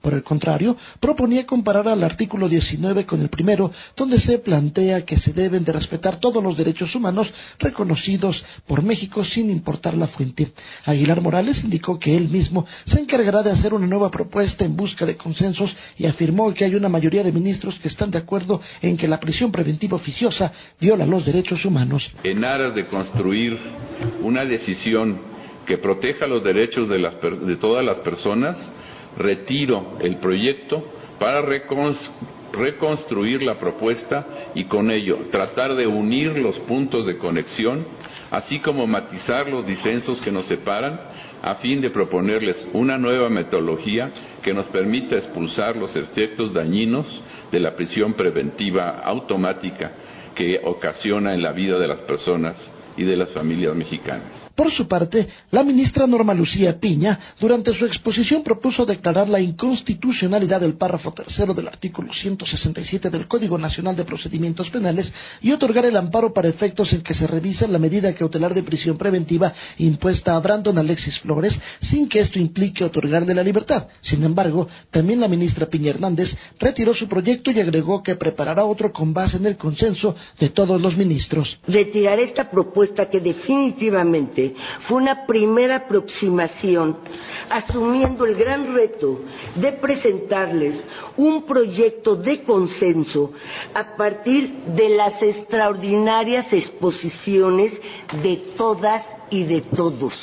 Por 0.00 0.14
el 0.14 0.22
contrario, 0.22 0.76
proponía 1.00 1.46
comparar 1.46 1.88
al 1.88 2.02
artículo 2.02 2.48
19 2.48 3.06
con 3.06 3.20
el 3.20 3.28
primero, 3.28 3.70
donde 3.96 4.20
se 4.20 4.38
plantea 4.38 5.04
que 5.04 5.18
se 5.18 5.32
deben 5.32 5.64
de 5.64 5.72
respetar 5.72 6.18
todos 6.20 6.42
los 6.42 6.56
derechos 6.56 6.94
humanos 6.94 7.32
reconocidos 7.58 8.42
por 8.66 8.82
México 8.82 9.24
sin 9.24 9.50
importar 9.50 9.94
la 9.94 10.08
fuente. 10.08 10.52
Aguilar 10.84 11.20
Morales 11.20 11.62
indicó 11.62 11.98
que 11.98 12.16
él 12.16 12.28
mismo 12.28 12.66
se 12.84 13.00
encargará 13.00 13.42
de 13.42 13.50
hacer 13.50 13.74
una 13.74 13.86
nueva 13.86 14.10
propuesta 14.10 14.64
en 14.64 14.76
busca 14.76 15.06
de 15.06 15.16
consensos 15.16 15.74
y 15.96 16.06
afirmó 16.06 16.52
que 16.54 16.64
hay 16.64 16.74
una 16.74 16.88
mayoría 16.88 17.22
de 17.22 17.32
ministros 17.32 17.78
que 17.80 17.88
están 17.88 18.10
de 18.10 18.18
acuerdo 18.18 18.60
en 18.82 18.96
que 18.96 19.08
la 19.08 19.20
prisión 19.20 19.52
preventiva 19.52 19.96
oficiosa 19.96 20.52
viola 20.80 21.06
los 21.06 21.24
derechos 21.24 21.64
humanos. 21.64 22.10
En 22.24 22.44
aras 22.44 22.74
de 22.74 22.86
construir 22.86 23.58
una 24.22 24.44
decisión 24.44 25.20
que 25.66 25.78
proteja 25.78 26.26
los 26.26 26.42
derechos 26.42 26.88
de, 26.88 26.98
de 26.98 27.56
todas 27.56 27.84
las 27.84 27.98
personas, 27.98 28.56
retiro 29.16 29.96
el 30.00 30.16
proyecto 30.16 30.84
para 31.18 31.42
reconstruir 32.52 33.42
la 33.42 33.54
propuesta 33.56 34.26
y 34.54 34.64
con 34.64 34.90
ello 34.90 35.26
tratar 35.30 35.74
de 35.74 35.86
unir 35.86 36.32
los 36.38 36.58
puntos 36.60 37.06
de 37.06 37.18
conexión, 37.18 37.84
así 38.30 38.60
como 38.60 38.86
matizar 38.86 39.48
los 39.48 39.66
disensos 39.66 40.20
que 40.20 40.32
nos 40.32 40.46
separan, 40.46 41.00
a 41.42 41.56
fin 41.56 41.80
de 41.80 41.90
proponerles 41.90 42.68
una 42.72 42.98
nueva 42.98 43.28
metodología 43.28 44.10
que 44.42 44.52
nos 44.52 44.66
permita 44.66 45.16
expulsar 45.16 45.76
los 45.76 45.94
efectos 45.94 46.52
dañinos 46.52 47.06
de 47.50 47.60
la 47.60 47.74
prisión 47.74 48.14
preventiva 48.14 49.00
automática 49.00 49.92
que 50.34 50.60
ocasiona 50.64 51.34
en 51.34 51.42
la 51.42 51.52
vida 51.52 51.78
de 51.78 51.88
las 51.88 52.00
personas 52.00 52.56
y 52.96 53.04
de 53.04 53.16
las 53.16 53.32
familias 53.32 53.74
mexicanas. 53.74 54.47
Por 54.58 54.72
su 54.72 54.88
parte, 54.88 55.28
la 55.52 55.62
ministra 55.62 56.04
Norma 56.08 56.34
Lucía 56.34 56.80
Piña, 56.80 57.16
durante 57.38 57.72
su 57.74 57.86
exposición, 57.86 58.42
propuso 58.42 58.84
declarar 58.84 59.28
la 59.28 59.38
inconstitucionalidad 59.38 60.60
del 60.60 60.74
párrafo 60.74 61.12
tercero 61.12 61.54
del 61.54 61.68
artículo 61.68 62.12
167 62.12 63.08
del 63.08 63.28
Código 63.28 63.56
Nacional 63.56 63.94
de 63.94 64.04
Procedimientos 64.04 64.68
Penales 64.70 65.12
y 65.42 65.52
otorgar 65.52 65.84
el 65.84 65.96
amparo 65.96 66.32
para 66.32 66.48
efectos 66.48 66.92
en 66.92 67.02
que 67.02 67.14
se 67.14 67.28
revisa 67.28 67.68
la 67.68 67.78
medida 67.78 68.12
cautelar 68.14 68.52
de 68.52 68.64
prisión 68.64 68.98
preventiva 68.98 69.52
impuesta 69.78 70.34
a 70.34 70.40
Brandon 70.40 70.76
Alexis 70.76 71.20
Flores, 71.20 71.56
sin 71.82 72.08
que 72.08 72.18
esto 72.18 72.40
implique 72.40 72.82
otorgarle 72.82 73.34
la 73.34 73.44
libertad. 73.44 73.86
Sin 74.00 74.24
embargo, 74.24 74.66
también 74.90 75.20
la 75.20 75.28
ministra 75.28 75.66
Piña 75.66 75.90
Hernández 75.90 76.36
retiró 76.58 76.94
su 76.94 77.06
proyecto 77.06 77.52
y 77.52 77.60
agregó 77.60 78.02
que 78.02 78.16
preparará 78.16 78.64
otro 78.64 78.90
con 78.90 79.14
base 79.14 79.36
en 79.36 79.46
el 79.46 79.56
consenso 79.56 80.16
de 80.40 80.48
todos 80.48 80.82
los 80.82 80.96
ministros. 80.96 81.60
Retirar 81.68 82.18
esta 82.18 82.50
propuesta 82.50 83.08
que 83.08 83.20
definitivamente 83.20 84.47
fue 84.86 84.98
una 84.98 85.26
primera 85.26 85.76
aproximación 85.76 86.98
asumiendo 87.50 88.24
el 88.24 88.36
gran 88.36 88.74
reto 88.74 89.20
de 89.54 89.72
presentarles 89.72 90.84
un 91.16 91.44
proyecto 91.44 92.16
de 92.16 92.42
consenso 92.42 93.32
a 93.74 93.96
partir 93.96 94.50
de 94.66 94.88
las 94.90 95.22
extraordinarias 95.22 96.52
exposiciones 96.52 97.72
de 98.22 98.36
todas 98.56 99.04
y 99.30 99.44
de 99.44 99.60
todos 99.62 100.14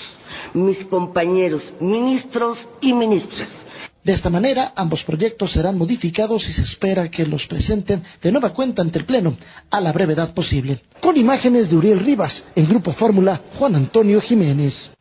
mis 0.54 0.84
compañeros 0.86 1.72
ministros 1.80 2.58
y 2.82 2.94
ministras. 2.94 3.50
De 4.06 4.14
esta 4.14 4.30
manera, 4.30 4.72
ambos 4.76 5.04
proyectos 5.04 5.52
serán 5.52 5.80
modificados 5.80 6.48
y 6.48 6.54
se 6.54 6.62
espera 6.62 7.10
que 7.10 7.26
los 7.26 7.48
presenten 7.48 8.04
de 8.22 8.32
nueva 8.32 8.54
cuenta 8.54 8.84
ante 8.84 9.00
el 9.00 9.06
Pleno 9.06 9.36
a 9.72 9.82
la 9.82 9.92
brevedad 9.92 10.32
posible. 10.36 10.80
Con 11.02 11.18
imágenes 11.18 11.72
de 11.72 11.76
Uriel 11.76 12.02
Rivas, 12.02 12.44
en 12.56 12.70
Grupo 12.70 12.94
Fórmula, 12.94 13.42
Juan 13.58 13.76
Antonio 13.76 14.22
Jiménez. 14.22 14.92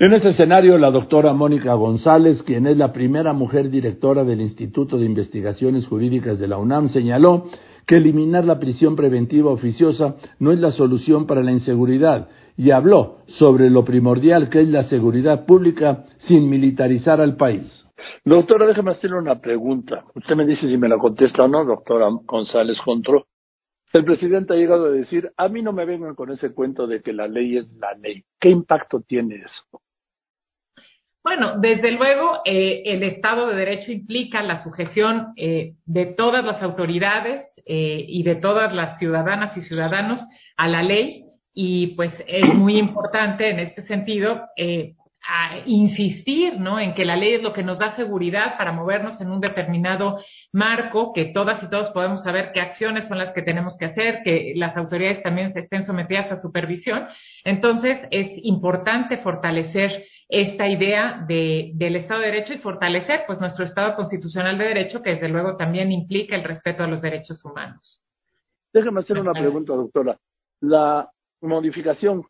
En 0.00 0.12
este 0.12 0.30
escenario, 0.30 0.76
la 0.78 0.90
doctora 0.90 1.32
Mónica 1.32 1.74
González, 1.74 2.42
quien 2.42 2.66
es 2.66 2.76
la 2.76 2.92
primera 2.92 3.32
mujer 3.32 3.70
directora 3.70 4.24
del 4.24 4.40
Instituto 4.40 4.98
de 4.98 5.06
Investigaciones 5.06 5.86
Jurídicas 5.86 6.40
de 6.40 6.48
la 6.48 6.58
UNAM, 6.58 6.88
señaló 6.88 7.48
que 7.86 7.98
eliminar 7.98 8.44
la 8.44 8.58
prisión 8.58 8.96
preventiva 8.96 9.52
oficiosa 9.52 10.16
no 10.40 10.50
es 10.50 10.58
la 10.58 10.72
solución 10.72 11.28
para 11.28 11.44
la 11.44 11.52
inseguridad 11.52 12.26
y 12.56 12.72
habló 12.72 13.18
sobre 13.38 13.70
lo 13.70 13.84
primordial 13.84 14.48
que 14.48 14.62
es 14.62 14.68
la 14.68 14.82
seguridad 14.88 15.46
pública 15.46 16.06
sin 16.26 16.50
militarizar 16.50 17.20
al 17.20 17.36
país. 17.36 17.83
Doctora, 18.24 18.66
déjame 18.66 18.92
hacerle 18.92 19.18
una 19.18 19.40
pregunta. 19.40 20.04
Usted 20.14 20.34
me 20.34 20.46
dice 20.46 20.68
si 20.68 20.76
me 20.76 20.88
la 20.88 20.98
contesta 20.98 21.44
o 21.44 21.48
no, 21.48 21.64
doctora 21.64 22.08
González 22.24 22.78
Contro. 22.84 23.26
El 23.92 24.04
presidente 24.04 24.54
ha 24.54 24.56
llegado 24.56 24.86
a 24.86 24.90
decir, 24.90 25.30
a 25.36 25.48
mí 25.48 25.62
no 25.62 25.72
me 25.72 25.84
vengan 25.84 26.16
con 26.16 26.32
ese 26.32 26.52
cuento 26.52 26.86
de 26.86 27.00
que 27.00 27.12
la 27.12 27.28
ley 27.28 27.58
es 27.58 27.68
la 27.74 27.94
ley. 27.94 28.24
¿Qué 28.40 28.48
impacto 28.48 29.00
tiene 29.06 29.36
eso? 29.36 29.80
Bueno, 31.22 31.58
desde 31.58 31.92
luego, 31.92 32.40
eh, 32.44 32.82
el 32.86 33.02
Estado 33.04 33.46
de 33.46 33.56
Derecho 33.56 33.92
implica 33.92 34.42
la 34.42 34.64
sujeción 34.64 35.28
eh, 35.36 35.74
de 35.86 36.06
todas 36.06 36.44
las 36.44 36.60
autoridades 36.60 37.46
eh, 37.64 38.04
y 38.06 38.24
de 38.24 38.34
todas 38.34 38.74
las 38.74 38.98
ciudadanas 38.98 39.56
y 39.56 39.62
ciudadanos 39.62 40.20
a 40.56 40.68
la 40.68 40.82
ley 40.82 41.24
y 41.54 41.94
pues 41.94 42.12
es 42.26 42.52
muy 42.52 42.78
importante 42.78 43.48
en 43.48 43.60
este 43.60 43.86
sentido 43.86 44.42
a 45.26 45.60
insistir 45.66 46.58
¿no? 46.58 46.78
en 46.78 46.94
que 46.94 47.04
la 47.04 47.16
ley 47.16 47.34
es 47.34 47.42
lo 47.42 47.52
que 47.52 47.62
nos 47.62 47.78
da 47.78 47.96
seguridad 47.96 48.58
para 48.58 48.72
movernos 48.72 49.20
en 49.20 49.30
un 49.30 49.40
determinado 49.40 50.20
marco, 50.52 51.12
que 51.14 51.26
todas 51.26 51.62
y 51.62 51.70
todos 51.70 51.90
podemos 51.92 52.22
saber 52.22 52.52
qué 52.52 52.60
acciones 52.60 53.08
son 53.08 53.18
las 53.18 53.32
que 53.32 53.42
tenemos 53.42 53.76
que 53.78 53.86
hacer, 53.86 54.20
que 54.22 54.52
las 54.56 54.76
autoridades 54.76 55.22
también 55.22 55.52
estén 55.56 55.86
sometidas 55.86 56.30
a 56.30 56.40
supervisión. 56.40 57.06
Entonces, 57.44 57.98
es 58.10 58.30
importante 58.44 59.18
fortalecer 59.18 60.04
esta 60.28 60.68
idea 60.68 61.24
de, 61.26 61.72
del 61.74 61.96
Estado 61.96 62.20
de 62.20 62.26
Derecho 62.26 62.52
y 62.52 62.58
fortalecer 62.58 63.22
pues 63.26 63.40
nuestro 63.40 63.64
Estado 63.64 63.96
constitucional 63.96 64.58
de 64.58 64.64
Derecho, 64.64 65.02
que 65.02 65.10
desde 65.10 65.28
luego 65.28 65.56
también 65.56 65.90
implica 65.90 66.36
el 66.36 66.44
respeto 66.44 66.84
a 66.84 66.86
los 66.86 67.00
derechos 67.00 67.42
humanos. 67.44 68.02
Déjeme 68.72 69.00
hacer 69.00 69.18
una 69.18 69.32
pregunta, 69.32 69.74
doctora. 69.74 70.18
La 70.60 71.08
modificación 71.40 72.24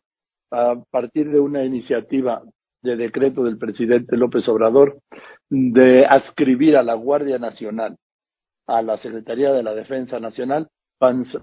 a 0.51 0.75
partir 0.89 1.29
de 1.29 1.39
una 1.39 1.63
iniciativa 1.63 2.41
de 2.85 2.95
decreto 2.95 3.43
del 3.43 3.57
presidente 3.57 4.15
López 4.15 4.47
Obrador 4.47 4.99
de 5.49 6.05
adscribir 6.05 6.77
a 6.77 6.83
la 6.83 6.93
Guardia 6.93 7.37
Nacional 7.37 7.97
a 8.67 8.81
la 8.81 8.97
Secretaría 8.97 9.51
de 9.51 9.63
la 9.63 9.73
Defensa 9.73 10.19
Nacional, 10.19 10.67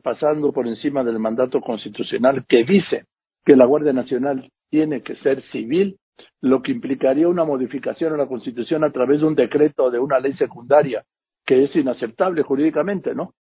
pasando 0.03 0.53
por 0.53 0.67
encima 0.67 1.05
del 1.05 1.19
mandato 1.19 1.61
constitucional 1.61 2.45
que 2.49 2.65
dice 2.65 3.05
que 3.45 3.57
la 3.57 3.67
Guardia 3.67 3.93
Nacional 3.93 4.51
tiene 4.71 5.03
que 5.03 5.15
ser 5.17 5.43
civil, 5.43 5.99
lo 6.41 6.63
que 6.63 6.73
implicaría 6.73 7.29
una 7.29 7.45
modificación 7.45 8.15
a 8.15 8.17
la 8.17 8.27
Constitución 8.27 8.85
a 8.85 8.91
través 8.91 9.21
de 9.21 9.27
un 9.27 9.35
decreto 9.35 9.85
o 9.85 9.91
de 9.91 9.99
una 9.99 10.19
ley 10.19 10.33
secundaria, 10.33 11.05
que 11.45 11.65
es 11.65 11.75
inaceptable 11.77 12.43
jurídicamente, 12.43 13.15
¿no? 13.15 13.35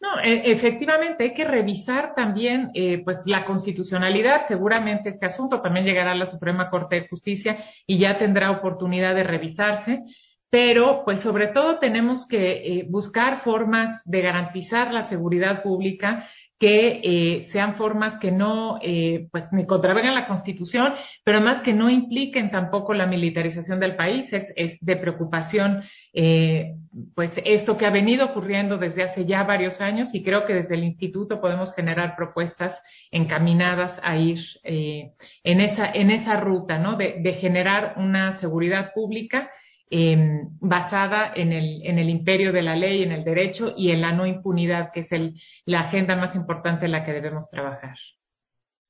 No, 0.00 0.20
e, 0.20 0.52
efectivamente 0.52 1.24
hay 1.24 1.34
que 1.34 1.44
revisar 1.44 2.14
también 2.14 2.70
eh, 2.74 3.02
pues 3.04 3.18
la 3.24 3.44
constitucionalidad. 3.44 4.46
Seguramente 4.46 5.10
este 5.10 5.26
asunto 5.26 5.60
también 5.60 5.86
llegará 5.86 6.12
a 6.12 6.16
la 6.16 6.30
Suprema 6.30 6.70
Corte 6.70 7.00
de 7.00 7.08
Justicia 7.08 7.64
y 7.86 7.98
ya 7.98 8.18
tendrá 8.18 8.50
oportunidad 8.52 9.14
de 9.14 9.24
revisarse. 9.24 10.02
Pero, 10.50 11.02
pues 11.04 11.20
sobre 11.20 11.48
todo 11.48 11.78
tenemos 11.78 12.26
que 12.26 12.78
eh, 12.78 12.86
buscar 12.88 13.42
formas 13.42 14.00
de 14.04 14.22
garantizar 14.22 14.92
la 14.94 15.08
seguridad 15.08 15.62
pública 15.62 16.26
que 16.58 17.00
eh, 17.04 17.48
sean 17.52 17.76
formas 17.76 18.18
que 18.18 18.32
no, 18.32 18.80
eh, 18.82 19.28
pues, 19.30 19.44
ni 19.52 19.64
contravengan 19.64 20.14
la 20.14 20.26
Constitución, 20.26 20.92
pero 21.24 21.40
más 21.40 21.62
que 21.62 21.72
no 21.72 21.88
impliquen 21.88 22.50
tampoco 22.50 22.94
la 22.94 23.06
militarización 23.06 23.78
del 23.78 23.94
país. 23.94 24.26
Es, 24.32 24.46
es 24.56 24.78
de 24.80 24.96
preocupación, 24.96 25.82
eh, 26.12 26.74
pues, 27.14 27.30
esto 27.44 27.76
que 27.76 27.86
ha 27.86 27.90
venido 27.90 28.26
ocurriendo 28.26 28.76
desde 28.76 29.04
hace 29.04 29.24
ya 29.24 29.44
varios 29.44 29.80
años 29.80 30.08
y 30.12 30.24
creo 30.24 30.46
que 30.46 30.54
desde 30.54 30.74
el 30.74 30.82
Instituto 30.82 31.40
podemos 31.40 31.72
generar 31.74 32.16
propuestas 32.16 32.76
encaminadas 33.12 33.92
a 34.02 34.16
ir 34.16 34.44
eh, 34.64 35.12
en, 35.44 35.60
esa, 35.60 35.86
en 35.92 36.10
esa 36.10 36.40
ruta, 36.40 36.78
¿no? 36.78 36.96
De, 36.96 37.18
de 37.20 37.34
generar 37.34 37.94
una 37.98 38.40
seguridad 38.40 38.92
pública 38.94 39.48
eh, 39.90 40.42
basada 40.60 41.32
en 41.34 41.52
el, 41.52 41.80
en 41.84 41.98
el 41.98 42.08
imperio 42.08 42.52
de 42.52 42.62
la 42.62 42.76
ley, 42.76 43.02
en 43.02 43.12
el 43.12 43.24
derecho 43.24 43.74
y 43.76 43.90
en 43.90 44.00
la 44.00 44.12
no 44.12 44.26
impunidad, 44.26 44.90
que 44.92 45.00
es 45.00 45.12
el, 45.12 45.34
la 45.64 45.80
agenda 45.80 46.16
más 46.16 46.34
importante 46.34 46.86
en 46.86 46.92
la 46.92 47.04
que 47.04 47.12
debemos 47.12 47.48
trabajar. 47.48 47.96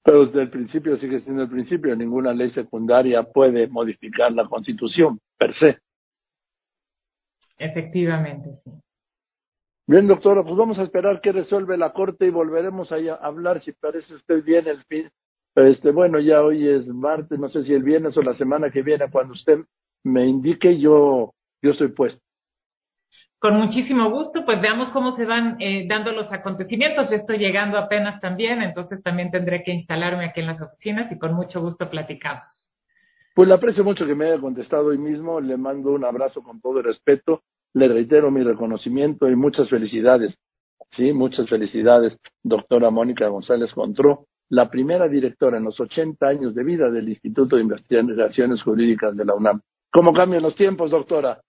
Pero 0.02 0.26
desde 0.26 0.42
el 0.42 0.50
principio 0.50 0.96
sigue 0.96 1.20
siendo 1.20 1.42
el 1.42 1.50
principio, 1.50 1.94
ninguna 1.94 2.32
ley 2.32 2.50
secundaria 2.50 3.22
puede 3.22 3.68
modificar 3.68 4.32
la 4.32 4.46
Constitución 4.46 5.18
per 5.36 5.52
se. 5.54 5.78
Efectivamente, 7.58 8.50
sí. 8.64 8.70
Bien, 9.88 10.06
doctora, 10.06 10.42
pues 10.42 10.54
vamos 10.54 10.78
a 10.78 10.82
esperar 10.82 11.18
que 11.22 11.32
resuelve 11.32 11.78
la 11.78 11.94
Corte 11.94 12.26
y 12.26 12.30
volveremos 12.30 12.92
a 12.92 12.96
hablar, 13.22 13.62
si 13.62 13.72
parece 13.72 14.14
usted 14.14 14.44
bien, 14.44 14.66
el 14.66 14.84
fin. 14.84 15.08
Este, 15.54 15.92
bueno, 15.92 16.20
ya 16.20 16.42
hoy 16.42 16.68
es 16.68 16.86
martes, 16.88 17.38
no 17.38 17.48
sé 17.48 17.64
si 17.64 17.72
el 17.72 17.82
viernes 17.82 18.14
o 18.18 18.22
la 18.22 18.34
semana 18.34 18.70
que 18.70 18.82
viene, 18.82 19.10
cuando 19.10 19.32
usted 19.32 19.60
me 20.08 20.26
indique, 20.26 20.78
yo, 20.78 21.34
yo 21.62 21.70
estoy 21.70 21.88
puesto. 21.88 22.20
Con 23.38 23.56
muchísimo 23.56 24.10
gusto, 24.10 24.44
pues 24.44 24.60
veamos 24.60 24.88
cómo 24.88 25.14
se 25.14 25.24
van 25.24 25.56
eh, 25.60 25.86
dando 25.88 26.10
los 26.10 26.30
acontecimientos. 26.32 27.08
Yo 27.08 27.16
estoy 27.16 27.38
llegando 27.38 27.78
apenas 27.78 28.20
también, 28.20 28.62
entonces 28.62 29.00
también 29.02 29.30
tendré 29.30 29.62
que 29.62 29.72
instalarme 29.72 30.24
aquí 30.24 30.40
en 30.40 30.48
las 30.48 30.60
oficinas 30.60 31.12
y 31.12 31.18
con 31.18 31.34
mucho 31.34 31.60
gusto 31.60 31.88
platicamos. 31.88 32.72
Pues 33.34 33.46
le 33.46 33.54
aprecio 33.54 33.84
mucho 33.84 34.04
que 34.04 34.16
me 34.16 34.26
haya 34.26 34.40
contestado 34.40 34.86
hoy 34.86 34.98
mismo, 34.98 35.40
le 35.40 35.56
mando 35.56 35.92
un 35.92 36.04
abrazo 36.04 36.42
con 36.42 36.60
todo 36.60 36.78
el 36.78 36.84
respeto, 36.84 37.42
le 37.74 37.86
reitero 37.86 38.32
mi 38.32 38.42
reconocimiento 38.42 39.30
y 39.30 39.36
muchas 39.36 39.70
felicidades. 39.70 40.36
Sí, 40.96 41.12
muchas 41.12 41.48
felicidades, 41.48 42.18
doctora 42.42 42.90
Mónica 42.90 43.28
González 43.28 43.72
Contró, 43.72 44.26
la 44.48 44.68
primera 44.68 45.06
directora 45.06 45.58
en 45.58 45.64
los 45.64 45.78
80 45.78 46.26
años 46.26 46.54
de 46.56 46.64
vida 46.64 46.90
del 46.90 47.08
Instituto 47.08 47.54
de 47.54 47.62
Investigaciones 47.62 48.62
Jurídicas 48.62 49.16
de 49.16 49.24
la 49.24 49.34
UNAM. 49.34 49.60
¿Cómo 49.90 50.12
cambian 50.12 50.42
los 50.42 50.54
tiempos, 50.56 50.90
doctora? 50.90 51.40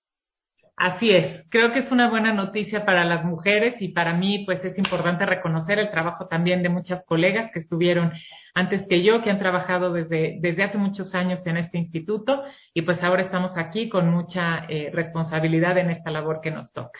Así 0.79 1.11
es, 1.11 1.43
creo 1.49 1.73
que 1.73 1.79
es 1.79 1.91
una 1.91 2.09
buena 2.09 2.33
noticia 2.33 2.85
para 2.85 3.03
las 3.03 3.25
mujeres 3.25 3.75
y 3.81 3.89
para 3.89 4.13
mí 4.13 4.45
pues 4.45 4.63
es 4.63 4.77
importante 4.77 5.25
reconocer 5.25 5.77
el 5.77 5.91
trabajo 5.91 6.27
también 6.27 6.63
de 6.63 6.69
muchas 6.69 7.03
colegas 7.05 7.51
que 7.53 7.59
estuvieron 7.59 8.13
antes 8.53 8.87
que 8.87 9.03
yo, 9.03 9.21
que 9.21 9.29
han 9.29 9.39
trabajado 9.39 9.91
desde, 9.91 10.37
desde 10.39 10.63
hace 10.63 10.77
muchos 10.77 11.13
años 11.13 11.45
en 11.45 11.57
este 11.57 11.79
instituto 11.79 12.43
y 12.73 12.83
pues 12.83 13.03
ahora 13.03 13.23
estamos 13.23 13.51
aquí 13.57 13.89
con 13.89 14.09
mucha 14.09 14.65
eh, 14.69 14.89
responsabilidad 14.93 15.77
en 15.77 15.89
esta 15.89 16.11
labor 16.11 16.39
que 16.41 16.51
nos 16.51 16.71
toca. 16.71 16.97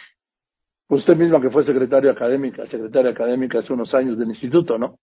Usted 0.90 1.16
misma 1.16 1.40
que 1.40 1.50
fue 1.50 1.64
secretaria 1.64 2.12
académica, 2.12 2.66
secretaria 2.66 3.12
académica 3.12 3.60
hace 3.60 3.72
unos 3.72 3.94
años 3.94 4.18
del 4.18 4.28
instituto, 4.28 4.78
¿no? 4.78 5.00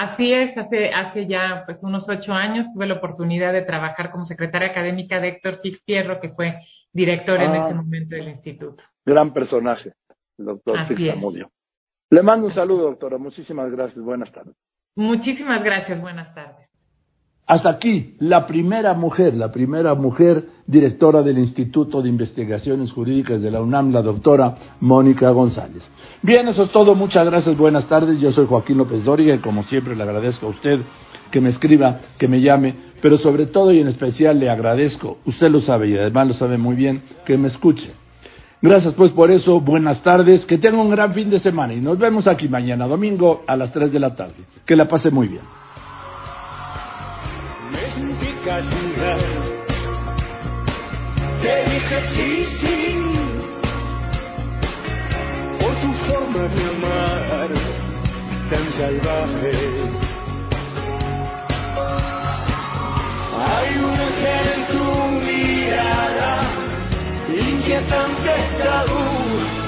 Así 0.00 0.32
es, 0.32 0.56
hace, 0.56 0.92
hace 0.92 1.26
ya 1.26 1.64
pues 1.66 1.82
unos 1.82 2.08
ocho 2.08 2.32
años 2.32 2.66
tuve 2.72 2.86
la 2.86 2.94
oportunidad 2.94 3.52
de 3.52 3.62
trabajar 3.62 4.10
como 4.10 4.26
secretaria 4.26 4.68
académica 4.68 5.20
de 5.20 5.28
Héctor 5.28 5.58
Fierro, 5.84 6.20
que 6.20 6.28
fue 6.30 6.60
director 6.92 7.40
en 7.40 7.50
Ah. 7.50 7.66
ese 7.66 7.74
momento 7.74 8.14
del 8.14 8.28
instituto. 8.28 8.82
Gran 9.04 9.32
personaje, 9.32 9.92
el 10.38 10.44
doctor 10.44 10.78
Así 10.78 10.94
Fix 10.94 11.08
es. 11.08 11.14
Zamudio. 11.14 11.50
Le 12.10 12.22
mando 12.22 12.46
un 12.46 12.52
saludo, 12.54 12.84
doctora. 12.84 13.18
Muchísimas 13.18 13.70
gracias. 13.70 14.02
Buenas 14.02 14.32
tardes. 14.32 14.54
Muchísimas 14.96 15.62
gracias, 15.62 16.00
buenas 16.00 16.34
tardes. 16.34 16.57
Hasta 17.48 17.70
aquí, 17.70 18.14
la 18.18 18.46
primera 18.46 18.92
mujer, 18.92 19.34
la 19.34 19.50
primera 19.50 19.94
mujer 19.94 20.44
directora 20.66 21.22
del 21.22 21.38
Instituto 21.38 22.02
de 22.02 22.10
Investigaciones 22.10 22.92
Jurídicas 22.92 23.40
de 23.40 23.50
la 23.50 23.62
UNAM, 23.62 23.90
la 23.90 24.02
doctora 24.02 24.54
Mónica 24.80 25.30
González. 25.30 25.82
Bien, 26.22 26.46
eso 26.46 26.64
es 26.64 26.70
todo. 26.70 26.94
Muchas 26.94 27.24
gracias. 27.24 27.56
Buenas 27.56 27.88
tardes. 27.88 28.20
Yo 28.20 28.32
soy 28.32 28.44
Joaquín 28.46 28.76
López 28.76 29.02
Dóriga 29.02 29.34
y 29.34 29.38
como 29.38 29.62
siempre 29.64 29.96
le 29.96 30.02
agradezco 30.02 30.44
a 30.44 30.50
usted 30.50 30.80
que 31.30 31.40
me 31.40 31.48
escriba, 31.48 32.00
que 32.18 32.28
me 32.28 32.42
llame, 32.42 32.74
pero 33.00 33.16
sobre 33.16 33.46
todo 33.46 33.72
y 33.72 33.80
en 33.80 33.88
especial 33.88 34.38
le 34.38 34.50
agradezco, 34.50 35.16
usted 35.24 35.48
lo 35.48 35.60
sabe 35.60 35.88
y 35.88 35.96
además 35.96 36.28
lo 36.28 36.34
sabe 36.34 36.58
muy 36.58 36.76
bien, 36.76 37.02
que 37.24 37.38
me 37.38 37.48
escuche. 37.48 37.92
Gracias 38.60 38.92
pues 38.92 39.10
por 39.12 39.30
eso, 39.30 39.60
buenas 39.60 40.02
tardes, 40.02 40.44
que 40.44 40.58
tenga 40.58 40.82
un 40.82 40.90
gran 40.90 41.14
fin 41.14 41.30
de 41.30 41.40
semana 41.40 41.72
y 41.72 41.80
nos 41.80 41.98
vemos 41.98 42.26
aquí 42.26 42.48
mañana 42.48 42.86
domingo 42.86 43.42
a 43.46 43.56
las 43.56 43.72
3 43.72 43.90
de 43.90 44.00
la 44.00 44.14
tarde. 44.14 44.34
Que 44.66 44.76
la 44.76 44.86
pase 44.86 45.10
muy 45.10 45.28
bien. 45.28 45.57
Me 47.72 47.90
sentí 47.92 48.30
castigar. 48.44 49.18
Te 51.42 51.54
dije 51.70 51.98
sí, 52.14 52.30
sí. 52.60 52.76
Por 55.60 55.74
tu 55.82 55.92
forma 56.06 56.42
de 56.54 56.62
amar, 56.74 57.50
tan 58.50 58.66
salvaje. 58.78 59.54
Hay 63.40 63.78
un 63.78 64.00
ángel 64.08 64.46
en 64.54 64.62
tu 64.72 64.84
mirada, 65.26 66.30
inquietante 67.28 68.34
tabú. 68.62 69.67